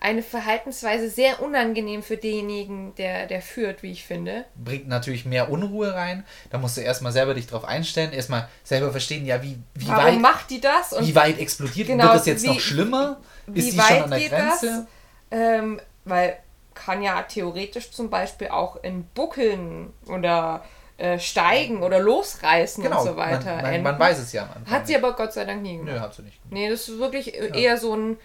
eine 0.00 0.22
Verhaltensweise 0.22 1.10
sehr 1.10 1.42
unangenehm 1.42 2.02
für 2.02 2.16
denjenigen, 2.16 2.94
der, 2.94 3.26
der 3.26 3.42
führt, 3.42 3.82
wie 3.82 3.92
ich 3.92 4.04
finde. 4.04 4.46
bringt 4.56 4.88
natürlich 4.88 5.24
mehr 5.26 5.50
Unruhe 5.50 5.94
rein. 5.94 6.24
Da 6.50 6.58
musst 6.58 6.76
du 6.76 6.80
erstmal 6.80 7.12
selber 7.12 7.34
dich 7.34 7.46
drauf 7.46 7.64
einstellen, 7.64 8.12
erstmal 8.12 8.48
selber 8.64 8.90
verstehen, 8.92 9.26
ja, 9.26 9.42
wie, 9.42 9.58
wie, 9.74 9.88
Warum 9.88 10.04
weit, 10.04 10.20
macht 10.20 10.50
die 10.50 10.60
das? 10.60 10.92
Und 10.94 11.06
wie 11.06 11.14
weit 11.14 11.38
explodiert 11.38 11.88
Genau, 11.88 12.04
Wird 12.04 12.16
es 12.16 12.26
jetzt 12.26 12.42
wie- 12.44 12.48
noch 12.48 12.60
schlimmer? 12.60 13.20
wie 13.46 13.58
Ist 13.60 13.72
sie 13.72 13.78
weit 13.78 13.86
schon 13.88 14.02
an 14.04 14.10
der 14.10 14.18
geht 14.20 14.30
Grenze? 14.30 14.86
das? 15.30 15.38
Ähm, 15.38 15.80
weil 16.04 16.36
kann 16.74 17.02
ja 17.02 17.22
theoretisch 17.22 17.90
zum 17.90 18.08
Beispiel 18.08 18.48
auch 18.48 18.82
in 18.82 19.04
Buckeln 19.14 19.92
oder 20.08 20.64
äh, 20.96 21.18
Steigen 21.18 21.82
oder 21.82 21.98
Losreißen 21.98 22.82
Genau, 22.82 23.00
und 23.02 23.06
so 23.06 23.16
weiter 23.16 23.56
man, 23.56 23.62
man, 23.72 23.82
man 23.82 23.98
weiß 23.98 24.18
es 24.18 24.32
ja 24.32 24.44
am 24.44 24.48
Anfang. 24.56 24.70
Hat 24.74 24.86
sie 24.86 24.96
aber 24.96 25.14
Gott 25.14 25.32
sei 25.34 25.44
Dank 25.44 25.60
nie 25.62 25.76
gemacht. 25.76 25.92
Nö, 25.94 26.00
hat 26.00 26.14
sie 26.14 26.22
nicht. 26.22 26.38
Nee, 26.50 26.70
das 26.70 26.88
ist 26.88 26.98
wirklich 26.98 27.34
eher 27.34 27.76
so 27.76 27.94
ein 27.94 28.16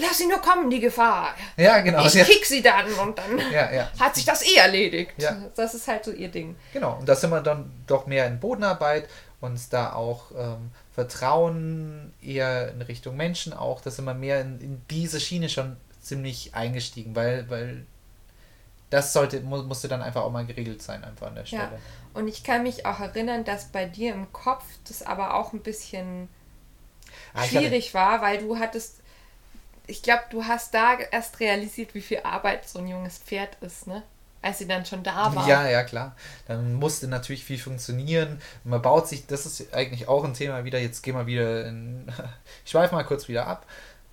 Lass 0.00 0.18
sie 0.18 0.26
nur 0.26 0.40
kommen, 0.40 0.70
die 0.70 0.80
Gefahr. 0.80 1.34
Ja, 1.56 1.80
genau. 1.80 2.04
Ich 2.06 2.18
hat- 2.18 2.26
kick 2.26 2.44
sie 2.44 2.62
dann 2.62 2.92
und 2.94 3.18
dann 3.18 3.38
ja, 3.52 3.72
ja. 3.72 3.90
hat 3.98 4.14
sich 4.14 4.24
das 4.24 4.42
eh 4.42 4.56
erledigt. 4.56 5.12
Ja. 5.18 5.36
Das 5.54 5.74
ist 5.74 5.88
halt 5.88 6.04
so 6.04 6.12
ihr 6.12 6.28
Ding. 6.28 6.56
Genau, 6.72 6.96
und 6.98 7.08
da 7.08 7.14
sind 7.14 7.30
wir 7.30 7.40
dann 7.40 7.70
doch 7.86 8.06
mehr 8.06 8.26
in 8.26 8.38
Bodenarbeit 8.40 9.08
und 9.40 9.58
da 9.72 9.92
auch 9.92 10.30
ähm, 10.36 10.70
Vertrauen 10.94 12.12
eher 12.22 12.70
in 12.72 12.82
Richtung 12.82 13.16
Menschen 13.16 13.52
auch, 13.52 13.80
da 13.80 13.90
sind 13.90 14.04
wir 14.04 14.14
mehr 14.14 14.40
in, 14.40 14.60
in 14.60 14.82
diese 14.90 15.20
Schiene 15.20 15.48
schon 15.48 15.76
ziemlich 16.00 16.54
eingestiegen, 16.54 17.14
weil, 17.16 17.48
weil 17.50 17.84
das 18.90 19.12
sollte, 19.12 19.40
mu 19.40 19.62
musste 19.62 19.88
dann 19.88 20.02
einfach 20.02 20.22
auch 20.22 20.30
mal 20.30 20.46
geregelt 20.46 20.80
sein, 20.82 21.02
einfach 21.04 21.26
an 21.26 21.34
der 21.34 21.44
Stelle. 21.46 21.62
Ja. 21.62 21.78
Und 22.14 22.28
ich 22.28 22.44
kann 22.44 22.62
mich 22.62 22.86
auch 22.86 23.00
erinnern, 23.00 23.44
dass 23.44 23.66
bei 23.66 23.84
dir 23.84 24.14
im 24.14 24.32
Kopf 24.32 24.64
das 24.88 25.02
aber 25.02 25.34
auch 25.34 25.52
ein 25.52 25.60
bisschen 25.60 26.28
Ah, 27.34 27.44
schwierig 27.44 27.92
war, 27.94 28.20
weil 28.22 28.38
du 28.38 28.58
hattest, 28.58 29.00
ich 29.86 30.02
glaube, 30.02 30.22
du 30.30 30.44
hast 30.44 30.74
da 30.74 30.98
erst 30.98 31.40
realisiert, 31.40 31.94
wie 31.94 32.00
viel 32.00 32.20
Arbeit 32.22 32.68
so 32.68 32.78
ein 32.78 32.88
junges 32.88 33.18
Pferd 33.18 33.56
ist, 33.60 33.86
ne? 33.86 34.02
Als 34.42 34.58
sie 34.58 34.68
dann 34.68 34.86
schon 34.86 35.02
da 35.02 35.34
war. 35.34 35.48
Ja, 35.48 35.68
ja, 35.68 35.82
klar. 35.82 36.14
Dann 36.46 36.74
musste 36.74 37.08
natürlich 37.08 37.44
viel 37.44 37.58
funktionieren. 37.58 38.40
Man 38.64 38.80
baut 38.80 39.08
sich, 39.08 39.26
das 39.26 39.44
ist 39.46 39.74
eigentlich 39.74 40.06
auch 40.08 40.24
ein 40.24 40.34
Thema 40.34 40.64
wieder, 40.64 40.78
jetzt 40.78 41.02
gehen 41.02 41.16
wir 41.16 41.26
wieder 41.26 41.66
in, 41.66 42.06
ich 42.64 42.70
schweife 42.70 42.94
mal 42.94 43.02
kurz 43.04 43.26
wieder 43.28 43.46
ab, 43.46 43.66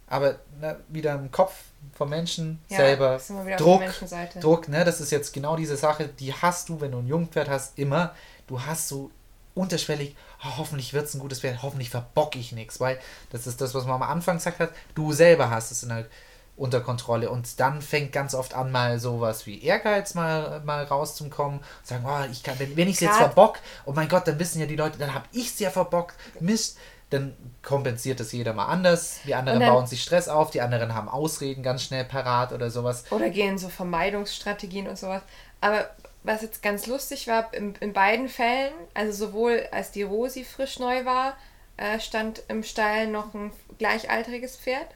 aber 0.08 0.40
na, 0.60 0.78
wieder 0.90 1.14
im 1.14 1.30
Kopf 1.32 1.54
vom 1.94 2.10
Menschen 2.10 2.60
Ja, 2.70 2.78
selber. 2.78 3.20
sind 3.20 3.36
wir 3.38 3.46
wieder 3.46 3.56
auf 3.56 3.58
der 3.58 3.68
Druck, 3.68 3.80
Menschenseite. 3.82 4.40
Druck, 4.40 4.68
ne, 4.70 4.84
das 4.86 5.02
ist 5.02 5.12
jetzt 5.12 5.34
genau 5.34 5.56
diese 5.56 5.78
Sache, 5.78 6.08
die 6.08 6.34
hast 6.34 6.70
du, 6.70 6.82
wenn 6.82 6.92
du 6.92 7.00
ein 7.00 7.08
Jungpferd 7.08 7.50
hast, 7.50 7.78
immer. 7.78 8.16
Du 8.48 8.62
hast 8.62 8.88
so 8.88 9.12
unterschwellig, 9.56 10.16
hoffentlich 10.44 10.94
wird 10.94 11.06
es 11.06 11.14
ein 11.14 11.20
gutes 11.20 11.40
Pferd, 11.40 11.62
hoffentlich 11.64 11.90
verbock 11.90 12.36
ich 12.36 12.52
nichts, 12.52 12.80
weil 12.80 13.00
das 13.32 13.48
ist 13.48 13.62
das, 13.62 13.74
was 13.74 13.86
man 13.86 13.96
am 13.96 14.04
Anfang 14.04 14.38
gesagt 14.38 14.60
hat, 14.60 14.72
du 14.96 15.14
selber 15.14 15.50
hast 15.50 15.72
es 15.72 15.84
in 15.84 15.92
halt 15.94 16.10
unter 16.56 16.82
Kontrolle 16.82 17.32
und 17.32 17.60
dann 17.60 17.82
fängt 17.82 18.12
ganz 18.12 18.36
oft 18.36 18.54
an 18.54 18.72
mal 18.72 19.00
sowas 19.00 19.48
wie 19.48 19.64
Ehrgeiz 19.64 20.14
mal, 20.14 20.62
mal 20.64 20.84
rauszukommen 20.84 21.60
und 21.60 21.88
sagen, 21.88 22.06
oh, 22.08 22.32
ich 22.32 22.44
kann, 22.44 22.60
wenn, 22.60 22.78
wenn 22.78 22.88
ich 22.88 22.96
es 22.96 23.02
jetzt 23.02 23.18
verbock, 23.18 23.58
oh 23.86 23.92
mein 23.94 24.08
Gott, 24.08 24.28
dann 24.28 24.38
wissen 24.38 24.60
ja 24.60 24.68
die 24.68 24.76
Leute, 24.76 25.00
dann 25.00 25.16
habe 25.16 25.26
ich 25.32 25.48
es 25.48 25.60
ja 25.60 25.72
verbockt, 25.72 26.16
Mist, 26.40 26.78
dann 27.10 27.34
kompensiert 27.64 28.20
es 28.20 28.32
jeder 28.32 28.54
mal 28.54 28.66
anders, 28.66 29.20
die 29.26 29.34
anderen 29.34 29.60
dann- 29.62 29.70
bauen 29.74 29.88
sich 29.88 30.04
Stress 30.04 30.28
auf, 30.28 30.52
die 30.52 30.62
anderen 30.62 30.94
haben 30.94 31.10
Ausreden 31.10 31.64
ganz 31.64 31.84
schnell 31.84 32.06
parat 32.06 32.54
oder 32.54 32.70
sowas. 32.70 33.04
Oder 33.10 33.30
gehen 33.32 33.58
so 33.58 33.70
Vermeidungsstrategien 33.70 34.88
und 34.88 34.98
sowas. 34.98 35.22
Aber 35.62 35.90
was 36.24 36.42
jetzt 36.42 36.64
ganz 36.64 36.88
lustig 36.88 37.28
war, 37.28 37.54
in, 37.54 37.76
in 37.76 37.94
beiden 37.94 38.30
Fällen, 38.30 38.74
also 38.94 39.28
sowohl 39.28 39.68
als 39.72 39.92
die 39.92 40.04
Rosi 40.04 40.44
frisch 40.44 40.80
neu 40.80 41.06
war, 41.06 41.38
äh, 41.78 42.00
stand 42.00 42.44
im 42.48 42.64
Stall 42.64 43.08
noch 43.08 43.34
ein 43.34 43.52
gleichaltriges 43.78 44.56
Pferd, 44.56 44.88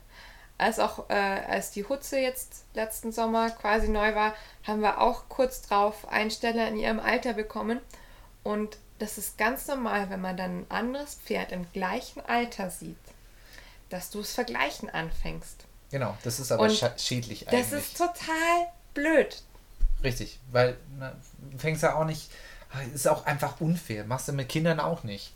als 0.58 0.80
auch 0.80 1.10
äh, 1.10 1.14
als 1.14 1.72
die 1.72 1.84
Hutze 1.88 2.18
jetzt 2.20 2.64
letzten 2.74 3.12
Sommer 3.12 3.50
quasi 3.52 3.90
neu 3.90 4.16
war, 4.16 4.34
haben 4.66 4.82
wir 4.82 5.02
auch 5.02 5.30
kurz 5.30 5.62
drauf 5.62 6.08
Einsteller 6.10 6.68
in 6.68 6.78
ihrem 6.78 7.00
Alter 7.00 7.34
bekommen. 7.34 7.80
Und 8.44 8.78
das 9.00 9.18
ist 9.18 9.38
ganz 9.38 9.68
normal, 9.68 10.10
wenn 10.10 10.22
man 10.22 10.38
dann 10.38 10.62
ein 10.62 10.66
anderes 10.70 11.16
Pferd 11.16 11.52
im 11.52 11.72
gleichen 11.74 12.26
Alter 12.26 12.72
sieht, 12.72 12.98
dass 13.90 14.10
du 14.10 14.22
es 14.22 14.34
vergleichen 14.34 14.90
anfängst. 14.90 15.66
Genau, 15.92 16.18
das 16.24 16.40
ist 16.40 16.52
aber 16.52 16.70
schädlich 16.70 17.46
Das 17.46 17.54
eigentlich. 17.54 17.72
ist 17.74 17.98
total 17.98 18.68
blöd. 18.94 19.44
Richtig, 20.04 20.40
weil 20.52 20.78
na, 21.00 21.14
du 21.52 21.58
fängst 21.58 21.84
ja 21.84 21.96
auch 21.96 22.06
nicht, 22.06 22.30
ist 22.94 23.08
auch 23.08 23.26
einfach 23.26 23.60
unfair, 23.62 24.06
machst 24.06 24.28
du 24.28 24.34
mit 24.34 24.48
Kindern 24.50 24.80
auch 24.80 25.04
nicht. 25.04 25.34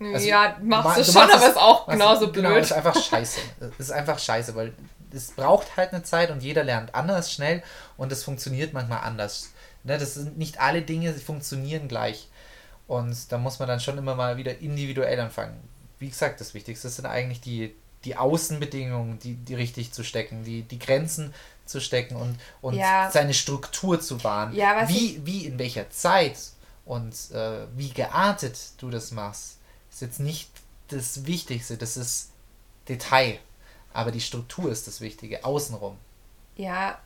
Also, 0.00 0.26
ja, 0.26 0.56
machst 0.62 0.84
ma- 0.84 0.94
du 0.94 1.00
du 1.00 1.04
schon, 1.06 1.14
machst 1.14 1.34
aber 1.36 1.44
es- 1.44 1.50
ist 1.52 1.56
auch 1.58 1.86
genauso 1.86 2.32
Genau, 2.32 2.48
blöd. 2.50 2.62
ist 2.64 2.72
einfach 2.72 3.00
scheiße. 3.00 3.40
Es 3.60 3.74
ist 3.78 3.92
einfach 3.92 4.18
scheiße, 4.18 4.54
weil 4.56 4.74
es 5.14 5.30
braucht 5.30 5.76
halt 5.76 5.92
eine 5.92 6.02
Zeit 6.02 6.30
und 6.30 6.42
jeder 6.42 6.64
lernt 6.64 6.94
anders 6.94 7.30
schnell 7.32 7.62
und 7.96 8.10
es 8.10 8.24
funktioniert 8.24 8.72
manchmal 8.72 9.00
anders. 9.04 9.50
Ne, 9.84 9.98
das 9.98 10.14
sind 10.14 10.38
nicht 10.38 10.60
alle 10.60 10.82
Dinge, 10.82 11.12
die 11.12 11.20
funktionieren 11.20 11.88
gleich. 11.88 12.28
Und 12.88 13.30
da 13.30 13.38
muss 13.38 13.58
man 13.60 13.68
dann 13.68 13.80
schon 13.80 13.96
immer 13.96 14.14
mal 14.14 14.36
wieder 14.36 14.58
individuell 14.58 15.18
anfangen. 15.20 15.56
Wie 15.98 16.08
gesagt, 16.08 16.40
das 16.40 16.52
Wichtigste 16.52 16.88
sind 16.88 17.06
eigentlich 17.06 17.40
die, 17.40 17.74
die 18.04 18.16
Außenbedingungen, 18.16 19.18
die, 19.18 19.34
die 19.34 19.54
richtig 19.54 19.92
zu 19.92 20.04
stecken, 20.04 20.44
die, 20.44 20.62
die 20.62 20.78
Grenzen 20.78 21.32
zu 21.66 21.80
stecken 21.80 22.16
und, 22.16 22.38
und 22.60 22.74
Ja. 22.74 23.10
seine 23.10 23.34
Struktur 23.34 24.00
zu 24.00 24.22
wahren. 24.24 24.54
Ja, 24.54 24.88
wie, 24.88 25.20
wie 25.24 25.46
in 25.46 25.58
welcher 25.58 25.90
Zeit 25.90 26.36
und 26.84 27.14
äh, 27.32 27.66
wie 27.76 27.90
geartet 27.90 28.58
du 28.78 28.90
das 28.90 29.12
machst, 29.12 29.58
ist 29.90 30.02
jetzt 30.02 30.20
nicht 30.20 30.50
das 30.88 31.26
Wichtigste, 31.26 31.76
das 31.76 31.96
ist 31.96 32.30
Detail. 32.88 33.38
Aber 33.92 34.10
die 34.10 34.20
Struktur 34.20 34.70
ist 34.70 34.86
das 34.86 35.00
Wichtige, 35.00 35.44
außenrum. 35.44 35.96
Ja, 36.56 36.98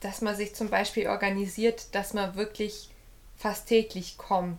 dass 0.00 0.20
man 0.20 0.36
sich 0.36 0.54
zum 0.54 0.68
Beispiel 0.70 1.08
organisiert, 1.08 1.94
dass 1.94 2.14
man 2.14 2.34
wirklich 2.34 2.90
fast 3.36 3.66
täglich 3.66 4.16
kommt. 4.16 4.58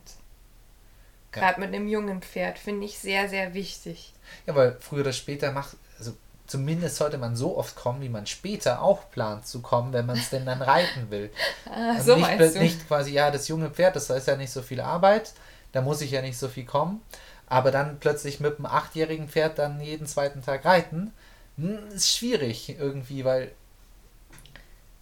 Gerade 1.34 1.60
ja. 1.60 1.66
mit 1.66 1.76
einem 1.76 1.88
jungen 1.88 2.22
Pferd, 2.22 2.60
finde 2.60 2.86
ich 2.86 3.00
sehr, 3.00 3.28
sehr 3.28 3.54
wichtig. 3.54 4.14
Ja, 4.46 4.56
weil 4.56 4.78
früher 4.80 5.02
oder 5.02 5.14
später 5.14 5.52
macht, 5.52 5.76
also 5.98 6.14
zumindest 6.48 6.98
sollte 6.98 7.18
man 7.18 7.36
so 7.36 7.58
oft 7.58 7.76
kommen, 7.76 8.02
wie 8.02 8.10
man 8.10 8.28
später 8.28 8.82
auch 8.82 9.10
plant 9.10 9.48
zu 9.48 9.62
kommen, 9.62 9.94
wenn 9.94 10.06
man 10.06 10.18
es 10.18 10.30
denn 10.30 10.46
dann 10.46 10.62
reiten 10.62 11.10
will. 11.10 11.32
ah, 11.66 12.00
so 12.00 12.16
nicht, 12.16 12.22
meinst 12.22 12.56
du. 12.56 12.60
nicht 12.60 12.88
quasi, 12.88 13.12
ja, 13.12 13.32
das 13.32 13.48
junge 13.48 13.72
Pferd, 13.72 13.96
das 13.96 14.10
ist 14.10 14.28
ja 14.28 14.38
nicht 14.38 14.52
so 14.52 14.62
viel 14.62 14.80
Arbeit, 14.80 15.34
da 15.72 15.82
muss 15.82 16.02
ich 16.02 16.12
ja 16.12 16.22
nicht 16.22 16.38
so 16.38 16.48
viel 16.48 16.66
kommen. 16.66 17.02
Aber 17.48 17.72
dann 17.72 18.00
plötzlich 18.00 18.40
mit 18.40 18.58
einem 18.58 18.68
achtjährigen 18.68 19.28
Pferd 19.28 19.60
dann 19.60 19.82
jeden 19.82 20.08
zweiten 20.08 20.44
Tag 20.44 20.66
reiten, 20.66 21.14
hm, 21.58 21.88
ist 21.90 22.16
schwierig 22.16 22.78
irgendwie, 22.80 23.26
weil. 23.26 23.52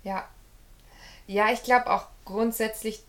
Ja. 0.03 0.27
Ja, 1.27 1.51
ich 1.51 1.63
glaube 1.63 1.89
auch 1.89 2.07
grundsätzlich 2.25 3.03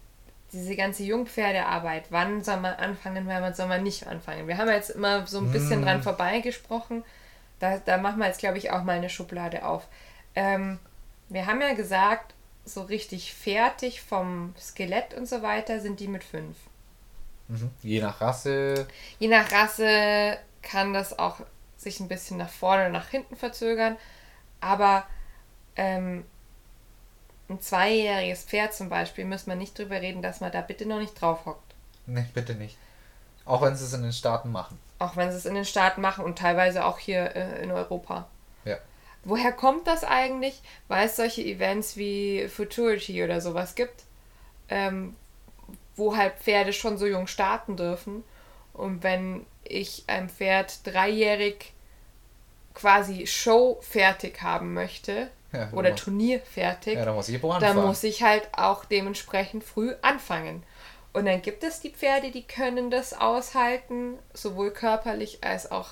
diese 0.53 0.77
ganze 0.77 1.03
Jungpferdearbeit, 1.03 2.05
wann 2.11 2.45
soll 2.45 2.59
man 2.59 2.75
anfangen, 2.75 3.27
wann 3.27 3.55
soll 3.55 3.69
man 3.69 3.83
nicht 3.83 4.07
anfangen. 4.07 4.47
Wir 4.47 4.59
haben 4.59 4.69
jetzt 4.69 4.91
immer 4.91 5.27
so 5.27 5.39
ein 5.39 5.51
bisschen 5.51 5.81
mm. 5.81 5.85
dran 5.85 6.03
vorbeigesprochen. 6.03 7.05
Da, 7.59 7.79
da 7.79 7.97
machen 7.97 8.19
wir 8.19 8.27
jetzt, 8.27 8.41
glaube 8.41 8.59
ich, 8.59 8.71
auch 8.71 8.83
mal 8.83 8.97
eine 8.97 9.09
Schublade 9.09 9.65
auf. 9.65 9.89
Ähm, 10.35 10.79
wir 11.29 11.47
haben 11.47 11.61
ja 11.61 11.75
gesagt, 11.75 12.35
so 12.65 12.83
richtig 12.83 13.35
fertig 13.35 14.03
vom 14.03 14.55
Skelett 14.59 15.15
und 15.15 15.27
so 15.27 15.43
weiter 15.43 15.81
sind 15.81 16.01
die 16.01 16.09
mit 16.09 16.23
fünf. 16.23 16.57
Mhm. 17.49 17.71
Je 17.83 18.01
nach 18.01 18.21
Rasse. 18.21 18.87
Je 19.19 19.29
nach 19.29 19.51
Rasse 19.51 20.39
kann 20.63 20.93
das 20.93 21.19
auch 21.19 21.41
sich 21.77 22.01
ein 22.01 22.09
bisschen 22.09 22.37
nach 22.37 22.51
vorne 22.51 22.83
oder 22.83 22.93
nach 22.93 23.09
hinten 23.09 23.37
verzögern. 23.37 23.97
Aber 24.61 25.07
ähm, 25.77 26.25
ein 27.53 27.61
zweijähriges 27.61 28.45
Pferd 28.45 28.75
zum 28.75 28.89
Beispiel, 28.89 29.25
muss 29.25 29.47
man 29.47 29.59
nicht 29.59 29.79
drüber 29.79 30.01
reden, 30.01 30.23
dass 30.23 30.41
man 30.41 30.53
da 30.53 30.61
bitte 30.61 30.87
noch 30.87 30.99
nicht 30.99 31.21
drauf 31.21 31.47
hockt. 31.47 31.75
Nee, 32.07 32.27
bitte 32.35 32.55
nicht. 32.55 32.77
Auch 33.45 33.63
wenn 33.63 33.77
sie 33.77 33.85
es 33.85 33.93
in 33.93 34.03
den 34.03 34.13
Staaten 34.13 34.51
machen. 34.51 34.79
Auch 34.99 35.17
wenn 35.17 35.31
sie 35.31 35.37
es 35.37 35.47
in 35.47 35.55
den 35.55 35.65
Staaten 35.65 36.01
machen 36.01 36.25
und 36.25 36.39
teilweise 36.39 36.85
auch 36.85 36.99
hier 36.99 37.35
äh, 37.35 37.63
in 37.63 37.71
Europa. 37.71 38.27
Ja. 38.65 38.77
Woher 39.25 39.53
kommt 39.53 39.87
das 39.87 40.05
eigentlich? 40.05 40.63
Weil 40.89 41.07
es 41.07 41.17
solche 41.17 41.43
Events 41.43 41.97
wie 41.97 42.49
Futurity 42.49 43.23
oder 43.23 43.41
sowas 43.41 43.75
gibt, 43.75 44.05
ähm, 44.69 45.17
wo 45.97 46.17
halt 46.17 46.35
Pferde 46.35 46.73
schon 46.73 46.99
so 46.99 47.07
jung 47.07 47.27
starten 47.27 47.77
dürfen. 47.77 48.25
Und 48.73 49.03
wenn 49.03 49.45
ich 49.65 50.05
ein 50.07 50.29
Pferd 50.29 50.87
dreijährig 50.87 51.73
quasi 52.75 53.27
Show 53.27 53.79
fertig 53.83 54.43
haben 54.43 54.73
möchte 54.73 55.31
ja, 55.53 55.71
oder 55.73 55.95
Turnier 55.95 56.41
fertig, 56.41 56.95
ja, 56.95 57.05
dann, 57.05 57.15
muss 57.15 57.29
ich, 57.29 57.41
dann 57.41 57.77
muss 57.77 58.03
ich 58.05 58.23
halt 58.23 58.49
auch 58.53 58.85
dementsprechend 58.85 59.65
früh 59.65 59.95
anfangen. 60.03 60.63
Und 61.13 61.27
dann 61.27 61.43
gibt 61.43 61.63
es 61.63 61.81
die 61.81 61.91
Pferde, 61.91 62.31
die 62.31 62.43
können 62.43 62.91
das 62.91 63.13
aushalten, 63.13 64.19
sowohl 64.33 64.71
körperlich 64.71 65.45
als 65.45 65.71
auch 65.71 65.89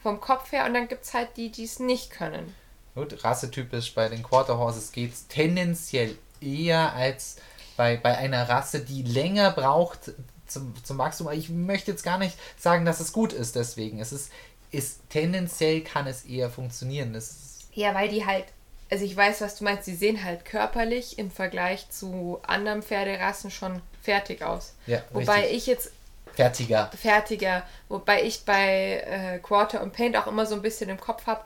vom 0.00 0.20
Kopf 0.20 0.52
her. 0.52 0.64
Und 0.64 0.74
dann 0.74 0.86
gibt 0.86 1.04
es 1.04 1.12
halt 1.12 1.36
die, 1.36 1.50
die 1.50 1.64
es 1.64 1.80
nicht 1.80 2.10
können. 2.10 2.54
Gut, 2.94 3.24
rassetypisch 3.24 3.94
bei 3.94 4.08
den 4.08 4.22
Quarter 4.22 4.58
Horses 4.58 4.92
geht 4.92 5.12
es 5.12 5.26
tendenziell 5.26 6.16
eher 6.40 6.92
als 6.94 7.36
bei, 7.76 7.96
bei 7.96 8.16
einer 8.16 8.48
Rasse, 8.48 8.80
die 8.80 9.02
länger 9.02 9.50
braucht 9.50 10.12
zum, 10.46 10.74
zum 10.84 10.98
Wachstum. 10.98 11.30
Ich 11.32 11.48
möchte 11.48 11.90
jetzt 11.90 12.02
gar 12.02 12.18
nicht 12.18 12.36
sagen, 12.56 12.84
dass 12.84 13.00
es 13.00 13.12
gut 13.12 13.32
ist 13.32 13.56
deswegen. 13.56 14.00
Es 14.00 14.12
ist, 14.12 14.30
ist 14.70 15.00
tendenziell 15.08 15.80
kann 15.80 16.06
es 16.06 16.24
eher 16.24 16.50
funktionieren. 16.50 17.12
Das 17.12 17.50
ja, 17.72 17.94
weil 17.94 18.08
die 18.08 18.26
halt, 18.26 18.46
also 18.90 19.04
ich 19.04 19.16
weiß, 19.16 19.40
was 19.40 19.56
du 19.56 19.64
meinst, 19.64 19.84
sie 19.84 19.94
sehen 19.94 20.24
halt 20.24 20.44
körperlich 20.44 21.18
im 21.18 21.30
Vergleich 21.30 21.88
zu 21.90 22.40
anderen 22.46 22.82
Pferderassen 22.82 23.50
schon 23.50 23.80
fertig 24.02 24.42
aus. 24.42 24.74
Ja, 24.86 25.02
Wobei 25.12 25.40
richtig. 25.40 25.56
ich 25.56 25.66
jetzt 25.66 25.92
fertiger. 26.34 26.90
Fertiger. 27.00 27.62
Wobei 27.88 28.24
ich 28.24 28.44
bei 28.44 29.04
äh, 29.06 29.38
Quarter 29.38 29.82
und 29.82 29.92
Paint 29.92 30.16
auch 30.16 30.26
immer 30.26 30.46
so 30.46 30.56
ein 30.56 30.62
bisschen 30.62 30.90
im 30.90 30.98
Kopf 31.00 31.26
habe, 31.26 31.44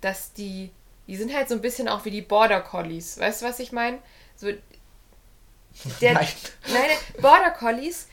dass 0.00 0.32
die, 0.34 0.70
die 1.06 1.16
sind 1.16 1.34
halt 1.34 1.48
so 1.48 1.54
ein 1.54 1.62
bisschen 1.62 1.88
auch 1.88 2.04
wie 2.04 2.10
die 2.10 2.22
Border 2.22 2.60
Collies. 2.60 3.18
Weißt 3.18 3.42
du, 3.42 3.46
was 3.46 3.58
ich 3.60 3.72
meine? 3.72 3.98
So, 4.36 4.48
der, 6.00 6.14
nein. 6.14 6.28
Nein, 6.68 7.22
Border 7.22 7.50
Collies 7.50 8.08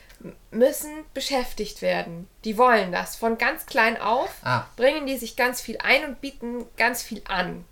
müssen 0.52 0.92
beschäftigt 1.14 1.82
werden. 1.82 2.28
Die 2.46 2.58
wollen 2.58 2.92
das. 2.92 3.16
Von 3.16 3.38
ganz 3.38 3.66
klein 3.66 4.00
auf 4.00 4.30
ah. 4.44 4.66
bringen 4.76 5.08
die 5.08 5.18
sich 5.18 5.36
ganz 5.36 5.62
viel 5.62 5.78
ein 5.80 6.06
und 6.06 6.22
bieten 6.22 6.66
ganz 6.78 7.02
viel 7.02 7.22
an. 7.28 7.66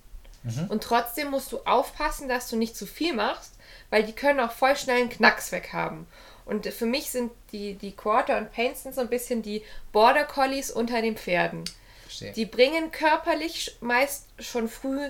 Mhm. 0.55 0.67
Und 0.67 0.83
trotzdem 0.83 1.31
musst 1.31 1.51
du 1.51 1.59
aufpassen, 1.65 2.29
dass 2.29 2.49
du 2.49 2.55
nicht 2.55 2.75
zu 2.75 2.85
viel 2.85 3.13
machst, 3.13 3.53
weil 3.89 4.03
die 4.03 4.13
können 4.13 4.39
auch 4.39 4.51
voll 4.51 4.75
schnell 4.75 5.01
einen 5.01 5.09
Knacks 5.09 5.51
weg 5.51 5.73
haben. 5.73 6.07
Und 6.45 6.65
für 6.67 6.85
mich 6.85 7.11
sind 7.11 7.31
die, 7.51 7.75
die 7.75 7.91
Quarter 7.91 8.37
und 8.37 8.51
Paints 8.51 8.83
so 8.83 9.01
ein 9.01 9.09
bisschen 9.09 9.43
die 9.43 9.63
Border 9.91 10.25
Collies 10.25 10.71
unter 10.71 11.01
den 11.01 11.15
Pferden. 11.15 11.63
Verstehe. 12.03 12.31
Die 12.31 12.45
bringen 12.45 12.91
körperlich 12.91 13.77
meist 13.81 14.27
schon 14.39 14.67
früh 14.67 15.09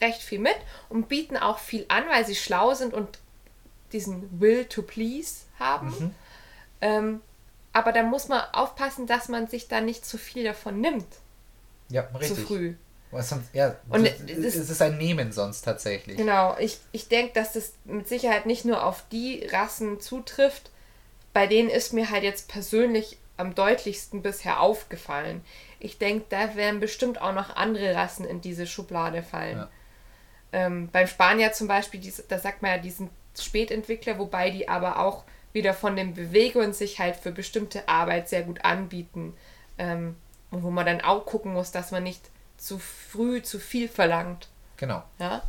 recht 0.00 0.22
viel 0.22 0.38
mit 0.38 0.56
und 0.88 1.08
bieten 1.08 1.36
auch 1.36 1.58
viel 1.58 1.86
an, 1.88 2.04
weil 2.08 2.26
sie 2.26 2.34
schlau 2.34 2.74
sind 2.74 2.92
und 2.92 3.18
diesen 3.92 4.40
Will 4.40 4.66
to 4.66 4.82
Please 4.82 5.44
haben. 5.58 5.88
Mhm. 5.88 6.14
Ähm, 6.80 7.20
aber 7.72 7.92
da 7.92 8.02
muss 8.02 8.28
man 8.28 8.42
aufpassen, 8.52 9.06
dass 9.06 9.28
man 9.28 9.46
sich 9.46 9.68
da 9.68 9.80
nicht 9.80 10.04
zu 10.04 10.18
viel 10.18 10.44
davon 10.44 10.80
nimmt. 10.80 11.06
Ja, 11.88 12.02
richtig. 12.18 12.36
Zu 12.36 12.46
früh. 12.46 12.74
Sonst, 13.12 13.52
ja, 13.52 13.74
und 13.88 14.06
es 14.06 14.54
ist 14.54 14.82
ein 14.82 14.96
Nehmen 14.96 15.32
sonst 15.32 15.62
tatsächlich. 15.62 16.16
Genau, 16.16 16.56
ich, 16.58 16.78
ich 16.92 17.08
denke, 17.08 17.32
dass 17.34 17.54
das 17.54 17.72
mit 17.84 18.08
Sicherheit 18.08 18.46
nicht 18.46 18.64
nur 18.64 18.84
auf 18.84 19.04
die 19.10 19.46
Rassen 19.50 19.98
zutrifft, 20.00 20.70
bei 21.32 21.48
denen 21.48 21.70
ist 21.70 21.92
mir 21.92 22.10
halt 22.10 22.22
jetzt 22.22 22.48
persönlich 22.48 23.18
am 23.36 23.54
deutlichsten 23.54 24.22
bisher 24.22 24.60
aufgefallen. 24.60 25.42
Ich 25.80 25.98
denke, 25.98 26.26
da 26.28 26.54
werden 26.54 26.78
bestimmt 26.78 27.20
auch 27.20 27.32
noch 27.32 27.56
andere 27.56 27.94
Rassen 27.94 28.24
in 28.24 28.40
diese 28.40 28.66
Schublade 28.66 29.22
fallen. 29.22 29.58
Ja. 29.58 29.70
Ähm, 30.52 30.88
beim 30.92 31.06
Spanier 31.06 31.52
zum 31.52 31.66
Beispiel, 31.66 32.00
die, 32.00 32.12
da 32.28 32.38
sagt 32.38 32.62
man 32.62 32.72
ja, 32.72 32.78
die 32.78 32.90
sind 32.90 33.10
Spätentwickler, 33.38 34.18
wobei 34.18 34.50
die 34.50 34.68
aber 34.68 34.98
auch 34.98 35.24
wieder 35.52 35.74
von 35.74 35.96
den 35.96 36.14
Bewegungen 36.14 36.72
sich 36.72 36.98
halt 36.98 37.16
für 37.16 37.32
bestimmte 37.32 37.88
Arbeit 37.88 38.28
sehr 38.28 38.42
gut 38.42 38.64
anbieten. 38.64 39.34
Ähm, 39.78 40.16
und 40.50 40.62
wo 40.62 40.70
man 40.70 40.86
dann 40.86 41.00
auch 41.00 41.24
gucken 41.26 41.52
muss, 41.52 41.70
dass 41.70 41.90
man 41.92 42.02
nicht 42.02 42.22
zu 42.60 42.78
früh 42.78 43.42
zu 43.42 43.58
viel 43.58 43.88
verlangt. 43.88 44.48
Genau. 44.76 45.02
Ja? 45.18 45.42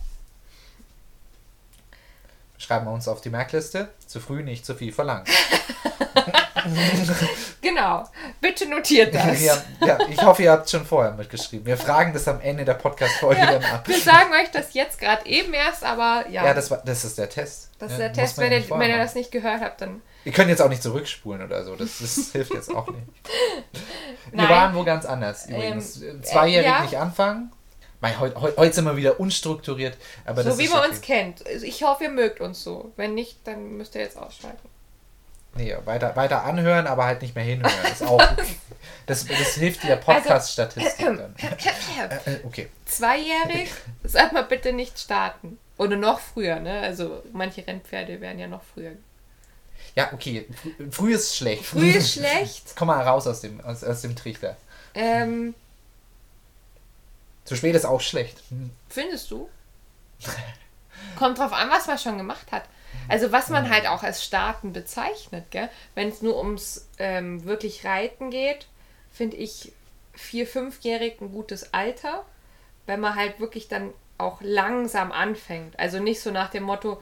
Schreiben 2.57 2.86
wir 2.86 2.91
uns 2.91 3.07
auf 3.07 3.22
die 3.22 3.30
Merkliste. 3.30 3.89
Zu 4.07 4.20
früh 4.20 4.43
nicht 4.43 4.66
zu 4.66 4.76
viel 4.76 4.93
verlangen. 4.93 5.26
genau. 7.62 8.07
Bitte 8.39 8.70
notiert 8.70 9.14
das. 9.14 9.41
Ja, 9.41 9.62
ja, 9.86 9.97
ich 10.09 10.22
hoffe, 10.22 10.43
ihr 10.43 10.51
habt 10.51 10.70
schon 10.70 10.86
vorher 10.86 11.12
mitgeschrieben. 11.12 11.66
Wir 11.66 11.78
fragen 11.78 12.14
das 12.14 12.28
am 12.28 12.39
Ende 12.39 12.64
der 12.64 12.76
Podcast-Folge 12.76 13.41
ja, 13.41 13.51
dann 13.51 13.66
ab. 13.66 13.88
Wir 13.88 13.99
sagen 13.99 14.32
euch 14.34 14.51
das 14.51 14.74
jetzt 14.74 14.99
gerade 14.99 15.26
eben 15.26 15.53
erst, 15.53 15.84
aber 15.84 16.26
ja. 16.30 16.45
Ja, 16.45 16.53
das, 16.53 16.72
war, 16.72 16.82
das 16.86 17.03
ist 17.03 17.18
der 17.18 17.30
Test. 17.30 17.70
Das 17.80 17.91
ist 17.91 17.97
der 17.97 18.14
Test. 18.14 18.38
Wenn, 18.38 18.51
ihr, 18.51 18.70
wenn 18.70 18.89
ihr 18.89 18.97
das 18.97 19.16
nicht 19.16 19.32
gehört 19.32 19.62
habt, 19.62 19.82
dann. 19.82 20.01
Ihr 20.24 20.32
könnt 20.32 20.49
jetzt 20.49 20.61
auch 20.61 20.69
nicht 20.69 20.84
zurückspulen 20.84 21.41
oder 21.43 21.63
so. 21.63 21.76
Das, 21.76 21.99
das 21.99 22.15
hilft 22.32 22.53
jetzt 22.53 22.74
auch 22.74 22.88
nicht. 22.88 23.07
Wir 24.32 24.49
waren 24.49 24.76
wo 24.76 24.84
ganz 24.84 25.05
anders 25.05 25.47
übrigens. 25.47 26.01
Ähm, 26.01 26.24
Zweijährig 26.24 26.72
äh, 26.72 26.82
nicht 26.84 26.97
anfangen. 26.97 27.51
Mein, 28.01 28.19
heute, 28.19 28.39
heute 28.57 28.74
sind 28.74 28.86
wir 28.86 28.97
wieder 28.97 29.19
unstrukturiert. 29.19 29.97
Aber 30.26 30.43
so 30.43 30.57
wie 30.57 30.67
man 30.67 30.89
uns 30.89 31.01
kennt. 31.01 31.45
Also 31.45 31.65
ich 31.65 31.84
hoffe, 31.84 32.05
ihr 32.05 32.09
mögt 32.09 32.41
uns 32.41 32.63
so. 32.63 32.91
Wenn 32.95 33.13
nicht, 33.13 33.45
dann 33.45 33.78
müsst 33.78 33.93
ihr 33.95 34.01
jetzt 34.01 34.17
ausschalten. 34.17 34.67
Nee, 35.53 35.76
weiter, 35.86 36.15
weiter 36.15 36.43
anhören, 36.43 36.88
aber 36.88 37.05
halt 37.05 37.22
nicht 37.22 37.36
mehr 37.36 37.43
hinhören. 37.43 37.74
Das, 37.84 38.01
auch, 38.01 38.22
das, 39.05 39.26
das 39.26 39.53
hilft 39.55 39.84
der 39.84 39.97
Podcast-Statistik 39.97 41.05
also, 41.05 41.22
dann. 41.22 41.36
Äh, 42.26 42.32
äh, 42.32 42.39
okay. 42.43 42.69
Zweijährig, 42.86 43.69
sag 44.03 44.32
mal 44.32 44.43
bitte 44.43 44.74
nicht 44.74 44.97
starten. 44.97 45.59
Oder 45.78 45.97
noch 45.97 46.19
früher, 46.19 46.59
ne? 46.59 46.80
Also 46.80 47.22
manche 47.34 47.65
Rennpferde 47.67 48.22
werden 48.22 48.39
ja 48.39 48.47
noch 48.47 48.63
früher. 48.63 48.93
Ja, 49.96 50.14
okay. 50.14 50.48
Früh 50.89 51.14
ist 51.14 51.36
schlecht. 51.36 51.66
Früh 51.66 51.89
ist 51.89 52.14
schlecht. 52.14 52.74
Komm 52.76 52.88
mal 52.88 53.02
raus 53.06 53.28
aus 53.28 53.42
dem, 53.42 53.62
aus, 53.62 53.84
aus 53.84 54.02
dem 54.02 54.16
Trichter. 54.16 54.56
Ähm. 54.94 55.54
Zu 57.46 57.56
spät 57.56 57.76
ist 57.76 57.86
auch 57.86 58.02
schlecht. 58.02 58.42
Findest 58.89 59.32
du? 59.32 59.50
Kommt 61.18 61.39
drauf 61.39 61.54
an, 61.54 61.70
was 61.70 61.88
man 61.88 61.98
schon 61.98 62.18
gemacht 62.18 62.52
hat. 62.52 62.64
Also 63.08 63.32
was 63.32 63.50
man 63.50 63.70
halt 63.70 63.88
auch 63.88 64.04
als 64.04 64.24
Starten 64.24 64.74
bezeichnet, 64.74 65.46
gell? 65.50 65.70
Wenn 65.96 66.10
es 66.10 66.22
nur 66.22 66.38
ums 66.38 66.88
ähm, 66.98 67.44
wirklich 67.46 67.84
Reiten 67.86 68.30
geht, 68.30 68.68
finde 69.12 69.38
ich 69.38 69.74
vier, 70.14 70.46
fünfjährig 70.48 71.20
ein 71.20 71.32
gutes 71.32 71.74
Alter, 71.74 72.26
wenn 72.86 73.00
man 73.00 73.16
halt 73.16 73.39
wirklich 73.39 73.68
dann 73.68 73.94
auch 74.18 74.39
langsam 74.42 75.12
anfängt. 75.12 75.78
Also 75.80 76.00
nicht 76.00 76.22
so 76.22 76.32
nach 76.32 76.50
dem 76.52 76.64
Motto, 76.64 77.02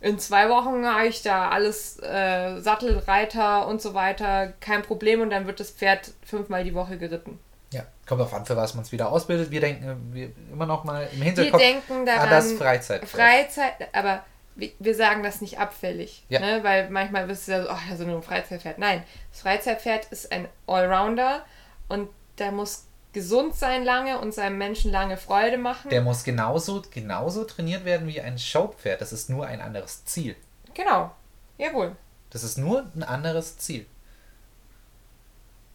in 0.00 0.18
zwei 0.18 0.48
Wochen 0.48 0.86
habe 0.86 1.06
ich 1.06 1.22
da 1.22 1.48
alles 1.50 1.98
äh, 2.02 2.60
Sattel, 2.60 2.98
Reiter 2.98 3.66
und 3.66 3.82
so 3.82 3.94
weiter, 3.94 4.52
kein 4.60 4.82
Problem 4.82 5.20
und 5.20 5.30
dann 5.30 5.46
wird 5.46 5.60
das 5.60 5.70
Pferd 5.70 6.12
fünfmal 6.24 6.64
die 6.64 6.74
Woche 6.74 6.98
geritten. 6.98 7.38
Ja, 7.72 7.82
kommt 8.06 8.22
auf 8.22 8.32
an, 8.32 8.46
für 8.46 8.56
was 8.56 8.74
man 8.74 8.84
es 8.84 8.92
wieder 8.92 9.10
ausbildet. 9.12 9.50
Wir 9.50 9.60
denken 9.60 9.84
äh, 9.84 10.14
wir 10.14 10.30
immer 10.52 10.66
noch 10.66 10.84
mal 10.84 11.08
im 11.12 11.20
Hinterkopf 11.22 11.60
Wir 11.60 11.66
denken 11.72 12.06
daran, 12.06 12.22
an 12.22 12.30
das 12.30 12.52
Freizeit. 12.52 13.04
Freizeit, 13.06 13.74
aber 13.92 14.24
wir, 14.54 14.70
wir 14.78 14.94
sagen 14.94 15.22
das 15.22 15.40
nicht 15.40 15.58
abfällig, 15.58 16.24
Ja. 16.28 16.40
ne? 16.40 16.60
weil 16.64 16.90
manchmal 16.90 17.28
ist 17.30 17.42
es 17.42 17.46
ja 17.46 17.62
so, 17.62 17.68
ach, 17.68 17.82
das 17.90 18.00
ist 18.00 18.06
nur 18.06 18.16
ein 18.16 18.22
Freizeitpferd. 18.22 18.78
Nein, 18.78 19.04
das 19.32 19.42
Freizeitpferd 19.42 20.06
ist 20.06 20.32
ein 20.32 20.48
Allrounder 20.66 21.44
und 21.88 22.08
der 22.38 22.52
muss 22.52 22.87
gesund 23.18 23.56
sein 23.56 23.84
lange 23.84 24.20
und 24.20 24.32
seinem 24.32 24.58
Menschen 24.58 24.92
lange 24.92 25.16
Freude 25.16 25.58
machen. 25.58 25.90
Der 25.90 26.02
muss 26.02 26.22
genauso, 26.22 26.84
genauso 26.88 27.42
trainiert 27.42 27.84
werden 27.84 28.06
wie 28.06 28.20
ein 28.20 28.38
Showpferd. 28.38 29.00
Das 29.00 29.12
ist 29.12 29.28
nur 29.28 29.44
ein 29.44 29.60
anderes 29.60 30.04
Ziel. 30.04 30.36
genau, 30.72 31.10
jawohl. 31.56 31.96
Das 32.30 32.44
ist 32.44 32.58
nur 32.58 32.86
ein 32.94 33.02
anderes 33.02 33.58
Ziel. 33.58 33.86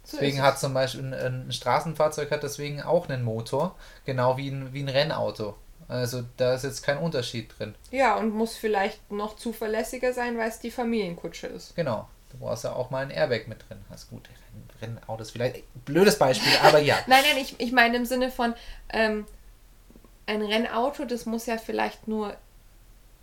So 0.06 0.18
Deswegen 0.18 0.42
hat 0.42 0.58
zum 0.58 0.74
Beispiel 0.74 1.14
ein, 1.14 1.14
ein 1.46 1.52
Straßenfahrzeug 1.52 2.32
hat 2.32 2.44
deswegen 2.44 2.82
auch 2.82 3.10
einen 3.10 3.24
Motor, 3.24 3.76
genau 4.06 4.38
wie 4.38 4.50
ein, 4.50 4.72
wie 4.72 4.84
ein 4.84 4.90
Rennauto. 4.90 5.58
Also 5.90 6.24
da 6.38 6.54
ist 6.54 6.64
jetzt 6.64 6.82
kein 6.82 6.98
Unterschied 6.98 7.54
drin. 7.58 7.76
Ja, 7.92 8.16
und 8.16 8.34
muss 8.34 8.56
vielleicht 8.56 9.12
noch 9.12 9.36
zuverlässiger 9.36 10.14
sein, 10.14 10.38
weil 10.38 10.48
es 10.48 10.60
die 10.60 10.72
Familienkutsche 10.72 11.48
ist. 11.48 11.76
Genau. 11.76 12.08
Du 12.32 12.38
brauchst 12.38 12.64
ja 12.64 12.72
auch 12.72 12.90
mal 12.90 13.04
ein 13.04 13.12
Airbag 13.12 13.48
mit 13.48 13.68
drin. 13.68 13.80
Hast 13.90 14.10
gut, 14.10 14.30
Rennautos 14.84 15.32
vielleicht. 15.32 15.64
Blödes 15.86 16.18
Beispiel, 16.20 16.52
aber 16.64 16.80
ja. 16.80 16.98
Nein, 17.08 17.24
nein, 17.28 17.42
ich, 17.42 17.60
ich 17.60 17.72
meine 17.72 17.98
im 17.98 18.06
Sinne 18.06 18.30
von, 18.30 18.54
ähm, 18.90 19.26
ein 20.26 20.42
Rennauto, 20.42 21.06
das 21.06 21.26
muss 21.26 21.46
ja 21.46 21.58
vielleicht 21.58 22.08
nur 22.08 22.36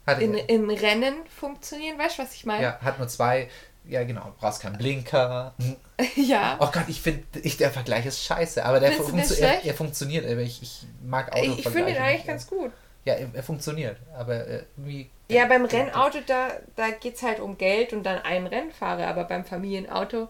Hat, 0.07 0.21
in, 0.21 0.35
im 0.35 0.71
Rennen 0.71 1.15
funktionieren, 1.29 1.99
weißt 1.99 2.19
du, 2.19 2.23
was 2.23 2.35
ich 2.35 2.45
meine? 2.45 2.63
ja, 2.63 2.79
hat 2.81 2.99
nur 2.99 3.09
zwei. 3.09 3.49
Ja, 3.87 4.05
genau. 4.05 4.25
Du 4.25 4.33
brauchst 4.39 4.61
keinen 4.61 4.77
Blinker. 4.77 5.55
ja. 6.17 6.57
Oh 6.61 6.69
Gott, 6.71 6.85
ich 6.89 7.01
finde, 7.01 7.25
ich, 7.43 7.57
der 7.57 7.71
Vergleich 7.71 8.05
ist 8.05 8.23
scheiße, 8.23 8.65
aber 8.65 8.79
der 8.79 8.93
funktio 8.93 9.37
er, 9.37 9.65
er 9.65 9.75
funktioniert. 9.75 10.27
Aber 10.27 10.41
ich, 10.41 10.63
ich 10.63 10.87
mag 11.03 11.33
Autos. 11.33 11.59
Ich, 11.59 11.67
ich 11.67 11.69
finde 11.69 11.91
ihn 11.91 11.97
eigentlich 11.97 12.27
ganz 12.27 12.47
gut. 12.47 12.73
Ja, 13.07 13.15
er, 13.15 13.29
er 13.33 13.43
funktioniert, 13.43 13.97
aber 14.15 14.47
äh, 14.47 14.65
irgendwie. 14.77 15.09
Ja, 15.29 15.47
beim 15.47 15.65
Rennauto, 15.65 16.19
da, 16.27 16.51
da 16.77 16.91
geht 16.91 17.15
es 17.15 17.23
halt 17.23 17.41
um 17.41 17.57
Geld 17.57 17.95
und 17.95 18.03
dann 18.03 18.19
einen 18.19 18.47
Rennfahrer, 18.47 19.07
aber 19.07 19.25
beim 19.25 19.45
Familienauto 19.45 20.29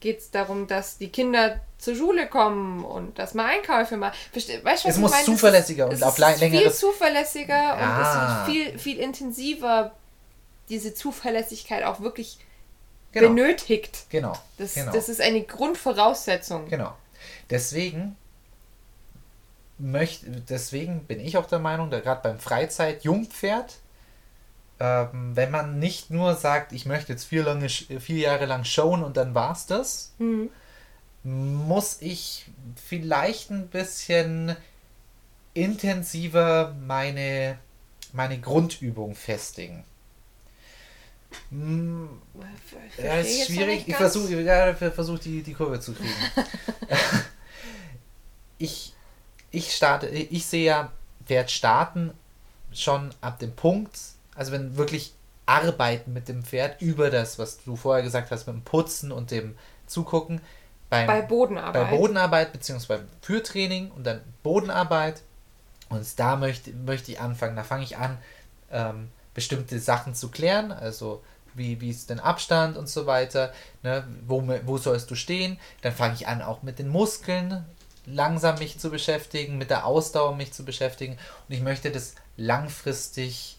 geht 0.00 0.18
es 0.20 0.30
darum, 0.30 0.66
dass 0.66 0.98
die 0.98 1.08
Kinder 1.10 1.60
zur 1.78 1.94
Schule 1.94 2.26
kommen 2.26 2.84
und 2.84 3.18
dass 3.18 3.34
man 3.34 3.46
Einkäufe 3.46 3.96
macht. 3.96 4.16
Weißt 4.64 4.84
Es 4.86 4.96
muss 4.98 5.10
meine? 5.12 5.24
zuverlässiger 5.24 5.86
und 5.86 5.92
es 5.92 6.02
auf 6.02 6.18
ist 6.18 6.24
lä- 6.24 6.34
viel 6.34 6.48
längeres- 6.48 6.78
zuverlässiger 6.78 7.54
Ja. 7.54 7.96
und 7.96 8.02
es 8.02 8.08
ist 8.38 8.52
viel, 8.70 8.78
viel 8.78 8.98
intensiver, 8.98 9.92
diese 10.68 10.94
Zuverlässigkeit 10.94 11.84
auch 11.84 12.00
wirklich 12.00 12.38
Genau. 13.12 13.28
benötigt. 13.28 14.06
Genau. 14.10 14.34
Das, 14.58 14.74
genau. 14.74 14.92
das 14.92 15.08
ist 15.08 15.20
eine 15.20 15.42
Grundvoraussetzung. 15.42 16.68
Genau. 16.68 16.92
Deswegen 17.50 18.16
möchte, 19.78 20.26
deswegen 20.48 21.04
bin 21.04 21.20
ich 21.20 21.36
auch 21.36 21.46
der 21.46 21.58
Meinung, 21.58 21.90
da 21.90 22.00
gerade 22.00 22.20
beim 22.22 22.38
Freizeit-Jungpferd, 22.38 23.74
ähm, 24.80 25.36
wenn 25.36 25.50
man 25.50 25.78
nicht 25.78 26.10
nur 26.10 26.34
sagt, 26.34 26.72
ich 26.72 26.86
möchte 26.86 27.12
jetzt 27.12 27.24
vier, 27.24 27.44
lange, 27.44 27.68
vier 27.68 28.18
Jahre 28.18 28.46
lang 28.46 28.64
showen 28.64 29.02
und 29.04 29.16
dann 29.16 29.34
war's 29.34 29.66
das, 29.66 30.12
Mhm. 30.18 30.50
muss 31.22 31.98
ich 32.00 32.46
vielleicht 32.88 33.50
ein 33.50 33.68
bisschen 33.68 34.56
intensiver 35.54 36.74
meine, 36.86 37.58
meine 38.12 38.40
Grundübung 38.40 39.14
festigen. 39.14 39.84
Ver- 42.96 43.04
ja, 43.04 43.20
ist 43.20 43.46
schwierig. 43.46 43.86
Ich 43.86 43.94
versuche 43.96 44.40
ja, 44.40 44.74
versuch 44.74 45.18
die, 45.18 45.42
die 45.42 45.52
Kurve 45.54 45.78
zu 45.80 45.92
kriegen. 45.92 46.14
ich, 48.58 48.94
ich 49.50 49.74
starte, 49.74 50.08
ich 50.08 50.46
sehe 50.46 50.64
ja, 50.64 50.92
Pferd 51.26 51.50
starten 51.50 52.12
schon 52.72 53.10
ab 53.20 53.38
dem 53.38 53.54
Punkt, 53.54 53.98
also 54.34 54.52
wenn 54.52 54.76
wirklich 54.76 55.14
arbeiten 55.46 56.12
mit 56.12 56.28
dem 56.28 56.44
Pferd 56.44 56.80
über 56.80 57.10
das, 57.10 57.38
was 57.38 57.62
du 57.64 57.76
vorher 57.76 58.02
gesagt 58.04 58.30
hast, 58.30 58.46
mit 58.46 58.56
dem 58.56 58.62
Putzen 58.62 59.10
und 59.10 59.30
dem 59.30 59.56
Zugucken, 59.86 60.40
beim, 60.90 61.06
Bei 61.06 61.22
Bodenarbeit. 61.22 61.90
bei 61.90 61.96
Bodenarbeit 61.96 62.52
beziehungsweise 62.52 63.04
Führtraining 63.22 63.92
und 63.92 64.04
dann 64.04 64.20
Bodenarbeit. 64.42 65.22
Und 65.88 66.04
da 66.18 66.34
möchte, 66.34 66.72
möchte 66.72 67.12
ich 67.12 67.20
anfangen. 67.20 67.54
Da 67.54 67.62
fange 67.62 67.84
ich 67.84 67.96
an, 67.96 68.18
ähm, 68.72 69.08
bestimmte 69.32 69.78
Sachen 69.78 70.16
zu 70.16 70.30
klären. 70.30 70.72
Also 70.72 71.22
wie, 71.54 71.80
wie 71.80 71.90
ist 71.90 72.10
denn 72.10 72.18
Abstand 72.18 72.76
und 72.76 72.88
so 72.88 73.06
weiter. 73.06 73.52
Ne? 73.84 74.04
Wo, 74.26 74.42
wo 74.66 74.78
sollst 74.78 75.10
du 75.10 75.14
stehen? 75.14 75.58
Dann 75.82 75.92
fange 75.92 76.14
ich 76.14 76.26
an, 76.26 76.42
auch 76.42 76.62
mit 76.62 76.80
den 76.80 76.88
Muskeln 76.88 77.64
langsam 78.04 78.58
mich 78.58 78.80
zu 78.80 78.90
beschäftigen, 78.90 79.58
mit 79.58 79.70
der 79.70 79.86
Ausdauer 79.86 80.34
mich 80.34 80.52
zu 80.52 80.64
beschäftigen. 80.64 81.18
Und 81.48 81.54
ich 81.54 81.60
möchte 81.60 81.92
das 81.92 82.16
langfristig 82.36 83.58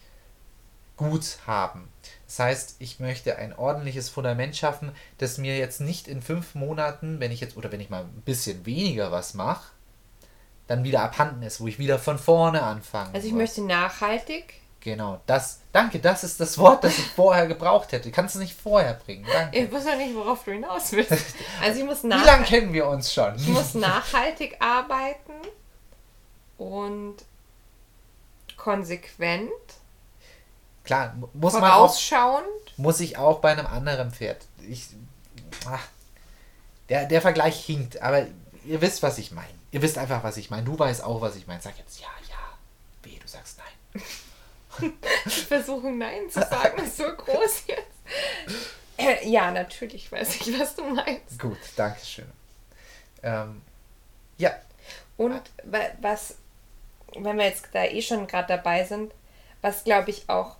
gut 0.97 1.37
haben. 1.47 1.87
Das 2.27 2.39
heißt, 2.39 2.75
ich 2.79 2.99
möchte 2.99 3.37
ein 3.37 3.53
ordentliches 3.57 4.09
Fundament 4.09 4.55
schaffen, 4.55 4.91
das 5.17 5.37
mir 5.37 5.57
jetzt 5.57 5.81
nicht 5.81 6.07
in 6.07 6.21
fünf 6.21 6.55
Monaten, 6.55 7.19
wenn 7.19 7.31
ich 7.31 7.41
jetzt 7.41 7.57
oder 7.57 7.71
wenn 7.71 7.81
ich 7.81 7.89
mal 7.89 8.03
ein 8.03 8.21
bisschen 8.23 8.65
weniger 8.65 9.11
was 9.11 9.33
mache, 9.33 9.71
dann 10.67 10.83
wieder 10.83 11.01
abhanden 11.01 11.43
ist, 11.43 11.59
wo 11.59 11.67
ich 11.67 11.79
wieder 11.79 11.99
von 11.99 12.17
vorne 12.17 12.63
anfange. 12.63 13.13
Also 13.13 13.27
ich 13.27 13.33
möchte 13.33 13.61
nachhaltig. 13.61 14.53
Genau, 14.79 15.21
das, 15.27 15.59
danke, 15.73 15.99
das 15.99 16.23
ist 16.23 16.39
das 16.39 16.57
Wort, 16.57 16.83
das 16.83 16.97
ich 16.97 17.05
vorher 17.05 17.45
gebraucht 17.45 17.91
hätte. 17.91 18.09
Kannst 18.09 18.33
du 18.35 18.39
nicht 18.39 18.59
vorher 18.59 18.95
bringen, 18.95 19.27
danke. 19.31 19.59
Ich 19.59 19.71
weiß 19.71 19.85
ja 19.85 19.95
nicht, 19.95 20.15
worauf 20.15 20.43
du 20.43 20.51
hinaus 20.51 20.91
willst. 20.91 21.11
Also 21.61 21.79
ich 21.81 21.85
muss, 21.85 22.03
Wie 22.03 22.07
nach 22.07 22.25
lange 22.25 22.45
kennen 22.45 22.73
wir 22.73 22.87
uns 22.87 23.13
schon? 23.13 23.35
ich 23.35 23.47
muss 23.47 23.75
nachhaltig 23.75 24.57
arbeiten 24.59 25.33
und 26.57 27.17
konsequent, 28.57 29.49
Klar, 30.84 31.13
mu- 31.15 31.27
muss 31.34 31.53
man 31.53 31.71
auch, 31.71 31.95
muss 32.77 32.99
ich 32.99 33.17
auch 33.17 33.39
bei 33.39 33.51
einem 33.51 33.67
anderen 33.67 34.11
Pferd. 34.11 34.45
Ich, 34.67 34.88
ach, 35.67 35.86
der, 36.89 37.05
der 37.05 37.21
Vergleich 37.21 37.63
hinkt, 37.63 38.01
aber 38.01 38.25
ihr 38.65 38.82
wisst, 38.82 39.03
was 39.03 39.17
ich 39.17 39.32
meine. 39.32 39.47
Ihr 39.71 39.82
wisst 39.82 39.97
einfach, 39.97 40.23
was 40.23 40.38
ich 40.38 40.49
meine. 40.49 40.63
Du 40.63 40.77
weißt 40.77 41.03
auch, 41.03 41.21
was 41.21 41.36
ich 41.36 41.47
meine. 41.47 41.61
Sag 41.61 41.77
jetzt 41.77 41.99
ja, 41.99 42.07
ja. 42.29 42.36
Weh, 43.03 43.17
du 43.19 43.27
sagst 43.27 43.57
nein. 43.57 44.91
Die 45.25 45.29
Versuchung, 45.29 45.97
Nein 45.97 46.29
zu 46.29 46.39
sagen, 46.41 46.82
ist 46.84 46.97
so 46.97 47.03
groß 47.15 47.63
jetzt. 47.67 47.97
Äh, 48.97 49.27
Ja, 49.29 49.51
natürlich 49.51 50.11
weiß 50.11 50.36
ich, 50.38 50.59
was 50.59 50.75
du 50.75 50.84
meinst. 50.86 51.38
Gut, 51.39 51.57
danke 51.75 52.03
schön. 52.05 52.32
Ähm, 53.23 53.61
ja, 54.38 54.51
Und 55.17 55.41
wa- 55.63 55.89
was, 56.01 56.36
wenn 57.15 57.38
wir 57.38 57.45
jetzt 57.45 57.67
da 57.73 57.84
eh 57.84 58.01
schon 58.01 58.27
gerade 58.27 58.47
dabei 58.47 58.84
sind, 58.84 59.13
was 59.61 59.84
glaube 59.84 60.09
ich 60.09 60.27
auch 60.29 60.55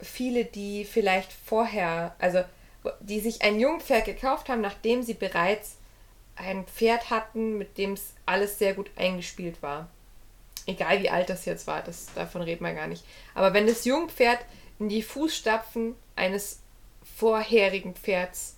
viele, 0.00 0.44
die 0.44 0.84
vielleicht 0.84 1.32
vorher, 1.32 2.14
also 2.18 2.42
die 3.00 3.20
sich 3.20 3.42
ein 3.42 3.58
Jungpferd 3.58 4.04
gekauft 4.04 4.48
haben, 4.48 4.60
nachdem 4.60 5.02
sie 5.02 5.14
bereits 5.14 5.76
ein 6.36 6.66
Pferd 6.66 7.10
hatten, 7.10 7.58
mit 7.58 7.78
dem 7.78 7.94
es 7.94 8.12
alles 8.26 8.58
sehr 8.58 8.74
gut 8.74 8.90
eingespielt 8.96 9.62
war. 9.62 9.88
Egal 10.66 11.02
wie 11.02 11.10
alt 11.10 11.30
das 11.30 11.44
jetzt 11.44 11.66
war, 11.66 11.82
das, 11.82 12.06
davon 12.14 12.42
reden 12.42 12.64
wir 12.64 12.74
gar 12.74 12.86
nicht. 12.86 13.04
Aber 13.34 13.54
wenn 13.54 13.66
das 13.66 13.84
Jungpferd 13.84 14.38
in 14.78 14.88
die 14.88 15.02
Fußstapfen 15.02 15.94
eines 16.16 16.60
vorherigen 17.16 17.94
Pferds 17.94 18.56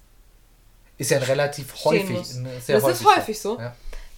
ist 0.98 1.12
ja 1.12 1.18
ein 1.18 1.22
relativ 1.22 1.84
häufig. 1.84 2.10
muss. 2.10 2.42
Das 2.66 2.84
ist 2.88 3.04
häufig 3.04 3.40
so. 3.40 3.58
Ja. 3.58 3.74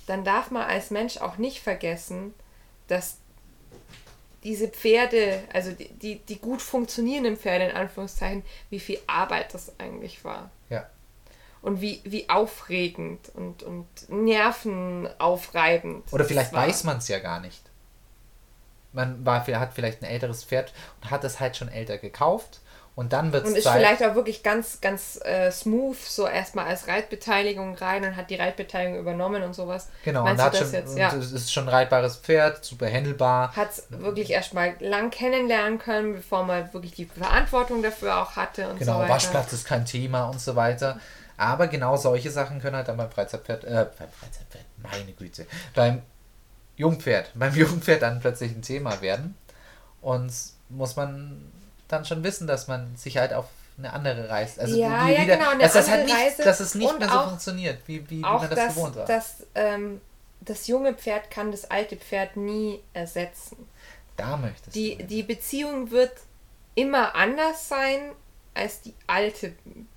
dann 0.06 0.24
darf 0.24 0.50
man 0.50 0.62
als 0.62 0.90
Mensch 0.90 1.18
auch 1.18 1.36
nicht 1.36 1.60
vergessen, 1.60 2.34
dass 2.88 3.18
diese 4.44 4.68
Pferde, 4.68 5.42
also 5.52 5.72
die, 5.72 5.92
die, 5.92 6.18
die 6.20 6.38
gut 6.38 6.62
funktionierenden 6.62 7.36
Pferde 7.36 7.66
in 7.66 7.76
Anführungszeichen, 7.76 8.42
wie 8.70 8.80
viel 8.80 8.98
Arbeit 9.06 9.52
das 9.54 9.78
eigentlich 9.78 10.24
war. 10.24 10.50
ja. 10.68 10.86
Und 11.62 11.82
wie, 11.82 12.00
wie 12.04 12.26
aufregend 12.30 13.28
und, 13.34 13.62
und 13.62 13.86
nervenaufreibend. 14.08 16.10
Oder 16.10 16.24
vielleicht 16.24 16.54
weiß 16.54 16.84
man 16.84 16.96
es 16.96 17.08
ja 17.08 17.18
gar 17.18 17.38
nicht. 17.38 17.60
Man 18.94 19.26
war, 19.26 19.46
hat 19.46 19.74
vielleicht 19.74 20.00
ein 20.00 20.06
älteres 20.06 20.42
Pferd 20.42 20.72
und 21.02 21.10
hat 21.10 21.22
es 21.22 21.38
halt 21.38 21.58
schon 21.58 21.68
älter 21.68 21.98
gekauft 21.98 22.60
und 22.96 23.12
dann 23.12 23.32
wird 23.32 23.44
Und 23.46 23.52
es 23.52 23.58
ist 23.58 23.64
Zeit. 23.64 23.78
vielleicht 23.78 24.02
auch 24.04 24.14
wirklich 24.14 24.42
ganz, 24.42 24.80
ganz 24.80 25.18
äh, 25.24 25.50
smooth, 25.50 25.96
so 25.96 26.26
erstmal 26.26 26.66
als 26.66 26.86
Reitbeteiligung 26.88 27.74
rein 27.76 28.04
und 28.04 28.16
hat 28.16 28.28
die 28.30 28.34
Reitbeteiligung 28.36 28.98
übernommen 28.98 29.42
und 29.42 29.54
sowas. 29.54 29.88
Genau, 30.04 30.24
Meinst 30.24 30.40
und 30.40 30.46
hat 30.46 30.56
schon, 30.56 30.72
jetzt? 30.72 30.90
und 30.90 30.96
Ja. 30.98 31.14
es 31.14 31.32
ist 31.32 31.52
schon 31.52 31.64
ein 31.64 31.68
reitbares 31.70 32.16
Pferd, 32.16 32.64
super 32.64 32.86
händelbar. 32.86 33.54
hat 33.56 33.70
es 33.70 33.84
wirklich 33.90 34.30
erstmal 34.30 34.74
lang 34.80 35.10
kennenlernen 35.10 35.78
können, 35.78 36.14
bevor 36.16 36.44
man 36.44 36.72
wirklich 36.74 36.92
die 36.92 37.06
Verantwortung 37.06 37.82
dafür 37.82 38.18
auch 38.20 38.36
hatte 38.36 38.68
und 38.68 38.78
Genau, 38.78 38.94
so 38.94 38.98
weiter. 39.00 39.14
Waschplatz 39.14 39.52
ist 39.52 39.66
kein 39.66 39.86
Thema 39.86 40.24
und 40.24 40.40
so 40.40 40.56
weiter. 40.56 40.98
Aber 41.36 41.68
genau 41.68 41.96
solche 41.96 42.30
Sachen 42.30 42.60
können 42.60 42.76
halt 42.76 42.88
dann 42.88 42.98
beim 42.98 43.10
Freizeitpferd, 43.10 43.64
äh, 43.64 43.86
beim 43.98 44.08
Freizeitpferd, 44.10 44.64
meine 44.82 45.12
Güte, 45.12 45.46
beim 45.74 46.02
Jungpferd, 46.76 47.30
beim 47.34 47.54
Jungpferd 47.56 48.02
dann 48.02 48.20
plötzlich 48.20 48.52
ein 48.52 48.60
Thema 48.62 49.00
werden. 49.00 49.36
Und 50.02 50.32
muss 50.68 50.96
man 50.96 51.50
dann 51.92 52.04
schon 52.04 52.22
wissen, 52.22 52.46
dass 52.46 52.68
man 52.68 52.96
sich 52.96 53.16
halt 53.16 53.32
auf 53.32 53.46
eine 53.78 53.92
andere 53.92 54.28
Reise, 54.28 54.60
also 54.60 54.76
Ja, 54.76 55.06
wie 55.06 55.12
ja, 55.14 55.22
wieder, 55.24 55.36
genau, 55.38 55.50
eine 55.50 55.62
dass 55.62 55.72
das 55.72 55.88
halt 55.88 56.04
nicht, 56.04 56.14
Reise 56.16 56.42
dass 56.44 56.60
es 56.60 56.74
nicht 56.74 56.98
mehr 56.98 57.08
so 57.08 57.14
auch- 57.18 57.28
funktioniert, 57.28 57.80
wie, 57.86 58.04
wie, 58.10 58.18
wie 58.18 58.20
man 58.20 58.40
das 58.50 58.50
das, 58.58 58.74
gewohnt 58.74 58.96
war. 58.96 59.06
das, 59.06 59.46
ähm, 59.54 60.00
das 60.42 60.66
junge 60.66 60.94
Pferd 60.94 61.30
kann 61.30 61.50
das 61.50 61.70
alte 61.70 61.96
Pferd 61.96 62.36
nie 62.36 62.80
ersetzen. 62.92 63.56
da 64.16 64.36
möchtest 64.36 64.74
Die, 64.76 64.96
du. 64.96 65.04
die 65.04 65.22
Beziehung 65.22 65.90
wird 65.90 66.12
immer 66.74 67.14
anders 67.14 67.68
sein 67.68 68.12
als 68.54 68.82
die 68.82 68.94
alte 69.06 69.52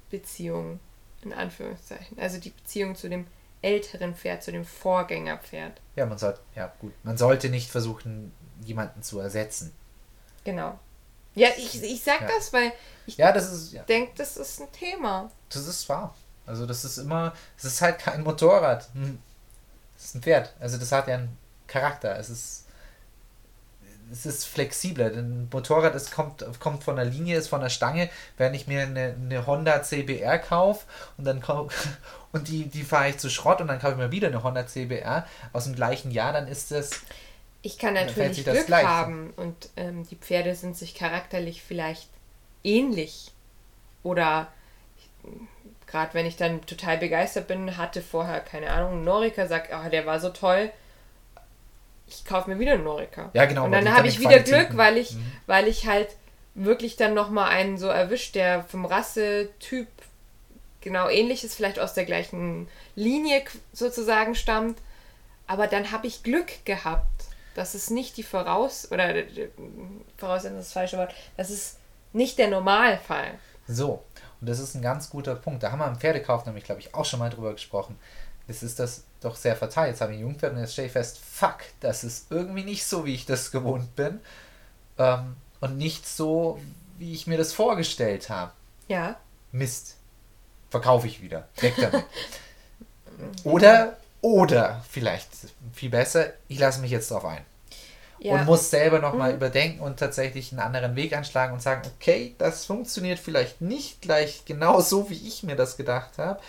Beziehung, 0.09 0.79
in 1.23 1.33
Anführungszeichen. 1.33 2.17
Also 2.19 2.39
die 2.39 2.51
Beziehung 2.51 2.95
zu 2.95 3.09
dem 3.09 3.25
älteren 3.61 4.15
Pferd, 4.15 4.43
zu 4.43 4.51
dem 4.51 4.63
Vorgängerpferd. 4.65 5.79
Ja, 5.95 6.05
man 6.05 6.17
sollte, 6.17 6.39
ja 6.55 6.71
gut, 6.79 6.93
man 7.03 7.17
sollte 7.17 7.49
nicht 7.49 7.69
versuchen, 7.69 8.31
jemanden 8.63 9.01
zu 9.03 9.19
ersetzen. 9.19 9.73
Genau. 10.43 10.77
Ja, 11.35 11.49
ich, 11.57 11.81
ich 11.81 12.03
sag 12.03 12.21
Ja. 12.21 12.27
das, 12.27 12.53
weil 12.53 12.71
ich 13.05 13.17
Ja, 13.17 13.31
das 13.31 13.51
ist, 13.51 13.73
ja, 13.73 13.83
denke, 13.83 14.11
das 14.17 14.37
ist 14.37 14.61
ein 14.61 14.71
Thema. 14.71 15.31
das 15.49 15.67
ist 15.67 15.87
wahr. 15.89 16.13
Also 16.45 16.65
das 16.65 16.83
ist 16.85 16.97
immer, 16.97 17.33
es 17.57 17.63
ist 17.65 17.81
halt 17.81 17.99
kein 17.99 18.23
Motorrad. 18.23 18.87
Hm. 18.93 19.19
Es 19.97 20.05
ist 20.05 20.15
ein 20.15 20.21
Pferd. 20.21 20.53
Also 20.59 20.77
das 20.77 20.91
hat 20.91 21.07
ja 21.07 21.15
einen 21.15 21.37
Charakter. 21.67 22.17
Es 22.19 22.29
ist, 22.29 22.65
es 24.11 24.25
ist 24.25 24.45
flexibler. 24.45 25.09
Denn 25.09 25.43
ein 25.43 25.49
Motorrad 25.51 25.95
ist, 25.95 26.11
kommt, 26.11 26.45
kommt 26.59 26.83
von 26.83 26.97
der 26.97 27.05
Linie, 27.05 27.37
ist 27.37 27.47
von 27.47 27.61
der 27.61 27.69
Stange. 27.69 28.09
Wenn 28.37 28.53
ich 28.53 28.67
mir 28.67 28.81
eine, 28.81 29.15
eine 29.19 29.47
Honda 29.47 29.81
CBR 29.83 30.37
kaufe 30.39 30.85
und 31.17 31.23
dann 31.25 31.41
und 32.33 32.47
die, 32.47 32.67
die 32.67 32.83
fahre 32.83 33.09
ich 33.09 33.17
zu 33.17 33.29
Schrott 33.29 33.61
und 33.61 33.67
dann 33.67 33.79
kaufe 33.79 33.93
ich 33.93 33.97
mir 33.99 34.11
wieder 34.11 34.27
eine 34.27 34.43
Honda 34.43 34.67
CBR 34.67 35.25
aus 35.53 35.63
dem 35.65 35.75
gleichen 35.75 36.11
Jahr, 36.11 36.33
dann 36.33 36.47
ist 36.47 36.71
das 36.71 36.91
Ich 37.63 37.79
kann 37.79 37.93
natürlich 37.95 38.43
Glück 38.43 38.65
gleich. 38.67 38.85
haben 38.85 39.33
und 39.37 39.69
ähm, 39.77 40.05
die 40.07 40.15
Pferde 40.17 40.53
sind 40.53 40.77
sich 40.77 40.93
charakterlich 40.95 41.63
vielleicht 41.63 42.09
ähnlich. 42.63 43.31
Oder 44.03 44.51
gerade 45.87 46.13
wenn 46.13 46.25
ich 46.25 46.35
dann 46.35 46.65
total 46.65 46.97
begeistert 46.97 47.47
bin, 47.47 47.77
hatte 47.77 48.01
vorher, 48.01 48.41
keine 48.41 48.69
Ahnung, 48.69 49.03
Norika, 49.03 49.47
sagt, 49.47 49.71
ah, 49.73 49.89
der 49.89 50.05
war 50.05 50.19
so 50.19 50.29
toll, 50.29 50.69
ich 52.07 52.25
kaufe 52.25 52.49
mir 52.49 52.59
wieder 52.59 52.73
einen 52.73 52.83
Norika. 52.83 53.29
Ja, 53.33 53.45
genau, 53.45 53.63
Und 53.65 53.71
dann 53.71 53.93
habe 53.95 54.07
ich 54.09 54.19
wieder 54.19 54.31
Qualitäten- 54.39 54.65
Glück, 54.67 54.77
weil 54.77 54.97
ich, 54.97 55.13
Mhm. 55.13 55.31
weil 55.47 55.67
ich 55.69 55.87
halt 55.87 56.09
wirklich 56.55 56.97
dann 56.97 57.13
nochmal 57.13 57.49
einen 57.49 57.77
so 57.77 57.87
erwischt, 57.87 58.35
der 58.35 58.63
vom 58.65 58.85
Rassetyp 58.85 59.87
genau 60.81 61.07
ähnlich 61.07 61.43
ist, 61.45 61.55
vielleicht 61.55 61.79
aus 61.79 61.93
der 61.93 62.03
gleichen 62.05 62.67
Linie 62.95 63.43
sozusagen 63.71 64.35
stammt. 64.35 64.77
Aber 65.47 65.67
dann 65.67 65.91
habe 65.91 66.07
ich 66.07 66.23
Glück 66.23 66.65
gehabt. 66.65 67.07
Das 67.55 67.75
ist 67.75 67.91
nicht 67.91 68.17
die 68.17 68.23
Voraus... 68.23 68.91
Oder 68.91 69.15
äh, 69.15 69.49
Voraussetzung 70.17 70.59
ist 70.59 70.67
das 70.67 70.73
falsche 70.73 70.97
Wort. 70.97 71.13
Das 71.37 71.49
ist 71.49 71.77
nicht 72.13 72.37
der 72.37 72.47
Normalfall. 72.47 73.39
So, 73.67 74.03
und 74.41 74.49
das 74.49 74.59
ist 74.59 74.75
ein 74.75 74.81
ganz 74.81 75.09
guter 75.09 75.35
Punkt. 75.35 75.63
Da 75.63 75.71
haben 75.71 75.79
wir 75.79 75.87
im 75.87 75.95
Pferdekauf 75.95 76.45
nämlich, 76.45 76.63
glaube 76.63 76.81
ich, 76.81 76.93
auch 76.93 77.05
schon 77.05 77.19
mal 77.19 77.29
drüber 77.29 77.53
gesprochen. 77.53 77.97
Das 78.47 78.61
ist 78.61 78.79
das 78.79 79.05
doch 79.21 79.35
sehr 79.35 79.55
verteilt. 79.55 79.91
Jetzt 79.91 80.01
habe 80.01 80.11
ich 80.11 80.19
ein 80.19 80.23
Jungpferd 80.23 80.53
und 80.53 80.59
jetzt 80.59 80.73
stelle 80.73 80.87
ich 80.87 80.91
fest, 80.91 81.17
fuck, 81.17 81.59
das 81.79 82.03
ist 82.03 82.29
irgendwie 82.29 82.63
nicht 82.63 82.85
so, 82.85 83.05
wie 83.05 83.13
ich 83.13 83.25
das 83.25 83.51
gewohnt 83.51 83.95
bin. 83.95 84.19
Ähm, 84.97 85.37
und 85.61 85.77
nicht 85.77 86.07
so, 86.07 86.59
wie 86.97 87.13
ich 87.13 87.25
mir 87.25 87.37
das 87.37 87.53
vorgestellt 87.53 88.29
habe. 88.29 88.51
Ja. 88.87 89.17
Mist. 89.51 89.95
Verkaufe 90.69 91.07
ich 91.07 91.21
wieder. 91.21 91.47
Weg 91.61 91.75
damit. 91.79 92.03
oder, 93.45 93.97
oder 94.23 94.83
vielleicht 94.89 95.29
viel 95.73 95.91
besser, 95.91 96.33
ich 96.47 96.57
lasse 96.57 96.81
mich 96.81 96.89
jetzt 96.91 97.11
drauf 97.11 97.25
ein 97.25 97.45
ja. 98.19 98.33
und 98.33 98.45
muss 98.45 98.69
selber 98.71 98.99
nochmal 98.99 99.31
Mhm. 99.31 99.35
überdenken 99.35 99.79
und 99.81 99.99
tatsächlich 99.99 100.51
einen 100.51 100.61
anderen 100.61 100.95
Weg 100.95 101.13
einschlagen 101.13 101.53
und 101.53 101.61
sagen, 101.61 101.81
okay, 101.95 102.33
das 102.37 102.65
funktioniert 102.65 103.19
vielleicht 103.19 103.61
nicht 103.61 104.01
gleich 104.01 104.45
genau 104.45 104.79
so, 104.81 105.09
wie 105.11 105.27
ich 105.27 105.43
mir 105.43 105.55
das 105.57 105.77
gedacht 105.77 106.17
habe. 106.17 106.39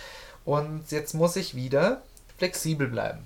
Und 0.46 0.90
jetzt 0.92 1.14
muss 1.14 1.36
ich 1.36 1.54
wieder 1.54 2.00
flexibel 2.38 2.86
bleiben 2.86 3.24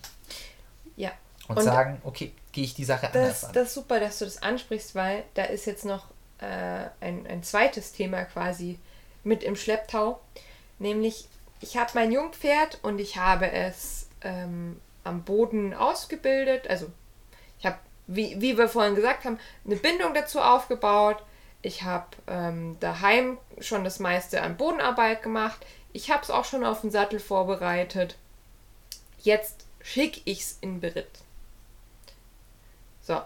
ja. 0.96 1.11
und, 1.49 1.59
Und 1.59 1.64
sagen, 1.64 2.01
okay, 2.05 2.32
gehe 2.53 2.64
ich 2.64 2.74
die 2.74 2.84
Sache 2.84 3.09
anders 3.09 3.40
Das, 3.40 3.44
an. 3.44 3.53
das 3.53 3.68
ist 3.68 3.74
super, 3.74 4.01
dass 4.01 4.18
du 4.18 4.24
das 4.24 4.42
ansprichst, 4.42 4.94
weil 4.94 5.24
da 5.34 5.44
ist 5.44 5.66
jetzt 5.66 5.84
noch 5.84 6.07
äh, 6.38 6.86
ein, 7.01 7.26
ein 7.26 7.42
zweites 7.42 7.92
Thema 7.92 8.24
quasi 8.24 8.78
mit 9.24 9.42
im 9.42 9.57
Schlepptau. 9.57 10.20
Nämlich, 10.78 11.28
ich 11.61 11.76
habe 11.76 11.90
mein 11.94 12.12
Jungpferd 12.12 12.78
und 12.82 12.99
ich 13.01 13.16
habe 13.16 13.51
es 13.51 13.97
ähm, 14.22 14.80
am 15.04 15.22
Boden 15.24 15.74
ausgebildet. 15.74 16.68
Also, 16.68 16.90
ich 17.58 17.66
habe, 17.66 17.78
wie, 18.06 18.40
wie 18.40 18.56
wir 18.56 18.68
vorhin 18.68 18.94
gesagt 18.94 19.24
haben, 19.24 19.38
eine 19.64 19.76
Bindung 19.76 20.14
dazu 20.14 20.40
aufgebaut. 20.40 21.22
Ich 21.62 21.82
habe 21.82 22.06
ähm, 22.26 22.76
daheim 22.80 23.38
schon 23.60 23.84
das 23.84 23.98
meiste 23.98 24.42
an 24.42 24.56
Bodenarbeit 24.56 25.22
gemacht. 25.22 25.64
Ich 25.92 26.10
habe 26.10 26.22
es 26.22 26.30
auch 26.30 26.44
schon 26.44 26.64
auf 26.64 26.82
den 26.82 26.90
Sattel 26.90 27.18
vorbereitet. 27.18 28.16
Jetzt 29.18 29.66
schicke 29.82 30.20
ich 30.24 30.40
es 30.40 30.58
in 30.60 30.80
Beritt. 30.80 31.10
So. 33.00 33.20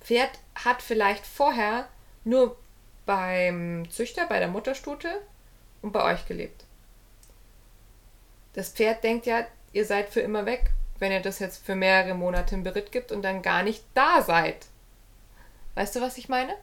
Pferd 0.00 0.30
hat 0.54 0.82
vielleicht 0.82 1.26
vorher 1.26 1.88
nur 2.24 2.56
beim 3.04 3.90
Züchter, 3.90 4.26
bei 4.26 4.38
der 4.38 4.48
Mutterstute 4.48 5.08
und 5.80 5.92
bei 5.92 6.02
euch 6.12 6.26
gelebt. 6.26 6.64
Das 8.54 8.70
Pferd 8.70 9.02
denkt 9.04 9.26
ja, 9.26 9.46
ihr 9.72 9.86
seid 9.86 10.08
für 10.10 10.20
immer 10.20 10.46
weg, 10.46 10.70
wenn 10.98 11.12
ihr 11.12 11.20
das 11.20 11.38
jetzt 11.38 11.64
für 11.64 11.74
mehrere 11.74 12.14
Monate 12.14 12.54
im 12.54 12.62
Beritt 12.62 12.92
gibt 12.92 13.12
und 13.12 13.22
dann 13.22 13.42
gar 13.42 13.62
nicht 13.62 13.82
da 13.94 14.22
seid. 14.22 14.66
Weißt 15.74 15.96
du, 15.96 16.00
was 16.00 16.18
ich 16.18 16.28
meine? 16.28 16.54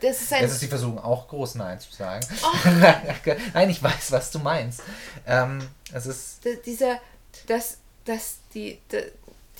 Das 0.00 0.22
ist 0.22 0.32
ein 0.32 0.42
Jetzt 0.42 0.52
ist 0.52 0.60
sie 0.60 0.68
versuchen 0.68 0.98
auch 0.98 1.28
groß 1.28 1.56
Nein 1.56 1.78
zu 1.78 1.92
sagen. 1.92 2.26
Oh. 2.42 2.68
Nein, 3.54 3.68
ich 3.68 3.82
weiß, 3.82 4.10
was 4.10 4.30
du 4.30 4.38
meinst. 4.38 4.80
Ähm, 5.26 5.68
es 5.92 6.06
ist 6.06 6.44
d- 6.44 6.58
dieser, 6.64 6.98
das, 7.46 7.76
das, 8.06 8.38
die, 8.54 8.80
die, 8.90 9.02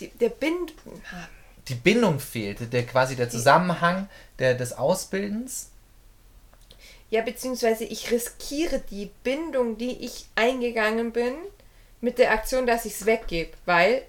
die 0.01 0.09
der 0.09 0.31
Bind, 0.31 0.73
die 1.69 1.75
Bindung 1.75 2.19
fehlt, 2.19 2.73
der 2.73 2.87
quasi 2.87 3.15
der 3.15 3.29
Zusammenhang 3.29 4.09
der, 4.39 4.55
des 4.55 4.73
Ausbildens. 4.73 5.69
Ja, 7.11 7.21
beziehungsweise 7.21 7.85
ich 7.85 8.11
riskiere 8.11 8.81
die 8.91 9.11
Bindung, 9.23 9.77
die 9.77 10.03
ich 10.05 10.27
eingegangen 10.35 11.13
bin, 11.13 11.35
mit 12.07 12.19
der 12.19 12.31
Aktion, 12.31 12.69
dass 12.69 12.85
ich 12.85 12.95
es 12.95 13.05
weggebe. 13.05 13.51
Weil, 13.65 14.03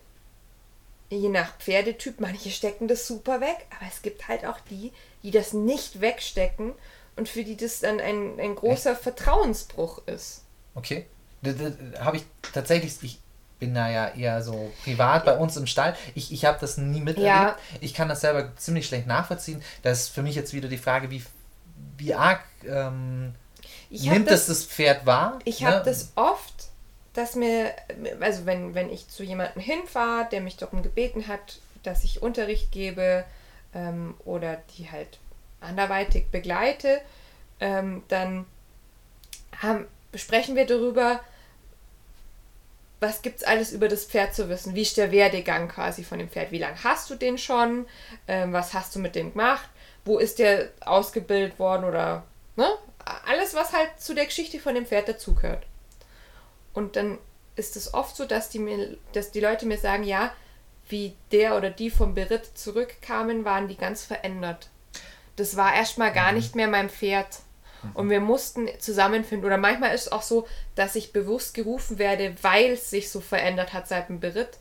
je 1.10 1.30
nach 1.30 1.58
Pferdetyp, 1.58 2.20
manche 2.20 2.52
stecken 2.52 2.88
das 2.88 3.08
super 3.08 3.42
weg, 3.42 3.66
aber 3.76 3.90
es 3.92 4.04
gibt 4.04 4.28
halt 4.28 4.46
auch 4.46 4.60
die, 4.70 4.94
die 5.24 5.32
das 5.32 5.52
nicht 5.54 6.00
wegstecken 6.00 6.74
und 7.16 7.28
für 7.28 7.44
die 7.44 7.58
das 7.58 7.80
dann 7.80 8.00
ein, 8.00 8.40
ein 8.40 8.54
großer 8.54 8.96
Vertrauensbruch 8.96 10.04
ist. 10.06 10.44
Okay. 10.76 11.08
Habe 12.00 12.18
ich 12.18 12.26
tatsächlich, 12.54 13.02
ich 13.02 13.20
bin 13.58 13.74
da 13.74 13.90
ja 13.90 14.10
eher 14.10 14.44
so 14.44 14.72
privat 14.84 15.26
bei 15.26 15.36
uns 15.36 15.58
im 15.58 15.66
Stall. 15.66 15.98
Ich, 16.14 16.32
ich 16.32 16.46
habe 16.46 16.60
das 16.62 16.78
nie 16.78 17.02
miterlebt. 17.02 17.28
Ja. 17.28 17.58
Ich 17.82 17.96
kann 17.96 18.10
das 18.10 18.22
selber 18.22 18.56
ziemlich 18.58 18.86
schlecht 18.86 19.08
nachvollziehen. 19.08 19.64
Das 19.82 20.02
ist 20.02 20.10
für 20.10 20.22
mich 20.22 20.36
jetzt 20.36 20.54
wieder 20.54 20.70
die 20.70 20.78
Frage, 20.78 21.10
wie, 21.10 21.24
wie 21.98 22.14
arg 22.14 22.44
ähm, 22.64 23.34
nimmt 23.90 24.30
das 24.30 24.46
das 24.46 24.66
Pferd 24.66 25.08
wahr? 25.08 25.40
Ich 25.46 25.62
ne? 25.62 25.68
habe 25.68 25.84
das 25.84 26.12
oft, 26.14 26.67
dass 27.18 27.34
mir, 27.34 27.74
also 28.20 28.46
wenn, 28.46 28.76
wenn 28.76 28.92
ich 28.92 29.10
zu 29.10 29.24
jemandem 29.24 29.60
hinfahre, 29.60 30.28
der 30.32 30.40
mich 30.40 30.56
darum 30.56 30.84
gebeten 30.84 31.28
hat, 31.28 31.60
dass 31.82 32.04
ich 32.04 32.22
Unterricht 32.22 32.72
gebe 32.72 33.26
ähm, 33.74 34.14
oder 34.24 34.62
die 34.78 34.92
halt 34.92 35.18
anderweitig 35.60 36.28
begleite, 36.28 37.02
ähm, 37.60 38.04
dann 38.08 38.46
haben, 39.60 39.88
besprechen 40.12 40.56
wir 40.56 40.68
darüber, 40.68 41.20
was 43.00 43.24
gibt's 43.24 43.44
alles 43.44 43.72
über 43.72 43.88
das 43.88 44.06
Pferd 44.06 44.36
zu 44.36 44.48
wissen? 44.48 44.76
Wie 44.76 44.84
ist 44.84 44.98
der 44.98 45.12
Werdegang 45.12 45.70
quasi 45.70 46.04
von 46.04 46.20
dem 46.20 46.30
Pferd? 46.30 46.52
Wie 46.52 46.60
lange 46.60 46.84
hast 46.84 47.10
du 47.10 47.16
den 47.16 47.40
schon? 47.40 47.88
Ähm, 48.28 48.54
was 48.54 48.76
hast 48.76 48.96
du 48.96 49.00
mit 49.00 49.16
dem 49.16 49.32
gemacht? 49.32 49.68
Wo 50.06 50.20
ist 50.20 50.38
der 50.38 50.70
ausgebildet 50.82 51.58
worden 51.58 51.84
oder 51.86 52.26
ne? 52.58 52.70
Alles, 53.26 53.56
was 53.56 53.74
halt 53.74 54.00
zu 54.00 54.14
der 54.14 54.26
Geschichte 54.26 54.60
von 54.60 54.76
dem 54.76 54.86
Pferd 54.86 55.10
dazugehört. 55.10 55.64
Und 56.78 56.96
dann 56.96 57.18
ist 57.56 57.76
es 57.76 57.96
oft 57.96 58.16
so, 58.16 58.26
dass 58.26 58.50
die, 58.50 58.60
mir, 58.60 58.98
dass 59.14 59.32
die 59.32 59.40
Leute 59.40 59.66
mir 59.66 59.80
sagen, 59.80 60.04
ja, 60.04 60.32
wie 60.88 61.16
der 61.32 61.58
oder 61.58 61.72
die 61.72 61.90
vom 61.90 62.14
Beritt 62.14 62.56
zurückkamen, 62.56 63.46
waren 63.46 63.68
die 63.68 63.78
ganz 63.78 64.04
verändert. 64.04 64.70
Das 65.38 65.58
war 65.58 65.74
erstmal 65.74 66.14
gar 66.14 66.34
nicht 66.34 66.56
mehr 66.56 66.68
mein 66.68 66.92
Pferd. 66.92 67.40
Und 67.96 68.12
wir 68.12 68.20
mussten 68.20 68.70
zusammenfinden. 68.78 69.48
Oder 69.48 69.58
manchmal 69.58 69.96
ist 69.96 70.02
es 70.06 70.12
auch 70.12 70.22
so, 70.22 70.48
dass 70.76 70.96
ich 70.96 71.14
bewusst 71.14 71.56
gerufen 71.56 71.98
werde, 71.98 72.36
weil 72.44 72.74
es 72.74 72.92
sich 72.92 73.10
so 73.10 73.22
verändert 73.22 73.74
hat 73.74 73.88
seit 73.88 74.10
dem 74.10 74.20
Beritt. 74.20 74.60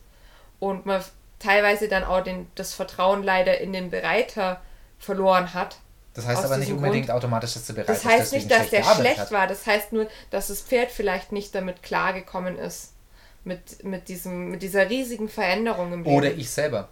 Und 0.57 0.87
man 0.87 1.03
teilweise 1.37 1.87
dann 1.87 2.03
auch 2.03 2.23
den, 2.23 2.47
das 2.55 2.73
Vertrauen 2.73 3.21
leider 3.21 3.59
in 3.61 3.73
den 3.73 3.91
Bereiter 3.91 4.59
verloren 4.97 5.53
hat. 5.53 5.77
Das 6.17 6.25
heißt 6.27 6.43
aber 6.43 6.57
nicht 6.57 6.71
unbedingt 6.71 7.05
Grund- 7.07 7.17
automatisch, 7.17 7.53
dass 7.53 7.65
der 7.67 7.73
bereit 7.73 7.89
Das 7.89 8.03
heißt 8.03 8.33
nicht, 8.33 8.51
dass 8.51 8.69
der 8.69 8.83
schlecht 8.83 9.19
hat. 9.19 9.31
war. 9.31 9.47
Das 9.47 9.65
heißt 9.65 9.93
nur, 9.93 10.07
dass 10.31 10.47
das 10.47 10.61
Pferd 10.61 10.91
vielleicht 10.91 11.31
nicht 11.31 11.55
damit 11.55 11.81
klargekommen 11.83 12.57
ist. 12.57 12.93
Mit, 13.43 13.81
mit, 13.85 14.09
diesem, 14.09 14.49
mit 14.51 14.61
dieser 14.61 14.89
riesigen 14.89 15.29
Veränderung 15.29 15.93
im 15.93 16.03
Leben. 16.03 16.13
Oder 16.17 16.31
ich 16.33 16.49
selber. 16.49 16.89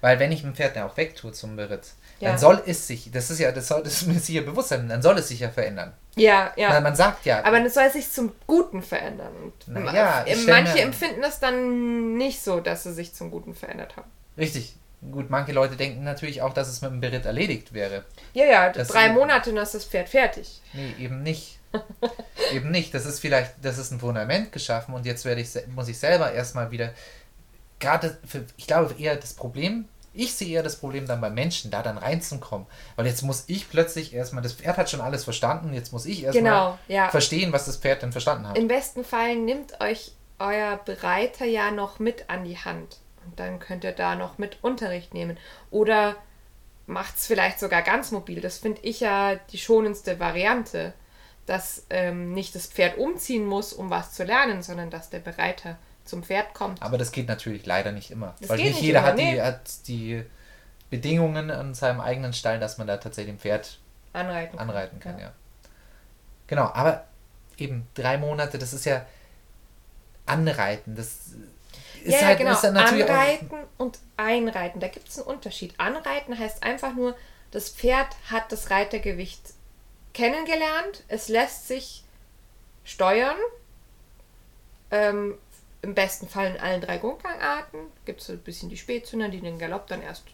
Weil 0.00 0.18
wenn 0.18 0.32
ich 0.32 0.42
ein 0.42 0.52
Pferd 0.54 0.74
ja 0.74 0.84
auch 0.86 0.96
wegtue 0.96 1.30
zum 1.32 1.54
Beritt, 1.54 1.82
Ja. 2.18 2.30
dann 2.30 2.38
soll 2.38 2.60
es 2.66 2.88
sich, 2.88 3.12
das 3.12 3.30
ist 3.30 3.38
ja, 3.38 3.52
das 3.52 3.68
soll 3.68 3.84
das 3.84 4.04
muss 4.06 4.26
sich 4.26 4.34
ja 4.34 4.42
bewusst 4.42 4.70
sein, 4.70 4.88
dann 4.88 5.00
soll 5.00 5.16
es 5.18 5.28
sich 5.28 5.38
ja 5.40 5.50
verändern. 5.50 5.92
Ja, 6.16 6.52
ja. 6.56 6.70
Weil 6.70 6.80
man 6.80 6.96
sagt 6.96 7.24
ja, 7.24 7.44
Aber 7.44 7.64
es 7.64 7.74
soll 7.74 7.88
sich 7.90 8.10
zum 8.10 8.32
Guten 8.48 8.82
verändern. 8.82 9.32
Und 9.68 9.84
ja, 9.94 10.24
manche 10.48 10.74
mir- 10.74 10.82
empfinden 10.82 11.20
das 11.22 11.38
dann 11.38 12.16
nicht 12.16 12.42
so, 12.42 12.58
dass 12.60 12.82
sie 12.82 12.92
sich 12.92 13.14
zum 13.14 13.30
Guten 13.30 13.54
verändert 13.54 13.96
haben. 13.96 14.10
richtig, 14.36 14.74
gut, 15.10 15.30
manche 15.30 15.52
Leute 15.52 15.76
denken 15.76 16.04
natürlich 16.04 16.42
auch, 16.42 16.52
dass 16.54 16.68
es 16.68 16.80
mit 16.82 16.90
dem 16.90 17.00
Beritt 17.00 17.24
erledigt 17.26 17.72
wäre. 17.72 18.04
Ja, 18.34 18.44
ja, 18.44 18.70
Das- 18.70 18.88
drei 18.88 19.08
Monate 19.10 19.50
und 19.50 19.56
ist 19.56 19.74
das 19.74 19.84
Pferd 19.84 20.08
fertig. 20.08 20.60
Nee, 20.72 20.94
eben 20.98 21.22
nicht. 21.22 21.58
eben 22.52 22.70
nicht. 22.70 22.92
Das 22.94 23.06
ist 23.06 23.20
vielleicht, 23.20 23.54
das 23.62 23.78
ist 23.78 23.90
ein 23.92 24.00
Fundament 24.00 24.52
geschaffen 24.52 24.94
und 24.94 25.06
jetzt 25.06 25.24
werde 25.24 25.40
ich, 25.40 25.48
muss 25.74 25.88
ich 25.88 25.98
selber 25.98 26.32
erstmal 26.32 26.70
wieder, 26.70 26.92
gerade, 27.80 28.18
für, 28.26 28.44
ich 28.56 28.66
glaube 28.66 28.94
eher 28.98 29.16
das 29.16 29.34
Problem, 29.34 29.86
ich 30.14 30.34
sehe 30.34 30.48
eher 30.48 30.62
das 30.62 30.76
Problem 30.76 31.06
dann 31.06 31.22
beim 31.22 31.32
Menschen, 31.34 31.70
da 31.70 31.82
dann 31.82 31.96
reinzukommen. 31.96 32.66
Weil 32.96 33.06
jetzt 33.06 33.22
muss 33.22 33.44
ich 33.46 33.70
plötzlich 33.70 34.12
erstmal, 34.14 34.42
das 34.42 34.52
Pferd 34.52 34.76
hat 34.76 34.90
schon 34.90 35.00
alles 35.00 35.24
verstanden, 35.24 35.72
jetzt 35.72 35.92
muss 35.92 36.04
ich 36.04 36.22
erstmal 36.24 36.42
Genau, 36.42 36.78
ja. 36.88 37.08
verstehen, 37.08 37.52
was 37.52 37.64
das 37.64 37.78
Pferd 37.78 38.02
denn 38.02 38.12
verstanden 38.12 38.46
hat. 38.48 38.58
Im 38.58 38.68
besten 38.68 39.04
Fall 39.04 39.36
nimmt 39.36 39.80
euch 39.80 40.12
euer 40.38 40.76
Bereiter 40.84 41.46
ja 41.46 41.70
noch 41.70 41.98
mit 41.98 42.28
an 42.28 42.44
die 42.44 42.58
Hand. 42.58 42.98
Und 43.26 43.38
dann 43.38 43.58
könnt 43.58 43.84
ihr 43.84 43.92
da 43.92 44.14
noch 44.14 44.38
mit 44.38 44.58
Unterricht 44.62 45.14
nehmen. 45.14 45.38
Oder 45.70 46.16
macht 46.86 47.16
es 47.16 47.26
vielleicht 47.26 47.60
sogar 47.60 47.82
ganz 47.82 48.10
mobil. 48.10 48.40
Das 48.40 48.58
finde 48.58 48.80
ich 48.82 49.00
ja 49.00 49.36
die 49.50 49.58
schonendste 49.58 50.20
Variante. 50.20 50.92
Dass 51.46 51.86
ähm, 51.90 52.32
nicht 52.34 52.54
das 52.54 52.66
Pferd 52.66 52.98
umziehen 52.98 53.44
muss, 53.44 53.72
um 53.72 53.90
was 53.90 54.12
zu 54.12 54.22
lernen, 54.22 54.62
sondern 54.62 54.90
dass 54.90 55.10
der 55.10 55.18
Bereiter 55.18 55.76
zum 56.04 56.22
Pferd 56.22 56.54
kommt. 56.54 56.80
Aber 56.82 56.98
das 56.98 57.10
geht 57.10 57.26
natürlich 57.26 57.66
leider 57.66 57.90
nicht 57.90 58.12
immer. 58.12 58.34
Das 58.40 58.48
weil 58.48 58.58
nicht 58.58 58.74
nicht 58.74 58.82
jeder 58.82 59.00
immer, 59.00 59.08
hat, 59.08 59.18
die, 59.18 59.24
nee. 59.24 59.40
hat 59.40 59.88
die 59.88 60.24
Bedingungen 60.90 61.50
an 61.50 61.74
seinem 61.74 62.00
eigenen 62.00 62.32
Stall, 62.32 62.60
dass 62.60 62.78
man 62.78 62.86
da 62.86 62.96
tatsächlich 62.98 63.34
ein 63.34 63.38
Pferd 63.40 63.78
Anreiten. 64.12 64.56
kann. 64.56 64.68
anreiten 64.68 65.00
kann, 65.00 65.18
ja. 65.18 65.32
Genau, 66.46 66.64
aber 66.64 67.06
eben 67.56 67.88
drei 67.94 68.18
Monate, 68.18 68.58
das 68.58 68.72
ist 68.72 68.84
ja 68.84 69.06
Anreiten. 70.26 70.94
Das 70.94 71.32
ist 72.04 72.20
ja, 72.20 72.26
halt 72.26 72.38
genau. 72.38 72.52
ist 72.52 72.62
dann 72.62 72.74
natürlich 72.74 73.04
auch, 73.04 73.10
Anreiten 73.10 73.58
und 73.78 73.98
Einreiten. 74.16 74.80
Da 74.80 74.88
gibt 74.88 75.08
es 75.08 75.18
einen 75.18 75.26
Unterschied. 75.26 75.74
Anreiten 75.78 76.38
heißt 76.38 76.62
einfach 76.62 76.94
nur, 76.94 77.16
das 77.50 77.70
Pferd 77.70 78.08
hat 78.30 78.50
das 78.50 78.70
Reitergewicht 78.70 79.40
kennengelernt. 80.14 81.04
Es 81.08 81.28
lässt 81.28 81.68
sich 81.68 82.04
steuern. 82.84 83.36
Ähm, 84.90 85.38
Im 85.82 85.94
besten 85.94 86.28
Fall 86.28 86.54
in 86.54 86.60
allen 86.60 86.80
drei 86.80 86.98
Grundgangarten. 86.98 87.80
Gibt 88.04 88.20
es 88.20 88.26
so 88.26 88.32
ein 88.34 88.38
bisschen 88.38 88.68
die 88.68 88.76
Spätzünder, 88.76 89.28
die 89.28 89.40
den 89.40 89.58
Galopp 89.58 89.86
dann 89.86 90.02
erst 90.02 90.24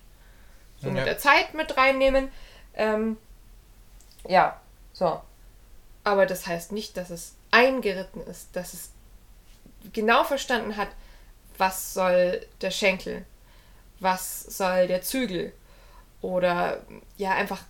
so 0.80 0.88
Ja. 0.88 0.94
mit 0.94 1.06
der 1.06 1.18
Zeit 1.18 1.54
mit 1.54 1.76
reinnehmen. 1.76 2.30
Ähm, 2.74 3.16
ja, 4.26 4.60
so. 4.92 5.20
Aber 6.04 6.26
das 6.26 6.46
heißt 6.46 6.72
nicht, 6.72 6.96
dass 6.96 7.10
es 7.10 7.34
eingeritten 7.50 8.22
ist, 8.22 8.54
dass 8.54 8.74
es 8.74 8.90
genau 9.92 10.24
verstanden 10.24 10.76
hat, 10.76 10.88
was 11.59 11.94
soll 11.94 12.40
der 12.61 12.70
Schenkel, 12.70 13.24
was 14.00 14.42
soll 14.42 14.86
der 14.86 15.02
Zügel 15.02 15.52
oder 16.20 16.82
ja 17.16 17.34
einfach 17.34 17.62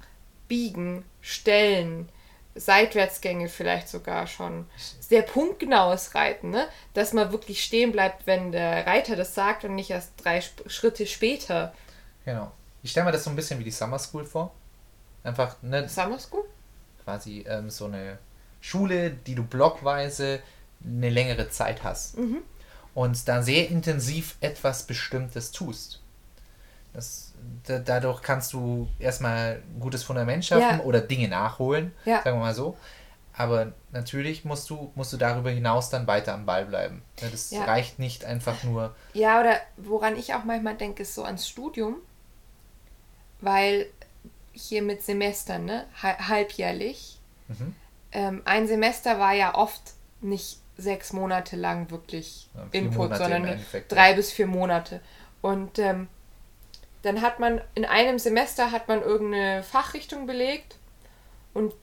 biegen, 0.47 1.05
stellen, 1.20 2.09
Seitwärtsgänge 2.55 3.49
vielleicht 3.49 3.89
sogar 3.89 4.26
schon. 4.26 4.66
Sehr 5.01 5.22
punktgenaues 5.22 6.14
Reiten, 6.14 6.51
ne? 6.51 6.66
dass 6.95 7.12
man 7.12 7.30
wirklich 7.30 7.62
stehen 7.62 7.93
bleibt, 7.93 8.26
wenn 8.26 8.53
der 8.53 8.86
Reiter 8.86 9.16
das 9.16 9.34
sagt 9.34 9.64
und 9.64 9.74
nicht 9.74 9.91
erst 9.91 10.12
drei 10.16 10.43
Schritte 10.66 11.07
später. 11.07 11.72
Genau. 12.24 12.51
Ich 12.82 12.91
stelle 12.91 13.07
mir 13.07 13.12
das 13.12 13.24
so 13.24 13.30
ein 13.30 13.36
bisschen 13.36 13.61
wie 13.61 13.64
die 13.64 13.70
Summer 13.70 13.99
School 13.99 14.24
vor. 14.24 14.53
Einfach, 15.22 15.57
ne, 15.62 15.89
Summer 15.89 16.18
School? 16.18 16.45
quasi 17.05 17.45
ähm, 17.49 17.70
so 17.70 17.86
eine 17.86 18.18
Schule, 18.61 19.11
die 19.11 19.34
du 19.34 19.43
blockweise 19.43 20.41
eine 20.84 21.09
längere 21.09 21.49
Zeit 21.49 21.82
hast. 21.82 22.18
Mhm. 22.18 22.43
Und 22.99 23.28
da 23.28 23.42
sehr 23.42 23.68
intensiv 23.68 24.34
etwas 24.40 24.82
Bestimmtes 24.82 25.53
tust. 25.53 26.01
Das, 26.92 27.32
da, 27.64 27.78
dadurch 27.78 28.22
kannst 28.22 28.53
du 28.53 28.88
erstmal 28.99 29.62
ein 29.72 29.78
gutes 29.78 30.03
Fundament 30.03 30.44
schaffen 30.44 30.78
Ja. 30.80 30.84
oder 30.84 31.01
Dinge 31.01 31.28
nachholen, 31.28 31.92
Ja. 32.05 32.22
sagen 32.24 32.38
wir 32.38 32.40
mal 32.46 32.55
so. 32.57 32.76
Aber 33.36 33.72
natürlich 33.92 34.44
musst 34.44 34.68
du, 34.68 34.90
musst 34.96 35.12
du 35.12 35.16
darüber 35.16 35.51
hinaus 35.51 35.90
dann 35.90 36.09
weiter 36.09 36.34
am 36.34 36.44
Ball 36.44 36.64
bleiben. 36.66 37.03
Ja, 37.20 37.28
Das 37.28 37.53
Ja. 37.53 37.64
reicht 37.66 38.01
nicht 38.01 38.24
einfach 38.24 38.64
nur. 38.64 38.96
Ja, 39.12 39.38
oder 39.38 39.61
woran 39.76 40.16
ich 40.16 40.34
auch 40.34 40.42
manchmal 40.42 40.74
denke, 40.76 41.05
ist 41.05 41.14
so 41.14 41.22
ans 41.22 41.46
Studium, 41.49 41.99
weil 43.40 43.86
hier 44.53 44.82
mit 44.82 45.05
Semestern, 45.05 45.66
ne, 45.66 45.84
ha- 46.03 46.18
halbjährlich, 46.28 47.20
Mhm. 47.46 47.74
ähm, 48.11 48.42
ein 48.44 48.66
Semester 48.66 49.20
war 49.20 49.34
ja 49.34 49.55
oft 49.55 49.82
nicht 50.20 50.59
sechs 50.79 51.12
Monate 51.12 51.57
lang 51.57 51.91
wirklich 51.91 52.49
Ja, 52.55 52.66
Input, 52.72 52.97
Monate 53.11 53.18
sondern 53.22 53.61
drei 53.89 54.14
bis 54.14 54.33
vier 54.33 54.47
Monate. 54.47 55.01
Und 55.43 55.79
ähm, 55.79 56.09
dann 57.03 57.20
hat 57.20 57.39
man 57.41 57.61
in 57.74 57.85
einem 57.85 58.18
Semester 58.18 58.70
hat 58.72 58.89
man 58.89 59.03
irgendeine 59.03 59.62
Fachrichtung 59.62 60.26
belegt 60.26 60.76
und 61.55 61.74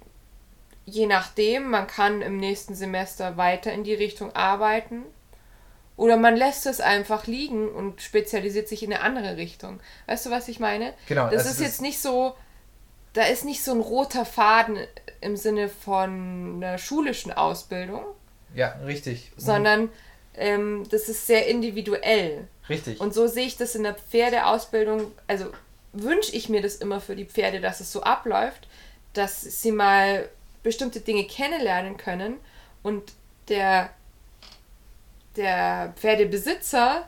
je 0.85 1.05
nachdem, 1.07 1.69
man 1.69 1.87
kann 1.87 2.21
im 2.21 2.37
nächsten 2.37 2.75
Semester 2.75 3.37
weiter 3.37 3.71
in 3.73 3.83
die 3.83 3.93
Richtung 3.93 4.35
arbeiten 4.35 5.03
oder 5.97 6.17
man 6.17 6.35
lässt 6.35 6.65
es 6.65 6.81
einfach 6.81 7.27
liegen 7.27 7.69
und 7.69 8.01
spezialisiert 8.01 8.67
sich 8.67 8.83
in 8.83 8.93
eine 8.93 9.01
andere 9.01 9.37
Richtung. 9.37 9.79
Weißt 10.07 10.25
du, 10.25 10.31
was 10.31 10.47
ich 10.47 10.59
meine? 10.59 10.93
Genau, 11.07 11.25
Das 11.29 11.39
also 11.39 11.49
ist 11.49 11.59
das- 11.59 11.67
jetzt 11.67 11.81
nicht 11.81 11.99
so, 12.01 12.35
da 13.13 13.23
ist 13.23 13.45
nicht 13.45 13.63
so 13.63 13.71
ein 13.71 13.79
roter 13.81 14.25
Faden 14.25 14.77
im 15.21 15.37
Sinne 15.37 15.69
von 15.69 16.57
einer 16.61 16.77
schulischen 16.77 17.31
Ausbildung, 17.31 18.03
Ja, 18.55 18.79
richtig. 18.85 19.31
Sondern 19.37 19.89
ähm, 20.35 20.85
das 20.89 21.09
ist 21.09 21.27
sehr 21.27 21.47
individuell. 21.47 22.47
Richtig. 22.69 22.99
Und 22.99 23.13
so 23.13 23.27
sehe 23.27 23.45
ich 23.45 23.57
das 23.57 23.75
in 23.75 23.83
der 23.83 23.93
Pferdeausbildung, 23.93 25.11
also 25.27 25.45
wünsche 25.93 26.35
ich 26.35 26.49
mir 26.49 26.61
das 26.61 26.75
immer 26.75 26.99
für 26.99 27.15
die 27.15 27.25
Pferde, 27.25 27.61
dass 27.61 27.79
es 27.79 27.91
so 27.91 28.01
abläuft, 28.01 28.67
dass 29.13 29.41
sie 29.41 29.71
mal 29.71 30.27
bestimmte 30.63 30.99
Dinge 30.99 31.25
kennenlernen 31.25 31.97
können 31.97 32.37
und 32.81 33.13
der, 33.49 33.91
der 35.35 35.93
Pferdebesitzer 35.95 37.07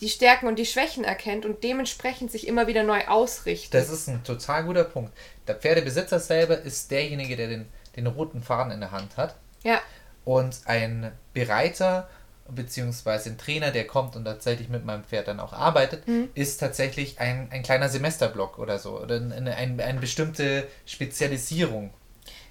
die 0.00 0.08
Stärken 0.08 0.46
und 0.46 0.58
die 0.58 0.66
Schwächen 0.66 1.04
erkennt 1.04 1.44
und 1.44 1.62
dementsprechend 1.64 2.30
sich 2.30 2.46
immer 2.46 2.66
wieder 2.66 2.82
neu 2.82 3.06
ausrichtet. 3.06 3.74
Das 3.74 3.90
ist 3.90 4.08
ein 4.08 4.24
total 4.24 4.64
guter 4.64 4.84
Punkt. 4.84 5.12
Der 5.46 5.54
Pferdebesitzer 5.54 6.18
selber 6.18 6.60
ist 6.60 6.90
derjenige, 6.90 7.36
der 7.36 7.48
den, 7.48 7.68
den 7.94 8.06
roten 8.06 8.42
Faden 8.42 8.72
in 8.72 8.80
der 8.80 8.90
Hand 8.90 9.16
hat. 9.16 9.36
ja, 9.62 9.80
Und 10.26 10.60
ein 10.66 11.12
Bereiter 11.32 12.08
beziehungsweise 12.48 13.30
ein 13.30 13.38
Trainer, 13.38 13.70
der 13.70 13.86
kommt 13.86 14.14
und 14.16 14.24
tatsächlich 14.24 14.68
mit 14.68 14.84
meinem 14.84 15.02
Pferd 15.04 15.28
dann 15.28 15.40
auch 15.40 15.52
arbeitet, 15.52 16.06
Mhm. 16.06 16.28
ist 16.34 16.58
tatsächlich 16.58 17.18
ein, 17.18 17.48
ein 17.50 17.62
kleiner 17.62 17.88
Semesterblock 17.88 18.58
oder 18.58 18.78
so. 18.78 19.00
Oder 19.00 19.16
eine, 19.16 19.54
eine, 19.56 19.82
eine 19.82 20.00
bestimmte 20.00 20.66
Spezialisierung. 20.84 21.94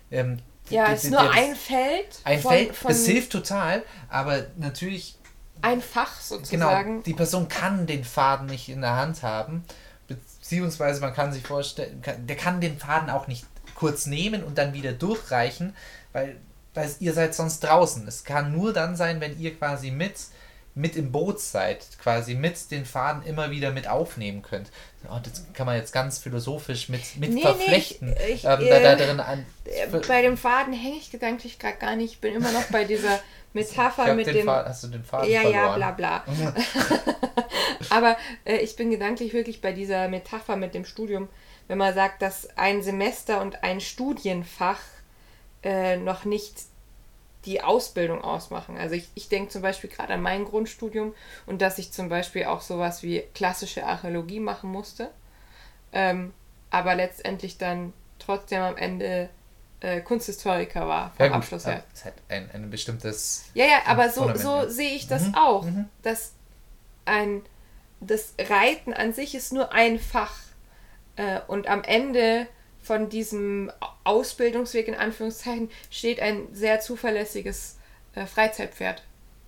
Ähm, 0.09 0.39
ja, 0.69 0.91
es 0.91 1.03
ist 1.03 1.11
nur 1.11 1.19
ein 1.31 1.55
Feld, 1.55 2.19
ein 2.23 2.39
von, 2.41 2.51
Feld, 2.51 2.75
von 2.75 2.91
es 2.91 3.05
hilft 3.05 3.31
total, 3.31 3.83
aber 4.09 4.45
natürlich 4.57 5.15
ein 5.61 5.81
Fach 5.81 6.11
Genau, 6.27 6.37
sozusagen. 6.39 7.03
die 7.03 7.13
Person 7.13 7.47
kann 7.47 7.85
den 7.87 8.03
Faden 8.03 8.47
nicht 8.47 8.69
in 8.69 8.81
der 8.81 8.95
Hand 8.95 9.21
haben, 9.23 9.63
beziehungsweise 10.07 11.01
man 11.01 11.13
kann 11.13 11.31
sich 11.33 11.43
vorstellen, 11.45 12.01
kann, 12.01 12.25
der 12.27 12.35
kann 12.35 12.61
den 12.61 12.77
Faden 12.77 13.09
auch 13.09 13.27
nicht 13.27 13.45
kurz 13.75 14.05
nehmen 14.07 14.43
und 14.43 14.57
dann 14.57 14.73
wieder 14.73 14.93
durchreichen, 14.93 15.75
weil, 16.13 16.37
weil 16.75 16.89
ihr 16.99 17.13
seid 17.13 17.33
sonst 17.33 17.61
draußen. 17.61 18.07
Es 18.07 18.23
kann 18.23 18.51
nur 18.51 18.73
dann 18.73 18.95
sein, 18.95 19.19
wenn 19.21 19.39
ihr 19.39 19.55
quasi 19.55 19.89
mit, 19.91 20.13
mit 20.75 20.95
im 20.97 21.11
Boot 21.11 21.39
seid, 21.39 21.85
quasi 22.01 22.35
mit 22.35 22.69
den 22.69 22.85
Faden 22.85 23.23
immer 23.23 23.49
wieder 23.49 23.71
mit 23.71 23.87
aufnehmen 23.87 24.41
könnt. 24.41 24.69
Oh, 25.09 25.19
das 25.23 25.45
kann 25.53 25.65
man 25.65 25.77
jetzt 25.77 25.93
ganz 25.93 26.17
philosophisch 26.19 26.89
mit, 26.89 27.01
mit 27.17 27.29
Nee, 27.29 27.35
nee, 27.35 27.41
verflechten. 27.41 28.13
ich- 28.27 28.33
ich, 28.35 28.43
ähm, 28.43 28.59
da, 28.59 28.79
da 28.79 28.93
äh, 28.93 28.97
drin 28.97 29.19
an, 29.19 29.45
Äh, 29.65 29.87
Bei 30.07 30.21
dem 30.21 30.35
Faden 30.37 30.73
hänge 30.73 30.97
ich 30.97 31.11
gedanklich 31.11 31.59
gerade 31.59 31.77
gar 31.77 31.95
nicht. 31.95 32.13
Ich 32.15 32.19
bin 32.19 32.35
immer 32.35 32.51
noch 32.51 32.65
bei 32.65 32.83
dieser 32.83 33.19
Metapher 33.53 34.13
mit 34.15 34.27
dem. 34.27 34.45
Faden, 34.45 34.67
hast 34.69 34.83
du 34.83 34.87
den 34.89 35.03
Faden 35.05 35.31
ja, 35.31 35.41
verloren? 35.41 35.79
ja, 35.79 35.91
bla 35.91 35.91
bla. 35.91 36.23
Aber 37.89 38.17
äh, 38.45 38.57
ich 38.57 38.75
bin 38.75 38.89
gedanklich 38.91 39.33
wirklich 39.33 39.61
bei 39.61 39.71
dieser 39.71 40.07
Metapher 40.09 40.55
mit 40.55 40.73
dem 40.73 40.85
Studium, 40.85 41.29
wenn 41.67 41.77
man 41.77 41.93
sagt, 41.93 42.21
dass 42.21 42.49
ein 42.57 42.83
Semester 42.83 43.41
und 43.41 43.63
ein 43.63 43.79
Studienfach 43.79 44.79
äh, 45.65 45.97
noch 45.97 46.25
nicht 46.25 46.55
die 47.45 47.61
Ausbildung 47.63 48.23
ausmachen. 48.23 48.77
Also 48.77 48.95
ich, 48.95 49.09
ich 49.15 49.29
denke 49.29 49.49
zum 49.51 49.61
Beispiel 49.61 49.89
gerade 49.89 50.13
an 50.15 50.21
mein 50.21 50.45
Grundstudium 50.45 51.13
und 51.45 51.61
dass 51.61 51.77
ich 51.77 51.91
zum 51.91 52.09
Beispiel 52.09 52.45
auch 52.45 52.61
sowas 52.61 53.03
wie 53.03 53.23
klassische 53.35 53.85
Archäologie 53.85 54.39
machen 54.39 54.71
musste, 54.71 55.11
ähm, 55.93 56.33
aber 56.71 56.95
letztendlich 56.95 57.57
dann 57.57 57.93
trotzdem 58.19 58.61
am 58.61 58.77
Ende 58.77 59.29
äh, 59.81 60.01
Kunsthistoriker 60.01 60.87
war 60.87 61.11
vom 61.17 61.27
Ja, 61.27 61.33
Abschluss 61.33 61.65
her. 61.67 61.83
es 61.93 62.05
hat 62.05 62.13
ein, 62.29 62.49
ein 62.53 62.69
bestimmtes 62.69 63.45
Ja, 63.53 63.65
ja, 63.65 63.77
aber 63.87 64.09
so, 64.09 64.33
so 64.35 64.67
sehe 64.69 64.95
ich 64.95 65.07
das 65.07 65.27
Mhm, 65.27 65.35
auch, 65.35 65.63
mhm. 65.63 65.89
dass 66.01 66.33
ein 67.05 67.41
das 68.01 68.33
Reiten 68.39 68.93
an 68.93 69.13
sich 69.13 69.35
ist 69.35 69.53
nur 69.53 69.71
ein 69.73 69.99
Fach. 69.99 70.37
Äh, 71.17 71.41
und 71.47 71.67
am 71.67 71.83
Ende 71.83 72.47
von 72.85 73.09
diesem 73.09 73.71
Ausbildungsweg 74.03 74.87
in 74.87 74.95
Anführungszeichen 74.95 75.71
steht 75.89 76.19
ein 76.19 76.47
sehr 76.53 76.79
zuverlässiges 76.79 77.77
äh, 78.13 78.27
Freizeitpferd. 78.27 79.01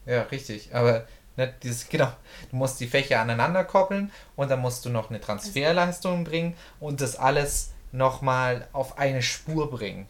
Ja, 0.08 0.24
richtig. 0.24 0.74
Aber 0.74 1.06
ne, 1.36 1.54
dieses, 1.62 1.88
genau, 1.90 2.12
du 2.50 2.56
musst 2.56 2.80
die 2.80 2.88
Fächer 2.88 3.22
aneinander 3.22 3.64
koppeln 3.64 4.12
und 4.36 4.50
dann 4.50 4.60
musst 4.60 4.86
du 4.86 4.90
noch 4.90 5.10
eine 5.10 5.22
Transferleistung 5.22 6.24
bringen 6.24 6.56
und 6.80 7.00
das 7.00 7.16
alles 7.16 7.74
nochmal 7.92 8.68
auf 8.74 8.98
eine 8.98 9.22
Spur 9.22 9.70
bringen. 9.70 10.08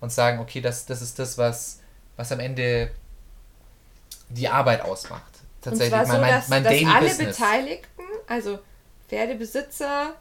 Und 0.00 0.12
sagen, 0.12 0.40
okay, 0.40 0.60
das, 0.60 0.84
das 0.84 1.00
ist 1.00 1.18
das, 1.18 1.38
was, 1.38 1.80
was 2.16 2.30
am 2.30 2.40
Ende 2.40 2.90
die 4.28 4.48
Arbeit 4.48 4.82
ausmacht. 4.82 5.32
Tatsächlich, 5.62 5.98
und 5.98 6.06
zwar 6.06 6.18
mein, 6.18 6.28
so, 6.28 6.36
dass, 6.36 6.48
mein, 6.48 6.62
mein 6.62 6.82
dass 6.82 6.94
alle 6.94 7.08
Business. 7.08 7.38
Beteiligten, 7.38 8.02
also 8.26 8.58
Pferdebesitzer, 9.08 10.14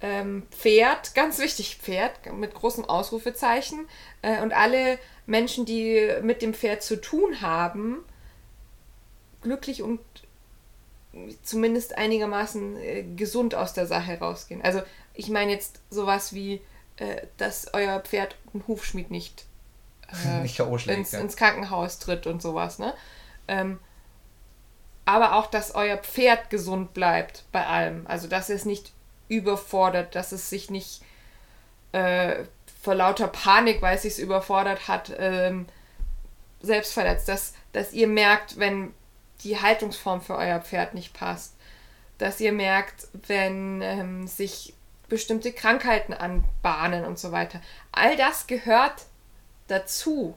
ähm, 0.00 0.46
Pferd, 0.50 1.14
ganz 1.14 1.38
wichtig, 1.38 1.76
Pferd 1.76 2.32
mit 2.32 2.54
großem 2.54 2.84
Ausrufezeichen 2.84 3.88
äh, 4.22 4.40
und 4.42 4.52
alle 4.52 4.98
Menschen, 5.26 5.64
die 5.64 6.10
mit 6.22 6.42
dem 6.42 6.54
Pferd 6.54 6.82
zu 6.82 7.00
tun 7.00 7.40
haben, 7.40 8.04
glücklich 9.42 9.82
und 9.82 10.00
zumindest 11.42 11.96
einigermaßen 11.96 12.76
äh, 12.76 13.02
gesund 13.16 13.54
aus 13.54 13.72
der 13.72 13.86
Sache 13.86 14.18
rausgehen. 14.18 14.62
Also 14.62 14.82
ich 15.14 15.28
meine 15.28 15.52
jetzt 15.52 15.80
sowas 15.90 16.32
wie, 16.32 16.60
äh, 16.96 17.26
dass 17.36 17.72
euer 17.74 18.00
Pferd 18.00 18.36
einen 18.52 18.66
Hufschmied 18.66 19.10
nicht, 19.10 19.46
äh, 20.26 20.40
nicht 20.42 20.60
ins, 20.60 21.12
ins, 21.12 21.36
Krankenhaus 21.36 21.98
tritt 21.98 22.26
und 22.26 22.40
sowas, 22.40 22.78
ne? 22.78 22.94
Ähm, 23.48 23.78
aber 25.04 25.36
auch, 25.36 25.46
dass 25.46 25.74
euer 25.74 25.96
Pferd 25.96 26.50
gesund 26.50 26.92
bleibt 26.92 27.44
bei 27.50 27.66
allem. 27.66 28.06
Also 28.06 28.28
dass 28.28 28.50
es 28.50 28.66
nicht 28.66 28.92
überfordert, 29.28 30.14
dass 30.14 30.32
es 30.32 30.50
sich 30.50 30.70
nicht 30.70 31.02
äh, 31.92 32.44
vor 32.82 32.94
lauter 32.94 33.28
Panik, 33.28 33.82
weil 33.82 33.96
es 33.96 34.02
sich 34.02 34.18
überfordert 34.18 34.88
hat, 34.88 35.12
ähm, 35.18 35.66
selbst 36.60 36.92
verletzt. 36.92 37.28
Dass, 37.28 37.54
dass 37.72 37.92
ihr 37.92 38.08
merkt, 38.08 38.58
wenn 38.58 38.94
die 39.42 39.60
Haltungsform 39.60 40.20
für 40.20 40.36
euer 40.36 40.60
Pferd 40.60 40.94
nicht 40.94 41.14
passt. 41.14 41.54
Dass 42.18 42.40
ihr 42.40 42.52
merkt, 42.52 43.08
wenn 43.26 43.80
ähm, 43.82 44.26
sich 44.26 44.74
bestimmte 45.08 45.52
Krankheiten 45.52 46.12
anbahnen 46.12 47.04
und 47.04 47.18
so 47.18 47.32
weiter. 47.32 47.60
All 47.92 48.16
das 48.16 48.46
gehört 48.46 49.06
dazu. 49.68 50.36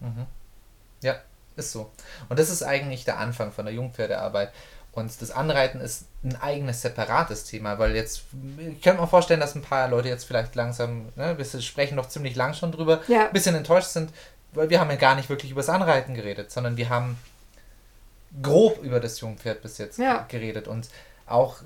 Mhm. 0.00 0.26
Ja, 1.02 1.16
ist 1.56 1.72
so. 1.72 1.90
Und 2.28 2.38
das 2.38 2.50
ist 2.50 2.62
eigentlich 2.62 3.04
der 3.04 3.18
Anfang 3.18 3.52
von 3.52 3.66
der 3.66 3.74
Jungpferdearbeit. 3.74 4.52
Und 4.96 5.20
das 5.20 5.30
Anreiten 5.30 5.80
ist 5.80 6.06
ein 6.24 6.36
eigenes, 6.36 6.80
separates 6.80 7.44
Thema, 7.44 7.78
weil 7.78 7.94
jetzt, 7.94 8.22
ich 8.58 8.80
könnte 8.80 9.02
mir 9.02 9.06
vorstellen, 9.06 9.40
dass 9.40 9.54
ein 9.54 9.62
paar 9.62 9.88
Leute 9.88 10.08
jetzt 10.08 10.24
vielleicht 10.24 10.54
langsam, 10.54 11.10
ne, 11.16 11.36
wir 11.36 11.60
sprechen 11.60 11.96
noch 11.96 12.08
ziemlich 12.08 12.34
lang 12.34 12.54
schon 12.54 12.72
drüber, 12.72 13.02
ja. 13.06 13.26
ein 13.26 13.32
bisschen 13.32 13.54
enttäuscht 13.54 13.88
sind, 13.88 14.10
weil 14.52 14.70
wir 14.70 14.80
haben 14.80 14.90
ja 14.90 14.96
gar 14.96 15.14
nicht 15.14 15.28
wirklich 15.28 15.52
über 15.52 15.60
das 15.60 15.68
Anreiten 15.68 16.14
geredet, 16.14 16.50
sondern 16.50 16.78
wir 16.78 16.88
haben 16.88 17.18
grob 18.42 18.82
über 18.82 18.98
das 18.98 19.20
Jungpferd 19.20 19.60
bis 19.60 19.76
jetzt 19.76 19.98
ja. 19.98 20.24
geredet 20.28 20.66
und 20.66 20.88
auch 21.26 21.56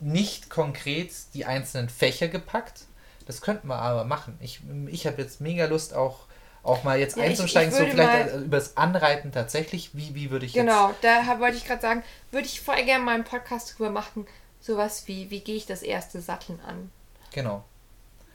nicht 0.00 0.50
konkret 0.50 1.12
die 1.34 1.44
einzelnen 1.44 1.88
Fächer 1.88 2.26
gepackt. 2.26 2.82
Das 3.26 3.40
könnten 3.40 3.68
wir 3.68 3.76
aber 3.76 4.04
machen. 4.04 4.36
Ich, 4.40 4.60
ich 4.88 5.06
habe 5.06 5.22
jetzt 5.22 5.40
mega 5.40 5.66
Lust 5.66 5.94
auch 5.94 6.26
auch 6.62 6.84
mal 6.84 6.98
jetzt 6.98 7.16
ja, 7.16 7.24
einzusteigen, 7.24 7.72
ich, 7.72 7.78
ich 7.78 7.86
so 7.86 7.90
vielleicht 7.90 8.34
über 8.34 8.56
das 8.56 8.76
Anreiten 8.76 9.32
tatsächlich, 9.32 9.90
wie, 9.94 10.14
wie 10.14 10.30
würde 10.30 10.46
ich 10.46 10.52
genau, 10.52 10.88
jetzt... 10.88 11.00
Genau, 11.00 11.22
da 11.24 11.40
wollte 11.40 11.56
ich 11.56 11.64
gerade 11.66 11.80
sagen, 11.80 12.02
würde 12.30 12.46
ich 12.46 12.60
voll 12.60 12.82
gerne 12.84 13.04
mal 13.04 13.14
einen 13.14 13.24
Podcast 13.24 13.78
drüber 13.78 13.90
machen, 13.90 14.26
sowas 14.60 15.06
wie, 15.06 15.30
wie 15.30 15.40
gehe 15.40 15.56
ich 15.56 15.66
das 15.66 15.82
erste 15.82 16.20
Satteln 16.20 16.60
an? 16.66 16.90
Genau. 17.32 17.64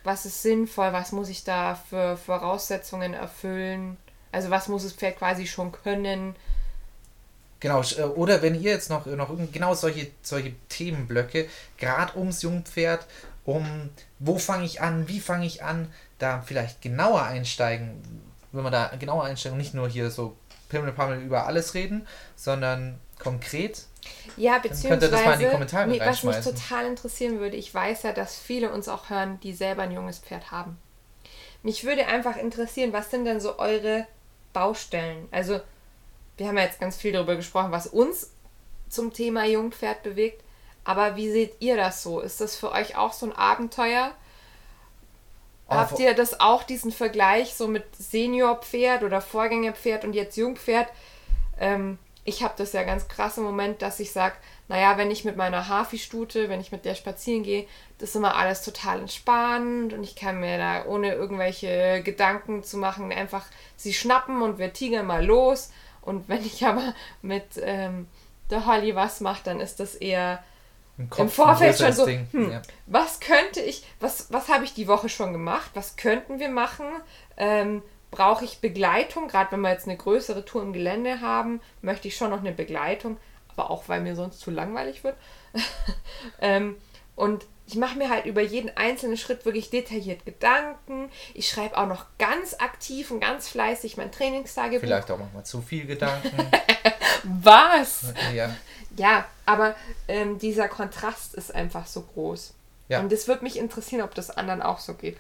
Was 0.03 0.25
ist 0.25 0.41
sinnvoll, 0.41 0.93
was 0.93 1.11
muss 1.11 1.29
ich 1.29 1.43
da 1.43 1.75
für 1.75 2.17
Voraussetzungen 2.17 3.13
erfüllen? 3.13 3.97
Also 4.31 4.49
was 4.49 4.67
muss 4.67 4.83
das 4.83 4.93
Pferd 4.93 5.17
quasi 5.17 5.47
schon 5.47 5.71
können? 5.71 6.35
Genau, 7.59 7.81
äh, 7.81 8.03
oder 8.03 8.41
wenn 8.41 8.55
ihr 8.55 8.71
jetzt 8.71 8.89
noch, 8.89 9.05
noch 9.05 9.31
genau 9.51 9.73
solche, 9.73 10.11
solche 10.21 10.53
Themenblöcke, 10.69 11.47
gerade 11.77 12.17
ums 12.17 12.41
Jungpferd, 12.41 13.07
um 13.45 13.89
wo 14.19 14.37
fange 14.37 14.65
ich 14.65 14.81
an, 14.81 15.07
wie 15.07 15.19
fange 15.19 15.45
ich 15.45 15.63
an, 15.63 15.91
da 16.17 16.41
vielleicht 16.41 16.81
genauer 16.81 17.23
einsteigen, 17.23 18.01
wenn 18.51 18.63
wir 18.63 18.71
da 18.71 18.91
genauer 18.99 19.25
einsteigen, 19.25 19.57
nicht 19.57 19.73
nur 19.73 19.87
hier 19.87 20.09
so 20.09 20.35
Pimmelpammel 20.69 21.21
über 21.21 21.45
alles 21.45 21.73
reden, 21.73 22.07
sondern 22.35 22.99
konkret. 23.19 23.83
Ja, 24.37 24.57
beziehungsweise, 24.57 24.89
könnt 24.89 25.03
ihr 25.03 25.11
das 25.11 25.25
mal 25.25 25.33
in 25.33 25.39
die 25.39 25.45
Kommentare 25.45 25.87
nee, 25.87 25.99
was 25.99 26.23
mich 26.23 26.37
total 26.37 26.85
interessieren 26.85 27.39
würde, 27.39 27.55
ich 27.55 27.73
weiß 27.73 28.03
ja, 28.03 28.13
dass 28.13 28.37
viele 28.37 28.71
uns 28.71 28.87
auch 28.87 29.09
hören, 29.09 29.39
die 29.41 29.53
selber 29.53 29.83
ein 29.83 29.91
junges 29.91 30.19
Pferd 30.19 30.51
haben. 30.51 30.77
Mich 31.63 31.83
würde 31.83 32.07
einfach 32.07 32.37
interessieren, 32.37 32.93
was 32.93 33.09
sind 33.09 33.25
denn 33.25 33.39
so 33.39 33.57
eure 33.57 34.05
Baustellen? 34.53 35.27
Also, 35.31 35.59
wir 36.37 36.47
haben 36.47 36.57
ja 36.57 36.63
jetzt 36.63 36.79
ganz 36.79 36.97
viel 36.97 37.11
darüber 37.11 37.35
gesprochen, 37.35 37.71
was 37.71 37.87
uns 37.87 38.31
zum 38.89 39.13
Thema 39.13 39.45
Jungpferd 39.45 40.03
bewegt. 40.03 40.43
Aber 40.85 41.15
wie 41.17 41.29
seht 41.31 41.55
ihr 41.59 41.75
das 41.75 42.01
so? 42.03 42.21
Ist 42.21 42.39
das 42.39 42.55
für 42.55 42.71
euch 42.71 42.95
auch 42.95 43.11
so 43.11 43.25
ein 43.25 43.33
Abenteuer? 43.33 44.11
Oh, 45.67 45.73
Habt 45.73 45.99
ihr 45.99 46.13
das 46.13 46.39
auch, 46.39 46.63
diesen 46.63 46.91
Vergleich 46.91 47.55
so 47.55 47.67
mit 47.67 47.83
Seniorpferd 47.97 49.03
oder 49.03 49.19
Vorgängerpferd 49.19 50.05
und 50.05 50.13
jetzt 50.13 50.37
Jungpferd? 50.37 50.87
Ähm, 51.59 51.97
ich 52.23 52.43
habe 52.43 52.53
das 52.57 52.73
ja 52.73 52.83
ganz 52.83 53.07
krass 53.07 53.37
im 53.37 53.43
Moment, 53.43 53.81
dass 53.81 53.99
ich 53.99 54.11
sage, 54.11 54.35
naja, 54.67 54.97
wenn 54.97 55.09
ich 55.09 55.25
mit 55.25 55.37
meiner 55.37 55.67
Hafi-Stute, 55.67 56.49
wenn 56.49 56.61
ich 56.61 56.71
mit 56.71 56.85
der 56.85 56.95
spazieren 56.95 57.43
gehe, 57.43 57.67
das 57.97 58.09
ist 58.09 58.15
immer 58.15 58.35
alles 58.35 58.63
total 58.63 58.99
entspannt 58.99 59.93
und 59.93 60.03
ich 60.03 60.15
kann 60.15 60.39
mir 60.39 60.57
da 60.57 60.85
ohne 60.85 61.13
irgendwelche 61.13 62.01
Gedanken 62.03 62.63
zu 62.63 62.77
machen 62.77 63.11
einfach 63.11 63.45
sie 63.75 63.93
schnappen 63.93 64.41
und 64.41 64.59
wir 64.59 64.73
tigern 64.73 65.05
mal 65.05 65.25
los. 65.25 65.71
Und 66.01 66.29
wenn 66.29 66.45
ich 66.45 66.65
aber 66.65 66.93
mit 67.21 67.45
ähm, 67.61 68.07
der 68.51 68.67
Holly 68.67 68.95
was 68.95 69.21
mache, 69.21 69.43
dann 69.43 69.59
ist 69.59 69.79
das 69.79 69.95
eher 69.95 70.43
im, 70.97 71.09
Kopf, 71.09 71.19
Im 71.19 71.29
Vorfeld 71.29 71.77
schon 71.77 71.93
so, 71.93 72.07
hm, 72.07 72.51
ja. 72.51 72.61
was 72.85 73.19
könnte 73.19 73.59
ich, 73.61 73.85
was, 73.99 74.31
was 74.31 74.47
habe 74.47 74.63
ich 74.63 74.73
die 74.73 74.87
Woche 74.87 75.09
schon 75.09 75.33
gemacht, 75.33 75.71
was 75.73 75.97
könnten 75.97 76.39
wir 76.39 76.49
machen? 76.49 76.85
Ähm, 77.37 77.81
Brauche 78.11 78.45
ich 78.45 78.61
Begleitung, 78.61 79.27
gerade 79.27 79.51
wenn 79.51 79.59
wir 79.59 79.71
jetzt 79.71 79.89
eine 79.89 79.97
größere 79.97 80.45
Tour 80.45 80.61
im 80.61 80.71
Gelände 80.71 81.19
haben, 81.19 81.59
möchte 81.81 82.07
ich 82.07 82.15
schon 82.15 82.29
noch 82.29 82.39
eine 82.39 82.53
Begleitung, 82.53 83.17
aber 83.49 83.69
auch 83.69 83.89
weil 83.89 83.99
mir 83.99 84.15
sonst 84.15 84.39
zu 84.39 84.51
langweilig 84.51 85.03
wird. 85.03 85.17
ähm, 86.39 86.77
und 87.15 87.45
ich 87.67 87.75
mache 87.75 87.97
mir 87.97 88.09
halt 88.09 88.25
über 88.25 88.41
jeden 88.41 88.75
einzelnen 88.77 89.17
Schritt 89.17 89.45
wirklich 89.45 89.69
detailliert 89.69 90.25
Gedanken. 90.25 91.09
Ich 91.33 91.49
schreibe 91.49 91.77
auch 91.77 91.87
noch 91.87 92.05
ganz 92.19 92.55
aktiv 92.59 93.11
und 93.11 93.21
ganz 93.21 93.47
fleißig 93.47 93.97
mein 93.97 94.11
Trainingstagebuch. 94.11 94.81
Vielleicht 94.81 95.09
auch 95.09 95.17
manchmal 95.17 95.45
zu 95.45 95.61
viel 95.61 95.85
Gedanken. 95.85 96.37
Was? 97.23 98.13
Ja. 98.33 98.55
Ja, 98.97 99.25
aber 99.45 99.75
ähm, 100.07 100.37
dieser 100.37 100.67
Kontrast 100.67 101.33
ist 101.33 101.53
einfach 101.53 101.87
so 101.87 102.01
groß. 102.01 102.53
Ja. 102.87 102.99
Und 102.99 103.11
es 103.11 103.27
würde 103.27 103.43
mich 103.43 103.57
interessieren, 103.57 104.03
ob 104.03 104.13
das 104.13 104.29
anderen 104.29 104.61
auch 104.61 104.79
so 104.79 104.93
geht. 104.93 105.17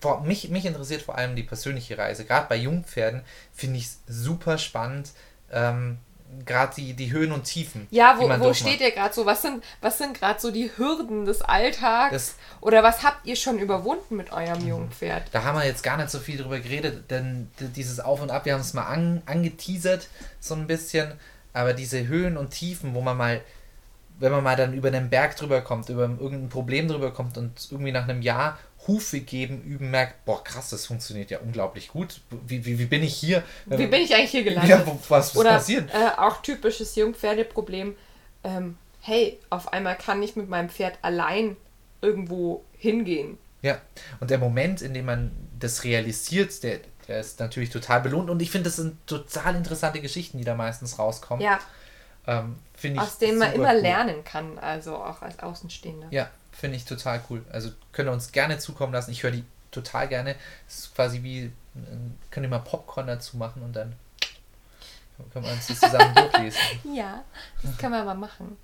Boah, 0.00 0.20
mich, 0.22 0.48
mich 0.48 0.66
interessiert 0.66 1.02
vor 1.02 1.16
allem 1.16 1.36
die 1.36 1.42
persönliche 1.42 1.96
Reise. 1.96 2.24
Gerade 2.24 2.48
bei 2.48 2.56
Jungpferden 2.56 3.22
finde 3.54 3.78
ich 3.78 3.84
es 3.84 4.00
super 4.06 4.58
spannend. 4.58 5.12
Ähm, 5.52 5.98
gerade 6.46 6.74
die, 6.76 6.94
die 6.94 7.12
Höhen 7.12 7.32
und 7.32 7.44
Tiefen. 7.44 7.86
Ja, 7.90 8.16
wo, 8.18 8.28
wo 8.40 8.54
steht 8.54 8.80
ihr 8.80 8.90
gerade 8.90 9.14
so? 9.14 9.26
Was 9.26 9.42
sind, 9.42 9.62
was 9.80 9.98
sind 9.98 10.18
gerade 10.18 10.40
so 10.40 10.50
die 10.50 10.70
Hürden 10.76 11.24
des 11.24 11.42
Alltags? 11.42 12.12
Das, 12.12 12.34
Oder 12.60 12.82
was 12.82 13.02
habt 13.02 13.26
ihr 13.26 13.36
schon 13.36 13.58
überwunden 13.58 14.16
mit 14.16 14.32
eurem 14.32 14.62
mhm. 14.62 14.68
Jungpferd? 14.68 15.24
Da 15.32 15.44
haben 15.44 15.58
wir 15.58 15.66
jetzt 15.66 15.82
gar 15.82 15.96
nicht 15.96 16.10
so 16.10 16.18
viel 16.18 16.38
drüber 16.38 16.60
geredet, 16.60 17.10
denn 17.10 17.50
dieses 17.76 18.00
Auf 18.00 18.22
und 18.22 18.30
Ab, 18.30 18.44
wir 18.44 18.54
haben 18.54 18.60
es 18.60 18.74
mal 18.74 18.86
an, 18.86 19.22
angeteasert, 19.26 20.08
so 20.38 20.54
ein 20.54 20.66
bisschen. 20.66 21.12
Aber 21.52 21.72
diese 21.72 22.06
Höhen 22.06 22.36
und 22.36 22.50
Tiefen, 22.50 22.94
wo 22.94 23.00
man 23.00 23.16
mal, 23.16 23.40
wenn 24.18 24.30
man 24.30 24.44
mal 24.44 24.56
dann 24.56 24.72
über 24.72 24.88
einen 24.88 25.10
Berg 25.10 25.36
drüber 25.36 25.60
kommt, 25.62 25.88
über 25.88 26.02
irgendein 26.02 26.48
Problem 26.48 26.88
drüber 26.88 27.12
kommt 27.12 27.38
und 27.38 27.68
irgendwie 27.70 27.92
nach 27.92 28.04
einem 28.04 28.22
Jahr 28.22 28.58
Hufe 28.86 29.20
geben, 29.20 29.62
üben, 29.62 29.90
merkt, 29.90 30.24
boah, 30.24 30.42
krass, 30.42 30.70
das 30.70 30.86
funktioniert 30.86 31.30
ja 31.30 31.38
unglaublich 31.40 31.88
gut. 31.88 32.22
Wie, 32.46 32.64
wie, 32.64 32.78
wie 32.78 32.86
bin 32.86 33.02
ich 33.02 33.14
hier? 33.14 33.42
Wie 33.66 33.86
bin 33.86 34.02
ich 34.02 34.14
eigentlich 34.14 34.30
hier 34.30 34.44
gelandet? 34.44 34.70
Ja, 34.70 34.86
was, 34.86 35.10
was 35.10 35.36
Oder, 35.36 35.50
passiert? 35.50 35.92
Äh, 35.92 36.18
auch 36.18 36.40
typisches 36.42 36.94
Jungpferdeproblem. 36.96 37.94
Ähm, 38.42 38.78
hey, 39.00 39.38
auf 39.50 39.72
einmal 39.72 39.96
kann 39.96 40.22
ich 40.22 40.34
mit 40.36 40.48
meinem 40.48 40.70
Pferd 40.70 40.98
allein 41.02 41.56
irgendwo 42.00 42.64
hingehen. 42.72 43.38
Ja, 43.62 43.80
und 44.20 44.30
der 44.30 44.38
Moment, 44.38 44.80
in 44.80 44.94
dem 44.94 45.04
man 45.04 45.32
das 45.58 45.84
realisiert, 45.84 46.62
der, 46.62 46.80
der 47.06 47.20
ist 47.20 47.38
natürlich 47.40 47.70
total 47.70 48.00
belohnt. 48.00 48.30
Und 48.30 48.40
ich 48.40 48.50
finde, 48.50 48.64
das 48.64 48.76
sind 48.76 49.06
total 49.06 49.56
interessante 49.56 50.00
Geschichten, 50.00 50.38
die 50.38 50.44
da 50.44 50.54
meistens 50.54 50.98
rauskommen. 50.98 51.44
Ja. 51.44 51.58
Ähm, 52.26 52.56
Aus 52.96 53.18
denen 53.18 53.38
man 53.38 53.52
immer 53.52 53.72
cool. 53.74 53.80
lernen 53.80 54.24
kann, 54.24 54.58
also 54.58 54.96
auch 54.96 55.22
als 55.22 55.38
Außenstehender. 55.38 56.08
Ja, 56.10 56.30
finde 56.52 56.76
ich 56.76 56.84
total 56.84 57.22
cool. 57.30 57.44
Also 57.50 57.70
könnt 57.92 58.08
ihr 58.08 58.12
uns 58.12 58.32
gerne 58.32 58.58
zukommen 58.58 58.92
lassen. 58.92 59.10
Ich 59.10 59.22
höre 59.22 59.30
die 59.30 59.44
total 59.70 60.08
gerne. 60.08 60.36
Es 60.68 60.80
ist 60.80 60.94
quasi 60.94 61.22
wie, 61.22 61.52
könnt 62.30 62.44
ihr 62.44 62.50
mal 62.50 62.58
Popcorn 62.60 63.06
dazu 63.06 63.36
machen 63.36 63.62
und 63.62 63.74
dann 63.74 63.94
Können 65.32 65.44
wir 65.44 65.52
uns 65.52 65.66
das 65.66 65.80
zusammen 65.80 66.14
durchlesen. 66.14 66.60
Ja, 66.94 67.24
das 67.62 67.76
können 67.78 67.92
wir 67.92 68.04
mal 68.04 68.14
machen. 68.14 68.56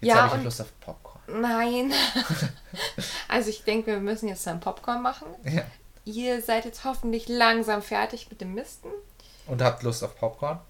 Jetzt 0.00 0.08
ja, 0.08 0.16
habe 0.22 0.26
ich 0.28 0.32
und 0.34 0.44
Lust 0.44 0.60
auf 0.60 0.80
Popcorn. 0.80 1.40
nein. 1.40 1.92
also 3.28 3.50
ich 3.50 3.64
denke, 3.64 3.90
wir 3.92 4.00
müssen 4.00 4.28
jetzt 4.28 4.46
dann 4.46 4.60
Popcorn 4.60 5.02
machen. 5.02 5.26
Ja. 5.44 5.62
Ihr 6.04 6.40
seid 6.40 6.64
jetzt 6.64 6.84
hoffentlich 6.84 7.28
langsam 7.28 7.82
fertig 7.82 8.30
mit 8.30 8.40
dem 8.40 8.54
Misten. 8.54 8.88
Und 9.46 9.60
habt 9.60 9.82
Lust 9.82 10.04
auf 10.04 10.16
Popcorn? 10.16 10.60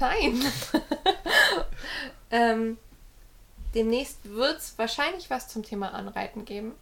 Nein. 0.00 0.40
ähm, 2.30 2.78
demnächst 3.74 4.18
wird 4.24 4.58
es 4.58 4.74
wahrscheinlich 4.78 5.30
was 5.30 5.48
zum 5.48 5.62
Thema 5.62 5.94
Anreiten 5.94 6.44
geben. 6.44 6.72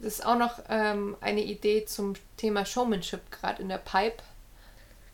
Es 0.00 0.06
ist 0.06 0.26
auch 0.26 0.38
noch 0.38 0.58
ähm, 0.68 1.16
eine 1.20 1.42
Idee 1.42 1.84
zum 1.84 2.14
Thema 2.36 2.64
Showmanship 2.64 3.30
gerade 3.30 3.62
in 3.62 3.68
der 3.68 3.78
Pipe. 3.78 4.22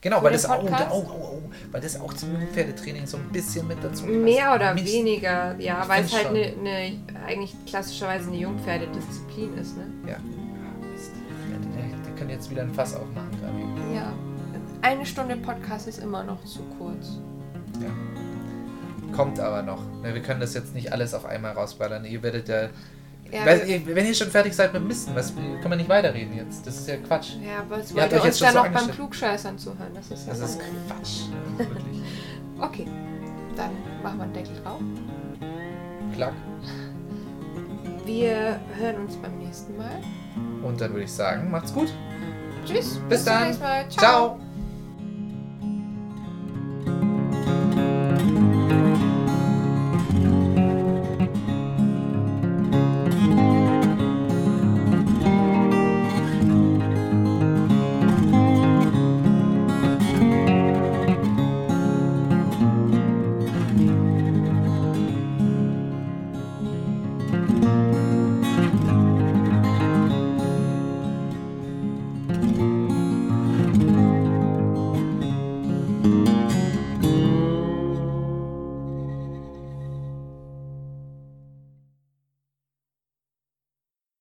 Genau, 0.01 0.23
weil 0.23 0.33
das, 0.33 0.47
auch, 0.47 0.63
oh, 0.63 0.71
oh, 0.93 1.07
oh, 1.21 1.43
weil 1.73 1.81
das 1.81 2.01
auch 2.01 2.15
zum 2.15 2.31
Pferdetraining 2.53 3.05
so 3.07 3.17
ein 3.17 3.29
bisschen 3.33 3.67
mit 3.67 3.83
dazu 3.83 4.05
passt. 4.05 4.15
Mehr 4.15 4.55
oder 4.55 4.73
Mist. 4.73 4.87
weniger, 4.87 5.57
ja, 5.59 5.83
Ich 5.83 5.89
weil 5.89 6.05
es 6.05 6.13
halt 6.15 6.29
eine, 6.29 6.55
eine 6.57 7.01
eigentlich 7.27 7.53
klassischerweise 7.67 8.29
eine 8.29 8.37
Jungpferdedisziplin 8.39 9.59
ist, 9.59 9.77
ne? 9.77 9.87
Ja. 10.07 10.19
Mist. 10.89 11.11
Ja, 11.51 11.59
der, 11.59 11.99
der 11.99 12.15
kann 12.15 12.31
jetzt 12.31 12.49
wieder 12.49 12.63
ein 12.63 12.73
Fass 12.73 12.95
aufmachen 12.95 13.41
gerade. 13.41 13.59
Ja. 13.59 13.78
Eine 14.83 15.05
Stunde 15.07 15.37
Podcast 15.37 15.89
ist 15.89 15.99
immer 15.99 16.23
noch 16.23 16.43
zu 16.45 16.61
kurz. 16.79 17.19
Ja. 17.81 17.89
Kommt 19.15 19.41
aber 19.41 19.63
noch. 19.63 19.83
Ne, 20.03 20.15
Wir 20.15 20.23
können 20.23 20.41
das 20.41 20.55
jetzt 20.55 20.75
nicht 20.75 20.93
alles 20.93 21.15
auf 21.15 21.25
einmal 21.27 21.53
rausballern. 21.53 22.05
Ihr 22.05 22.23
werdet 22.23 22.49
ja. 22.49 22.69
Ja, 23.31 23.55
ihr- 23.55 23.85
wenn 23.95 24.07
ihr 24.07 24.15
schon 24.15 24.29
fertig 24.31 24.55
seid 24.55 24.73
mit 24.73 24.87
Misten, 24.87 25.15
was, 25.15 25.35
können 25.35 25.63
wir 25.71 25.77
nicht 25.77 25.89
weiterreden 25.91 26.35
jetzt. 26.35 26.67
Das 26.67 26.77
ist 26.79 26.89
ja 26.89 26.97
Quatsch. 26.97 27.33
ja 27.45 27.63
was 27.69 27.93
Ihr 27.93 28.03
habt 28.03 28.13
wollt 28.13 28.23
ihr 28.23 28.27
uns 28.29 28.39
dann 28.39 28.53
so 28.55 28.59
noch 28.63 28.69
beim. 28.69 28.91
Klugscheißern 28.91 29.59
zuhören? 29.59 29.93
Das 29.95 30.11
ist 30.11 30.27
ja 30.27 30.33
Das 30.33 30.41
ist 30.41 30.61
Quatsch. 30.87 31.21
Wirklich. 31.59 32.03
Okay, 32.59 32.87
dann 33.57 33.71
machen 34.03 34.17
wir 34.19 34.25
einen 34.25 34.33
Deckel 34.33 34.55
drauf. 34.63 34.81
Klack. 36.15 36.33
Wir 38.07 38.59
hören 38.79 38.97
uns 39.05 39.17
beim 39.17 39.37
nächsten 39.39 39.77
Mal. 39.77 40.01
Und 40.63 40.81
dann 40.81 40.93
würde 40.93 41.05
ich 41.05 41.13
sagen, 41.13 41.51
macht's 41.51 41.75
gut. 41.75 41.93
Tschüss. 42.65 42.99
Bis 43.11 43.25
zum 43.25 43.33
dann. 43.35 43.45
nächsten 43.45 43.63
Mal. 43.63 43.89
Ciao. 43.91 44.39